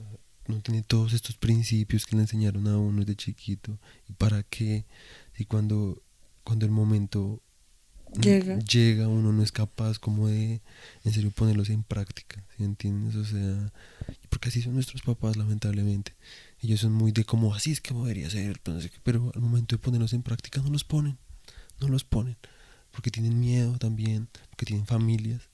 no 0.48 0.62
tiene 0.62 0.84
todos 0.84 1.14
estos 1.14 1.36
principios 1.38 2.06
que 2.06 2.16
le 2.16 2.24
enseñaron 2.24 2.68
a 2.68 2.78
uno 2.78 3.00
desde 3.00 3.16
chiquito. 3.16 3.80
¿Y 4.08 4.14
para 4.14 4.44
qué? 4.44 4.86
Si 5.34 5.46
cuando, 5.46 6.02
cuando 6.44 6.66
el 6.66 6.72
momento 6.72 7.42
Llega. 8.22 8.60
llega, 8.60 9.08
uno 9.08 9.34
no 9.34 9.44
es 9.44 9.52
capaz 9.52 10.00
como 10.00 10.28
de, 10.28 10.62
en 11.04 11.14
serio, 11.14 11.32
ponerlos 11.32 11.70
en 11.70 11.84
práctica, 11.84 12.44
¿sí 12.56 12.64
entiendes? 12.64 13.16
O 13.16 13.26
sea, 13.26 13.74
porque 14.30 14.50
así 14.50 14.62
son 14.62 14.76
nuestros 14.76 15.02
papás, 15.02 15.36
lamentablemente. 15.36 16.16
Ellos 16.62 16.80
son 16.80 16.94
muy 16.94 17.12
de 17.12 17.26
como, 17.26 17.54
así 17.54 17.72
es 17.72 17.82
que 17.82 17.94
debería 17.94 18.30
ser, 18.30 18.60
qué, 18.62 19.00
pero 19.04 19.32
al 19.36 19.42
momento 19.42 19.76
de 19.76 19.82
ponerlos 19.82 20.14
en 20.14 20.22
práctica 20.24 20.62
no 20.62 20.70
los 20.70 20.84
ponen, 20.84 21.18
no 21.82 21.88
los 21.90 22.04
ponen, 22.04 22.38
porque 22.92 23.12
tienen 23.12 23.40
miedo 23.40 23.78
también, 23.80 24.30
porque 24.52 24.66
tienen 24.66 24.86
familias. 24.86 25.50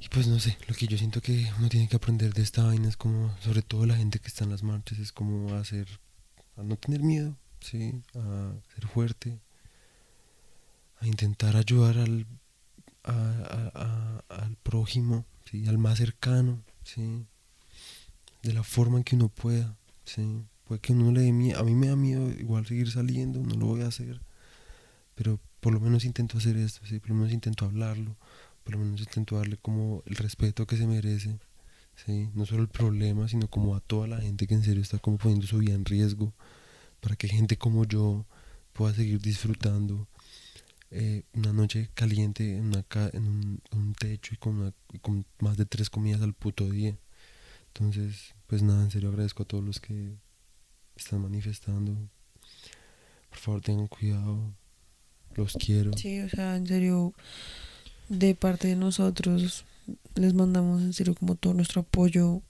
Y 0.00 0.08
pues 0.10 0.26
no 0.26 0.38
sé, 0.38 0.58
lo 0.68 0.74
que 0.74 0.86
yo 0.86 0.98
siento 0.98 1.22
que 1.22 1.50
uno 1.58 1.68
tiene 1.70 1.88
que 1.88 1.96
aprender 1.96 2.34
de 2.34 2.42
esta 2.42 2.64
vaina 2.64 2.88
es 2.88 2.96
como, 2.96 3.34
sobre 3.40 3.62
todo 3.62 3.86
la 3.86 3.96
gente 3.96 4.18
que 4.18 4.28
está 4.28 4.44
en 4.44 4.50
las 4.50 4.62
marchas, 4.62 4.98
es 4.98 5.12
como 5.12 5.54
a 5.54 5.64
ser, 5.64 5.88
a 6.56 6.62
no 6.62 6.76
tener 6.76 7.02
miedo, 7.02 7.36
¿sí? 7.60 8.02
A 8.14 8.52
ser 8.74 8.86
fuerte, 8.86 9.40
a 11.00 11.06
intentar 11.06 11.56
ayudar 11.56 11.96
al, 11.96 12.26
al 13.02 14.56
prójimo, 14.62 15.24
¿sí? 15.50 15.66
Al 15.66 15.78
más 15.78 15.98
cercano, 15.98 16.62
¿sí? 16.82 17.26
De 18.42 18.52
la 18.52 18.62
forma 18.62 18.98
en 18.98 19.04
que 19.04 19.16
uno 19.16 19.30
pueda, 19.30 19.74
¿sí? 20.04 20.44
Puede 20.64 20.82
que 20.82 20.92
uno 20.92 21.12
le 21.12 21.22
dé 21.22 21.32
miedo, 21.32 21.58
a 21.58 21.64
mí 21.64 21.74
me 21.74 21.88
da 21.88 21.96
miedo 21.96 22.30
igual 22.30 22.66
seguir 22.66 22.90
saliendo, 22.90 23.40
no 23.40 23.54
lo 23.54 23.66
voy 23.66 23.82
a 23.82 23.88
hacer, 23.88 24.20
pero 25.14 25.40
por 25.64 25.72
lo 25.72 25.80
menos 25.80 26.04
intento 26.04 26.36
hacer 26.36 26.58
esto. 26.58 26.82
Por 27.00 27.08
lo 27.08 27.14
menos 27.14 27.32
intento 27.32 27.64
hablarlo, 27.64 28.14
por 28.64 28.74
lo 28.74 28.80
menos 28.80 29.00
intento 29.00 29.38
darle 29.38 29.56
como 29.56 30.02
el 30.04 30.14
respeto 30.16 30.66
que 30.66 30.76
se 30.76 30.86
merece, 30.86 31.38
¿sí? 32.04 32.28
no 32.34 32.44
solo 32.44 32.60
el 32.64 32.68
problema, 32.68 33.28
sino 33.28 33.48
como 33.48 33.74
a 33.74 33.80
toda 33.80 34.06
la 34.06 34.20
gente 34.20 34.46
que 34.46 34.52
en 34.52 34.62
serio 34.62 34.82
está 34.82 34.98
como 34.98 35.16
poniendo 35.16 35.46
su 35.46 35.56
vida 35.56 35.72
en 35.72 35.86
riesgo, 35.86 36.34
para 37.00 37.16
que 37.16 37.28
gente 37.28 37.56
como 37.56 37.86
yo 37.86 38.26
pueda 38.74 38.92
seguir 38.92 39.22
disfrutando 39.22 40.06
eh, 40.90 41.22
una 41.32 41.54
noche 41.54 41.88
caliente 41.94 42.58
en, 42.58 42.66
una 42.66 42.82
ca- 42.82 43.10
en 43.14 43.26
un, 43.72 43.94
techo 43.98 44.34
y 44.34 44.36
con, 44.36 44.56
una- 44.60 44.74
con 45.00 45.24
más 45.40 45.56
de 45.56 45.64
tres 45.64 45.88
comidas 45.88 46.20
al 46.20 46.34
puto 46.34 46.68
día. 46.68 46.94
Entonces, 47.68 48.34
pues 48.48 48.62
nada, 48.62 48.84
en 48.84 48.90
serio 48.90 49.08
agradezco 49.08 49.44
a 49.44 49.46
todos 49.46 49.64
los 49.64 49.80
que 49.80 50.14
están 50.94 51.22
manifestando. 51.22 51.96
Por 53.30 53.38
favor, 53.38 53.60
tengan 53.62 53.86
cuidado. 53.88 54.52
Los 55.36 55.52
quiero. 55.54 55.90
Sí, 55.96 56.20
o 56.20 56.28
sea, 56.28 56.56
en 56.56 56.66
serio, 56.66 57.12
de 58.08 58.34
parte 58.34 58.68
de 58.68 58.76
nosotros, 58.76 59.64
les 60.14 60.34
mandamos 60.34 60.82
en 60.82 60.92
serio 60.92 61.14
como 61.14 61.34
todo 61.34 61.54
nuestro 61.54 61.80
apoyo, 61.82 62.42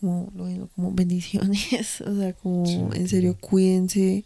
como 0.00 0.32
como 0.74 0.92
bendiciones, 0.94 2.00
o 2.00 2.14
sea, 2.16 2.32
como 2.34 2.66
Sí, 2.66 2.78
en 2.98 3.08
serio, 3.08 3.36
cuídense. 3.40 4.24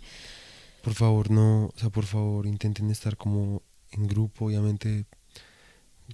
Por 0.83 0.95
favor, 0.95 1.31
no, 1.31 1.67
o 1.67 1.75
sea, 1.79 1.91
por 1.91 2.07
favor, 2.07 2.47
intenten 2.47 2.91
estar 2.91 3.17
como 3.17 3.63
en 3.93 4.07
grupo, 4.07 4.47
obviamente. 4.47 5.05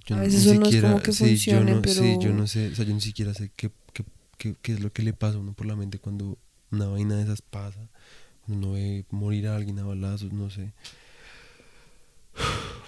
A 0.09 0.15
no- 0.15 0.21
veces 0.21 0.45
ni 0.45 0.51
eso 0.51 0.59
no 0.59 0.61
es 0.65 0.67
siquiera- 0.73 0.89
como 0.91 1.03
que 1.03 1.11
sí, 1.13 1.19
yo 1.19 1.27
funcione, 1.59 1.71
no, 1.75 1.81
sí, 1.83 2.13
yo 2.15 2.19
pero- 2.21 2.33
no 2.33 2.47
sé, 2.47 2.67
o 2.69 2.75
sea, 2.75 2.83
yo 2.85 2.93
ni 2.93 3.01
siquiera 3.01 3.33
sé 3.35 3.51
qué, 3.55 3.71
qué, 3.93 4.03
qué, 4.37 4.55
qué 4.61 4.73
es 4.73 4.79
lo 4.79 4.91
que 4.91 5.03
le 5.03 5.13
pasa 5.13 5.37
a 5.37 5.39
uno 5.39 5.53
por 5.53 5.67
la 5.67 5.75
mente 5.75 5.99
cuando 5.99 6.37
una 6.71 6.87
vaina 6.87 7.15
de 7.15 7.23
esas 7.23 7.43
pasa, 7.43 7.87
cuando 8.45 8.67
uno 8.69 8.75
ve 8.75 9.05
morir 9.11 9.47
a 9.47 9.55
alguien 9.55 9.77
a 9.79 9.85
balazos, 9.85 10.33
no 10.33 10.49
sé. 10.49 10.73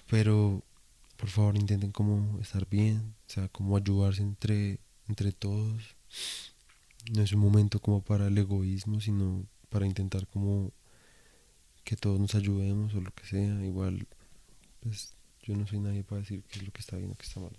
Pero, 0.09 0.63
por 1.17 1.29
favor, 1.29 1.55
intenten 1.55 1.91
como 1.91 2.39
estar 2.41 2.67
bien, 2.69 3.15
o 3.27 3.29
sea, 3.29 3.47
como 3.49 3.77
ayudarse 3.77 4.21
entre, 4.21 4.79
entre 5.07 5.31
todos. 5.31 5.95
No 7.11 7.21
es 7.21 7.31
un 7.33 7.39
momento 7.39 7.79
como 7.79 8.01
para 8.01 8.27
el 8.27 8.37
egoísmo, 8.37 9.01
sino 9.01 9.45
para 9.69 9.85
intentar 9.85 10.27
como 10.27 10.71
que 11.83 11.95
todos 11.95 12.19
nos 12.19 12.35
ayudemos 12.35 12.93
o 12.95 13.01
lo 13.01 13.11
que 13.11 13.25
sea. 13.25 13.63
Igual, 13.63 14.07
pues 14.81 15.13
yo 15.43 15.55
no 15.55 15.67
soy 15.67 15.79
nadie 15.79 16.03
para 16.03 16.21
decir 16.21 16.43
qué 16.49 16.59
es 16.59 16.65
lo 16.65 16.71
que 16.71 16.81
está 16.81 16.97
bien 16.97 17.11
o 17.11 17.15
qué 17.15 17.25
está 17.25 17.39
mal. 17.39 17.51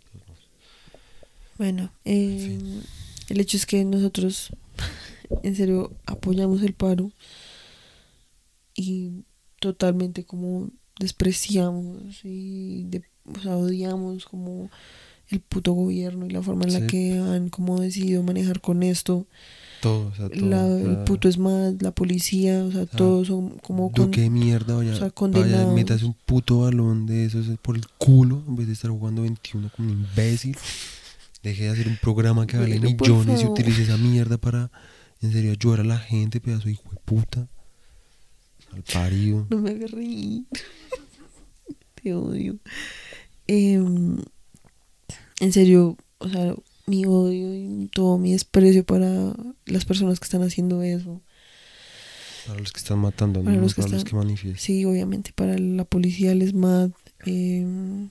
Bueno, 1.58 1.90
eh, 2.04 2.58
fin. 2.58 2.82
el 3.28 3.40
hecho 3.40 3.56
es 3.56 3.64
que 3.64 3.84
nosotros, 3.84 4.50
en 5.42 5.56
serio, 5.56 5.96
apoyamos 6.04 6.62
el 6.62 6.74
paro 6.74 7.12
y 8.74 9.24
totalmente 9.60 10.24
como 10.24 10.70
despreciamos 10.98 12.20
y 12.24 12.84
de, 12.84 13.02
o 13.34 13.40
sea, 13.40 13.56
odiamos 13.56 14.24
como 14.24 14.70
el 15.28 15.40
puto 15.40 15.72
gobierno 15.72 16.26
y 16.26 16.30
la 16.30 16.42
forma 16.42 16.64
en 16.64 16.72
la 16.72 16.78
que 16.86 17.18
han 17.18 17.48
como 17.48 17.80
decidido 17.80 18.22
manejar 18.22 18.60
con 18.60 18.82
esto. 18.82 19.26
Todo, 19.82 20.08
o 20.08 20.14
sea, 20.14 20.28
todo. 20.28 20.46
La, 20.46 20.66
el 20.66 20.98
puto 21.04 21.28
es 21.28 21.36
más, 21.36 21.74
la 21.80 21.90
policía, 21.90 22.62
o 22.64 22.70
sea, 22.72 22.86
todos 22.86 23.26
son 23.28 23.58
como 23.58 23.90
con- 23.90 24.10
de 24.12 24.30
mierda, 24.30 24.76
vaya, 24.76 24.92
o 24.92 24.96
sea, 24.96 25.10
vaya, 25.42 25.66
métase 25.74 26.04
un 26.04 26.14
puto 26.26 26.60
balón 26.60 27.06
de 27.06 27.24
esos 27.26 27.46
por 27.60 27.76
el 27.76 27.86
culo 27.98 28.42
en 28.46 28.56
vez 28.56 28.66
de 28.68 28.72
estar 28.74 28.90
jugando 28.90 29.22
21 29.22 29.70
como 29.76 29.90
un 29.90 29.98
imbécil. 30.06 30.56
Deje 31.42 31.64
de 31.64 31.70
hacer 31.70 31.88
un 31.88 31.96
programa 32.00 32.46
que 32.46 32.56
vale 32.56 32.80
millones 32.80 33.42
y 33.42 33.46
utilice 33.46 33.82
esa 33.82 33.96
mierda 33.98 34.38
para, 34.38 34.70
en 35.20 35.32
serio, 35.32 35.52
ayudar 35.52 35.80
a 35.80 35.84
la 35.84 35.98
gente, 35.98 36.40
pedazo 36.40 36.64
de 36.66 36.72
hijo 36.72 36.88
de 36.90 36.96
puta. 37.04 37.48
Al 38.76 38.82
parido. 38.82 39.46
No 39.48 39.58
me 39.58 39.70
hagas 39.70 39.90
reír. 39.90 40.44
Te 42.02 42.14
odio. 42.14 42.58
Em, 43.46 44.18
en 45.40 45.52
serio, 45.52 45.96
o 46.18 46.28
sea, 46.28 46.54
mi 46.86 47.06
odio 47.06 47.54
y 47.54 47.88
todo 47.92 48.18
mi 48.18 48.32
desprecio 48.32 48.84
para 48.84 49.34
las 49.64 49.84
personas 49.86 50.20
que 50.20 50.24
están 50.24 50.42
haciendo 50.42 50.82
eso. 50.82 51.22
Para 52.46 52.60
los 52.60 52.72
que 52.72 52.78
están 52.78 52.98
matando, 52.98 53.42
Para 53.42 53.56
no 53.56 53.62
los 53.62 53.74
que 53.74 53.82
para 53.82 53.94
los 53.94 54.04
que 54.04 54.14
manifiestan. 54.14 54.60
Sí, 54.60 54.84
obviamente 54.84 55.32
para 55.34 55.58
la 55.58 55.84
policía, 55.84 56.32
el 56.32 56.46
SMAT, 56.46 56.92
em, 57.24 58.10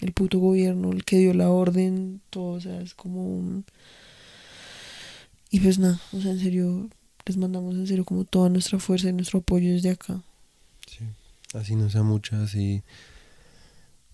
el 0.00 0.12
puto 0.12 0.38
gobierno, 0.38 0.92
el 0.92 1.04
que 1.04 1.18
dio 1.18 1.34
la 1.34 1.50
orden, 1.50 2.20
todo, 2.30 2.52
o 2.52 2.60
sea, 2.60 2.80
es 2.80 2.94
como 2.94 3.26
un... 3.26 3.64
Y 5.50 5.58
pues 5.60 5.78
nada, 5.80 6.00
o 6.12 6.20
sea, 6.20 6.30
en 6.30 6.38
serio, 6.38 6.88
les 7.30 7.36
mandamos 7.36 7.76
en 7.76 7.86
serio 7.86 8.04
como 8.04 8.24
toda 8.24 8.48
nuestra 8.48 8.80
fuerza 8.80 9.08
y 9.08 9.12
nuestro 9.12 9.38
apoyo 9.38 9.72
desde 9.72 9.90
acá. 9.90 10.20
Sí. 10.88 11.04
Así 11.54 11.76
no 11.76 11.88
sea 11.88 12.02
mucha, 12.02 12.42
así 12.42 12.82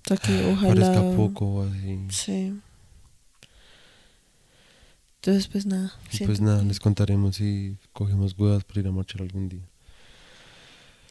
O 0.05 0.09
sea 0.09 0.17
que 0.19 0.45
ojalá... 0.53 0.93
parezca 0.93 1.17
poco, 1.17 1.63
así. 1.63 1.99
Sí. 2.11 2.61
Entonces, 5.17 5.49
pues 5.49 5.65
nada. 5.65 5.95
Y 6.13 6.27
pues 6.27 6.43
nada, 6.43 6.63
les 6.63 6.79
contaremos 6.79 7.37
si 7.37 7.79
cogemos 7.95 8.39
huevas 8.39 8.65
para 8.65 8.81
ir 8.81 8.89
a 8.89 8.93
marchar 8.93 9.23
algún 9.23 9.49
día. 9.49 9.65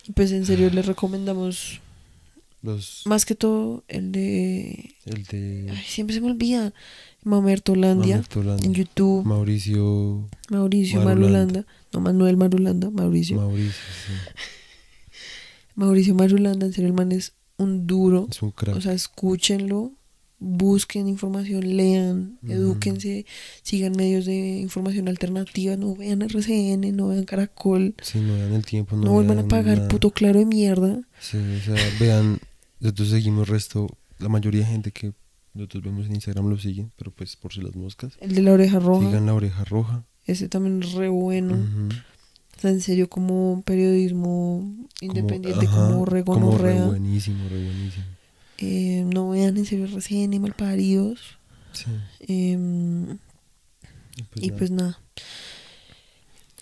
y 0.07 0.11
pues 0.11 0.31
en 0.31 0.45
serio 0.45 0.69
les 0.69 0.85
recomendamos 0.85 1.81
Los, 2.65 3.03
más 3.05 3.25
que 3.25 3.35
todo 3.35 3.83
el 3.87 4.11
de. 4.11 4.95
el 5.05 5.23
de 5.23 5.67
Ay, 5.71 5.83
siempre 5.85 6.15
se 6.15 6.21
me 6.21 6.27
olvida. 6.31 6.73
Mamertolandia. 7.23 8.15
Mamerto 8.17 8.39
Holanda, 8.41 8.65
En 8.65 8.73
YouTube. 8.73 9.25
Mauricio, 9.25 10.27
Mauricio 10.49 11.01
Marulanda. 11.01 11.61
Marulanda. 11.61 11.65
No, 11.93 11.99
Manuel 12.01 12.37
Marulanda. 12.37 12.89
Mauricio. 12.91 13.37
Mauricio, 13.37 13.71
sí. 13.71 14.13
Mauricio 15.75 16.15
Marulanda. 16.15 16.65
En 16.65 16.73
serio, 16.73 16.87
el 16.87 16.93
man 16.93 17.11
es 17.11 17.33
un 17.57 17.87
duro. 17.87 18.27
es 18.29 18.41
un 18.41 18.51
crack. 18.51 18.75
O 18.75 18.81
sea, 18.81 18.93
escúchenlo. 18.93 19.91
Busquen 20.37 21.07
información, 21.07 21.77
lean, 21.77 22.37
Ujú. 22.43 22.51
edúquense, 22.51 23.25
sigan 23.63 23.93
medios 23.93 24.25
de 24.25 24.59
información 24.59 25.07
alternativa, 25.07 25.77
no 25.77 25.95
vean 25.95 26.21
RCN, 26.21 26.93
no 26.95 27.07
vean 27.07 27.23
Caracol, 27.23 27.95
si 28.01 28.19
no 28.19 28.35
dan 28.37 28.51
el 28.53 28.65
tiempo, 28.65 28.97
no, 28.97 29.03
no, 29.05 29.11
vuelvan 29.13 29.37
a 29.39 29.41
vean 29.43 29.47
pagar 29.47 29.77
nada. 29.77 29.87
puto 29.87 30.11
claro 30.11 30.37
de 30.39 30.45
mierda. 30.45 31.01
Sí, 31.21 31.37
o 31.37 31.61
sea, 31.63 31.75
vean, 32.01 32.39
nosotros 32.79 33.09
seguimos 33.09 33.49
resto, 33.49 33.87
la 34.19 34.29
mayoría 34.29 34.61
de 34.61 34.67
gente 34.67 34.91
que 34.91 35.13
nosotros 35.53 35.83
vemos 35.83 36.05
en 36.07 36.15
Instagram 36.15 36.49
lo 36.49 36.59
siguen, 36.59 36.91
pero 36.97 37.11
pues 37.11 37.35
por 37.35 37.53
si 37.53 37.61
las 37.61 37.75
moscas. 37.75 38.17
El 38.19 38.35
de 38.35 38.41
la 38.41 38.51
oreja 38.51 38.79
roja, 38.79 39.07
Sigan 39.07 39.25
la 39.25 39.33
oreja 39.33 39.63
roja. 39.63 40.03
ese 40.25 40.49
también 40.49 40.83
es 40.83 40.91
re 40.93 41.07
bueno. 41.07 41.55
O 41.55 42.59
sea, 42.59 42.71
en 42.71 42.81
serio, 42.81 43.09
como 43.09 43.61
periodismo 43.65 44.75
independiente, 45.01 45.65
ajá, 45.65 45.89
como 45.89 46.05
re 46.05 46.23
como 46.23 46.57
re 46.57 46.81
buenísimo, 46.81 47.47
re 47.49 47.63
buenísimo. 47.63 48.05
Eh, 48.57 49.05
no 49.13 49.29
vean 49.29 49.57
en 49.57 49.65
serio 49.65 49.87
malparidos. 50.39 51.19
Sí. 51.73 51.91
Em, 52.19 53.17
y 54.15 54.23
pues 54.23 54.41
y 54.43 54.47
nada. 54.47 54.57
pues 54.57 54.71
nada. 54.71 54.99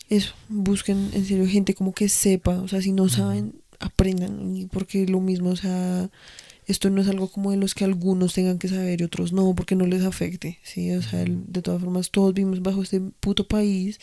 Eso, 0.09 0.33
busquen 0.49 1.09
en 1.13 1.25
serio 1.25 1.47
gente 1.47 1.73
como 1.73 1.93
que 1.93 2.09
sepa, 2.09 2.59
o 2.59 2.67
sea, 2.67 2.81
si 2.81 2.91
no 2.91 3.09
saben, 3.09 3.62
aprendan, 3.83 4.55
y 4.55 4.65
porque 4.65 5.05
lo 5.07 5.19
mismo, 5.19 5.49
o 5.49 5.55
sea, 5.55 6.09
esto 6.65 6.89
no 6.89 7.01
es 7.01 7.07
algo 7.07 7.27
como 7.29 7.51
de 7.51 7.57
los 7.57 7.75
que 7.75 7.83
algunos 7.83 8.33
tengan 8.33 8.57
que 8.57 8.69
saber 8.69 9.01
y 9.01 9.03
otros 9.03 9.33
no, 9.33 9.53
porque 9.55 9.75
no 9.75 9.85
les 9.85 10.03
afecte, 10.03 10.59
¿sí? 10.63 10.91
O 10.93 11.01
sea, 11.01 11.21
el- 11.21 11.43
de 11.47 11.61
todas 11.61 11.81
formas, 11.81 12.09
todos 12.11 12.33
vivimos 12.33 12.61
bajo 12.61 12.81
este 12.81 13.01
puto 13.19 13.47
país, 13.47 13.99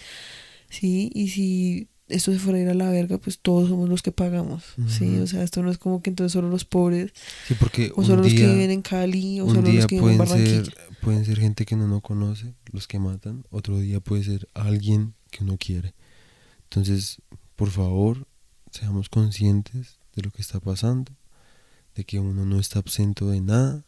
¿sí? 0.68 1.10
Y 1.14 1.28
si 1.28 1.88
esto 2.08 2.32
se 2.32 2.38
fuera 2.40 2.58
a 2.58 2.62
ir 2.62 2.68
a 2.68 2.74
la 2.74 2.90
verga, 2.90 3.18
pues 3.18 3.38
todos 3.38 3.68
somos 3.68 3.88
los 3.88 4.02
que 4.02 4.10
pagamos, 4.12 4.64
¿sí? 4.88 5.16
O 5.18 5.26
sea, 5.26 5.42
esto 5.44 5.62
no 5.62 5.70
es 5.70 5.78
como 5.78 6.02
que 6.02 6.10
entonces 6.10 6.32
solo 6.32 6.48
los 6.50 6.64
pobres, 6.64 7.12
Sí, 7.46 7.54
porque 7.58 7.92
o 7.94 8.04
solo 8.04 8.22
los 8.24 8.32
que 8.34 8.40
día- 8.40 8.52
viven 8.52 8.70
en 8.72 8.82
Cali, 8.82 9.40
o 9.40 9.46
solo 9.48 9.62
día 9.68 9.74
los 9.76 9.86
que 9.86 9.94
viven 10.00 10.12
en 10.12 10.18
Barranquilla. 10.18 10.64
ser, 10.64 10.74
pueden 11.00 11.24
ser 11.24 11.38
gente 11.38 11.64
que 11.64 11.76
uno 11.76 11.86
no 11.88 12.00
conoce, 12.00 12.54
los 12.72 12.86
que 12.88 12.98
matan, 12.98 13.44
otro 13.50 13.78
día 13.78 14.00
puede 14.00 14.24
ser 14.24 14.48
alguien 14.54 15.14
que 15.30 15.44
uno 15.44 15.56
quiere. 15.56 15.94
Entonces, 16.64 17.22
por 17.56 17.70
favor, 17.70 18.26
seamos 18.70 19.08
conscientes 19.08 19.98
de 20.14 20.22
lo 20.22 20.30
que 20.30 20.42
está 20.42 20.60
pasando, 20.60 21.12
de 21.94 22.04
que 22.04 22.18
uno 22.18 22.44
no 22.44 22.58
está 22.58 22.78
absento 22.78 23.30
de 23.30 23.40
nada 23.40 23.84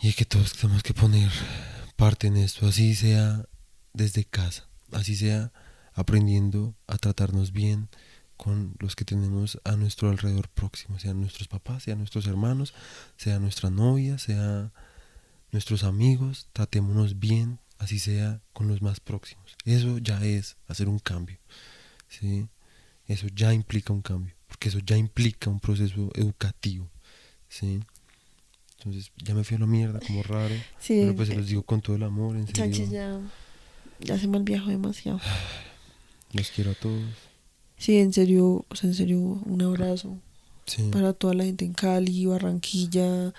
y 0.00 0.12
que 0.12 0.24
todos 0.24 0.52
tenemos 0.52 0.82
que 0.82 0.94
poner 0.94 1.30
parte 1.96 2.26
en 2.26 2.36
esto, 2.36 2.66
así 2.66 2.94
sea 2.94 3.46
desde 3.92 4.24
casa, 4.24 4.68
así 4.92 5.16
sea 5.16 5.52
aprendiendo 5.94 6.74
a 6.86 6.98
tratarnos 6.98 7.52
bien 7.52 7.88
con 8.36 8.74
los 8.80 8.96
que 8.96 9.04
tenemos 9.04 9.60
a 9.64 9.76
nuestro 9.76 10.10
alrededor 10.10 10.48
próximo, 10.48 10.98
sean 10.98 11.20
nuestros 11.20 11.48
papás, 11.48 11.84
sean 11.84 11.98
nuestros 11.98 12.26
hermanos, 12.26 12.74
sea 13.16 13.38
nuestra 13.38 13.70
novia, 13.70 14.18
sea 14.18 14.72
nuestros 15.52 15.84
amigos, 15.84 16.48
tratémonos 16.52 17.20
bien, 17.20 17.60
así 17.78 17.98
sea 17.98 18.40
con 18.52 18.66
los 18.66 18.82
más 18.82 18.98
próximos. 19.00 19.54
Eso 19.64 19.98
ya 19.98 20.22
es 20.24 20.56
hacer 20.66 20.88
un 20.88 20.98
cambio, 20.98 21.38
¿sí? 22.08 22.48
Eso 23.06 23.26
ya 23.34 23.52
implica 23.52 23.92
un 23.92 24.00
cambio, 24.02 24.34
porque 24.48 24.68
eso 24.68 24.78
ya 24.78 24.96
implica 24.96 25.50
un 25.50 25.60
proceso 25.60 26.10
educativo, 26.14 26.88
¿sí? 27.48 27.80
Entonces 28.78 29.10
ya 29.22 29.34
me 29.34 29.44
fui 29.44 29.56
a 29.56 29.60
la 29.60 29.66
mierda 29.66 30.00
como 30.06 30.22
raro, 30.22 30.54
Sí, 30.78 30.98
pero 31.00 31.14
pues 31.16 31.28
se 31.28 31.36
los 31.36 31.46
digo 31.46 31.62
con 31.62 31.80
todo 31.80 31.96
el 31.96 32.02
amor, 32.02 32.36
en 32.36 32.46
serio. 32.46 32.86
Ya, 32.90 33.20
ya 34.00 34.18
se 34.18 34.26
me 34.28 34.38
viajo 34.40 34.68
demasiado. 34.70 35.20
Los 36.32 36.50
quiero 36.50 36.72
a 36.72 36.74
todos. 36.74 37.02
Sí, 37.76 37.96
en 37.98 38.12
serio, 38.12 38.64
o 38.68 38.76
sea, 38.76 38.88
en 38.90 38.94
serio, 38.94 39.18
un 39.20 39.62
abrazo 39.62 40.18
Sí. 40.66 40.84
para 40.90 41.12
toda 41.12 41.34
la 41.34 41.44
gente 41.44 41.64
en 41.66 41.74
Cali, 41.74 42.24
Barranquilla, 42.26 43.34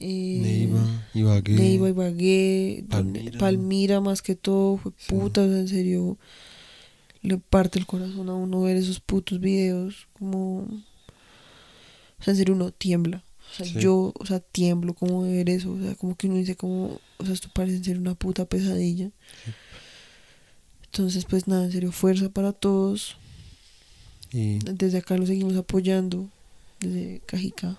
eh, 0.00 0.38
Neiva, 0.40 1.04
Ibagué. 1.12 1.52
Neiva, 1.52 1.88
Ibagué, 1.90 2.84
Palmira. 2.88 3.38
Palmira 3.38 4.00
más 4.00 4.22
que 4.22 4.34
todo, 4.34 4.78
fue 4.78 4.92
Sí. 4.96 5.14
puta, 5.14 5.42
o 5.42 5.46
sea, 5.48 5.58
en 5.58 5.68
serio, 5.68 6.18
le 7.24 7.38
parte 7.38 7.78
el 7.80 7.86
corazón 7.86 8.28
a 8.28 8.34
uno 8.34 8.60
ver 8.62 8.76
esos 8.76 9.00
putos 9.00 9.40
videos, 9.40 10.06
como, 10.12 10.58
o 10.58 12.22
sea, 12.22 12.32
en 12.32 12.36
serio 12.36 12.54
uno 12.54 12.70
tiembla. 12.70 13.24
O 13.50 13.54
sea, 13.56 13.66
Sí. 13.66 13.80
yo, 13.80 14.12
o 14.18 14.26
sea, 14.26 14.40
tiemblo 14.40 14.94
como 14.94 15.24
de 15.24 15.32
ver 15.32 15.50
eso, 15.50 15.72
o 15.72 15.80
sea, 15.80 15.94
como 15.96 16.16
que 16.16 16.26
uno 16.28 16.36
dice 16.36 16.54
como, 16.54 17.00
o 17.18 17.24
sea, 17.24 17.32
esto 17.34 17.48
parece 17.52 17.82
ser 17.82 17.98
una 17.98 18.14
puta 18.14 18.44
pesadilla. 18.44 19.10
Entonces, 20.86 21.24
pues 21.24 21.48
nada, 21.48 21.64
en 21.64 21.72
serio, 21.72 21.90
fuerza 21.92 22.28
para 22.28 22.52
todos. 22.52 23.16
Y 24.32 24.58
Desde 24.58 24.98
acá 24.98 25.16
lo 25.16 25.26
seguimos 25.26 25.56
apoyando, 25.56 26.28
desde 26.80 27.20
Cajica. 27.26 27.78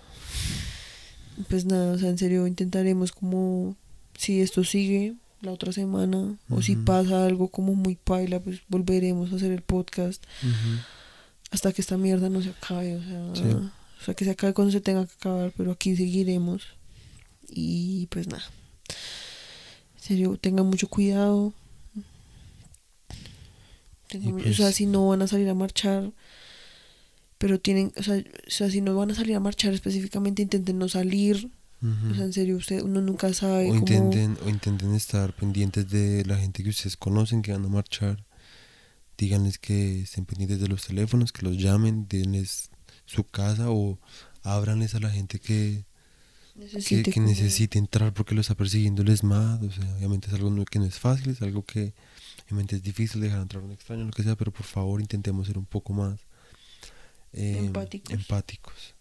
Pues 1.50 1.66
nada, 1.66 1.94
o 1.94 1.98
sea, 1.98 2.10
en 2.10 2.18
serio 2.18 2.48
intentaremos 2.48 3.12
como, 3.12 3.76
si 4.18 4.42
esto 4.42 4.64
sigue 4.64 5.16
la 5.42 5.52
otra 5.52 5.72
semana, 5.72 6.38
o 6.50 6.62
si 6.62 6.76
pasa 6.76 7.26
algo 7.26 7.50
como 7.50 7.76
muy 7.76 7.96
paila, 7.96 8.40
pues 8.40 8.62
volveremos 8.68 9.32
a 9.32 9.36
hacer 9.36 9.52
el 9.52 9.62
podcast 9.62 10.24
hasta 11.52 11.72
que 11.72 11.82
esta 11.82 11.98
mierda 11.98 12.30
no 12.30 12.42
se 12.42 12.50
acabe, 12.50 12.96
o 12.96 13.04
sea, 13.04 13.36
Sí. 13.36 13.54
o 13.54 14.04
sea, 14.06 14.14
que 14.16 14.26
se 14.26 14.32
acabe 14.32 14.54
cuando 14.54 14.72
se 14.72 14.82
tenga 14.82 15.06
que 15.06 15.14
acabar, 15.14 15.54
pero 15.56 15.72
aquí 15.72 15.96
seguiremos. 15.96 16.64
Y 17.50 18.08
pues 18.08 18.28
nada. 18.28 18.44
En 19.98 20.02
serio, 20.02 20.38
tengan 20.42 20.66
mucho 20.66 20.88
cuidado. 20.88 21.54
Tengan 24.08 24.34
o 24.34 24.38
pues- 24.38 24.58
sea, 24.58 24.72
si 24.72 24.86
no 24.86 25.08
van 25.08 25.22
a 25.22 25.28
salir 25.28 25.50
a 25.50 25.54
marchar, 25.54 26.12
pero 27.38 27.60
tienen, 27.60 27.92
o 27.98 28.04
sea, 28.04 28.18
o 28.18 28.50
sea, 28.50 28.70
si 28.70 28.82
no 28.82 28.96
van 28.96 29.12
a 29.12 29.16
salir 29.16 29.36
a 29.36 29.40
marchar 29.40 29.74
específicamente, 29.74 30.42
intenten 30.42 30.78
no 30.80 30.90
salir. 30.90 31.50
O 31.82 32.16
sea, 32.16 32.24
en 32.24 32.34
serio, 32.34 32.56
usted, 32.56 32.82
uno 32.82 33.00
nunca 33.02 33.32
sabe 33.34 33.66
o 33.66 33.68
cómo... 33.68 33.80
intenten, 33.80 34.38
o 34.44 34.50
intenten 34.50 34.96
estar 34.96 35.36
pendientes 35.36 35.88
de 35.90 36.26
la 36.26 36.38
gente 36.38 36.64
que 36.64 36.70
ustedes 36.70 36.98
conocen 36.98 37.44
que 37.44 37.52
van 37.52 37.64
a 37.64 37.70
marchar. 37.70 38.26
Díganles 39.18 39.60
que 39.60 40.02
estén 40.02 40.26
pendientes 40.26 40.60
de 40.60 40.68
los 40.68 40.88
teléfonos, 40.88 41.32
que 41.32 41.44
los 41.44 41.58
llamen, 41.58 42.08
denles 42.08 42.72
su 43.06 43.24
casa 43.24 43.70
o 43.70 44.00
ábranles 44.42 44.96
a 44.96 45.00
la 45.00 45.12
gente 45.12 45.40
que 45.40 45.86
Necesite 46.56 47.12
que 47.12 47.20
necesite 47.20 47.78
entrar 47.78 48.14
porque 48.14 48.34
lo 48.34 48.40
está 48.40 48.56
persiguiendo 48.56 49.02
el 49.02 49.10
ESMAD. 49.10 49.64
O 49.64 49.72
sea, 49.72 49.96
obviamente 49.98 50.28
es 50.30 50.34
algo 50.34 50.64
que 50.66 50.80
no 50.80 50.86
es 50.86 50.98
fácil, 50.98 51.30
es 51.32 51.42
algo 51.42 51.66
que 51.66 51.94
obviamente 52.46 52.78
es 52.78 52.84
difícil 52.84 53.20
dejar 53.20 53.42
entrar 53.42 53.62
a 53.62 53.66
un 53.66 53.74
extraño, 53.74 54.06
lo 54.06 54.12
que 54.12 54.24
sea, 54.24 54.38
pero 54.38 54.52
por 54.52 54.66
favor 54.66 55.02
intentemos 55.02 55.48
ser 55.48 55.58
un 55.58 55.66
poco 55.66 55.92
más 55.92 56.20
eh, 57.34 57.58
Empáticos. 58.10 58.95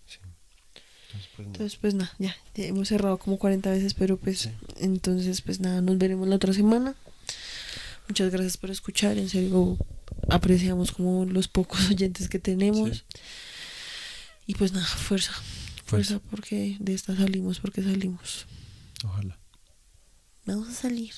Entonces, 1.15 1.29
pues, 1.37 1.45
nada. 1.47 1.53
Entonces, 1.53 1.77
pues 1.81 1.95
nada, 1.95 2.13
ya, 2.19 2.37
ya 2.55 2.65
hemos 2.67 2.89
cerrado 2.89 3.19
como 3.19 3.39
40 3.39 3.71
veces, 3.71 3.95
pero 3.95 4.17
pues 4.17 4.41
Sí. 4.41 4.51
entonces, 4.81 5.41
pues 5.43 5.61
nada, 5.61 5.81
nos 5.81 5.99
veremos 5.99 6.27
la 6.29 6.37
otra 6.37 6.53
semana. 6.53 6.95
Muchas 8.09 8.31
gracias 8.31 8.57
por 8.57 8.71
escuchar, 8.71 9.17
en 9.19 9.29
serio, 9.31 9.79
apreciamos 10.29 10.93
como 10.93 11.25
los 11.25 11.49
pocos 11.49 11.81
oyentes 11.91 12.29
que 12.29 12.39
tenemos. 12.39 12.99
Sí. 12.99 13.03
Y 14.47 14.55
pues 14.55 14.73
nada, 14.73 14.85
fuerza, 14.87 15.33
fuerza, 15.87 16.19
Fuerza. 16.19 16.21
porque 16.31 16.77
de 16.81 16.95
esta 16.95 17.17
salimos, 17.17 17.61
porque 17.61 17.83
salimos. 17.83 18.47
Ojalá. 19.05 19.39
Vamos 20.47 20.69
a 20.69 20.73
salir. 20.75 21.15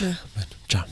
Bueno, 0.00 0.18
chao. 0.66 0.84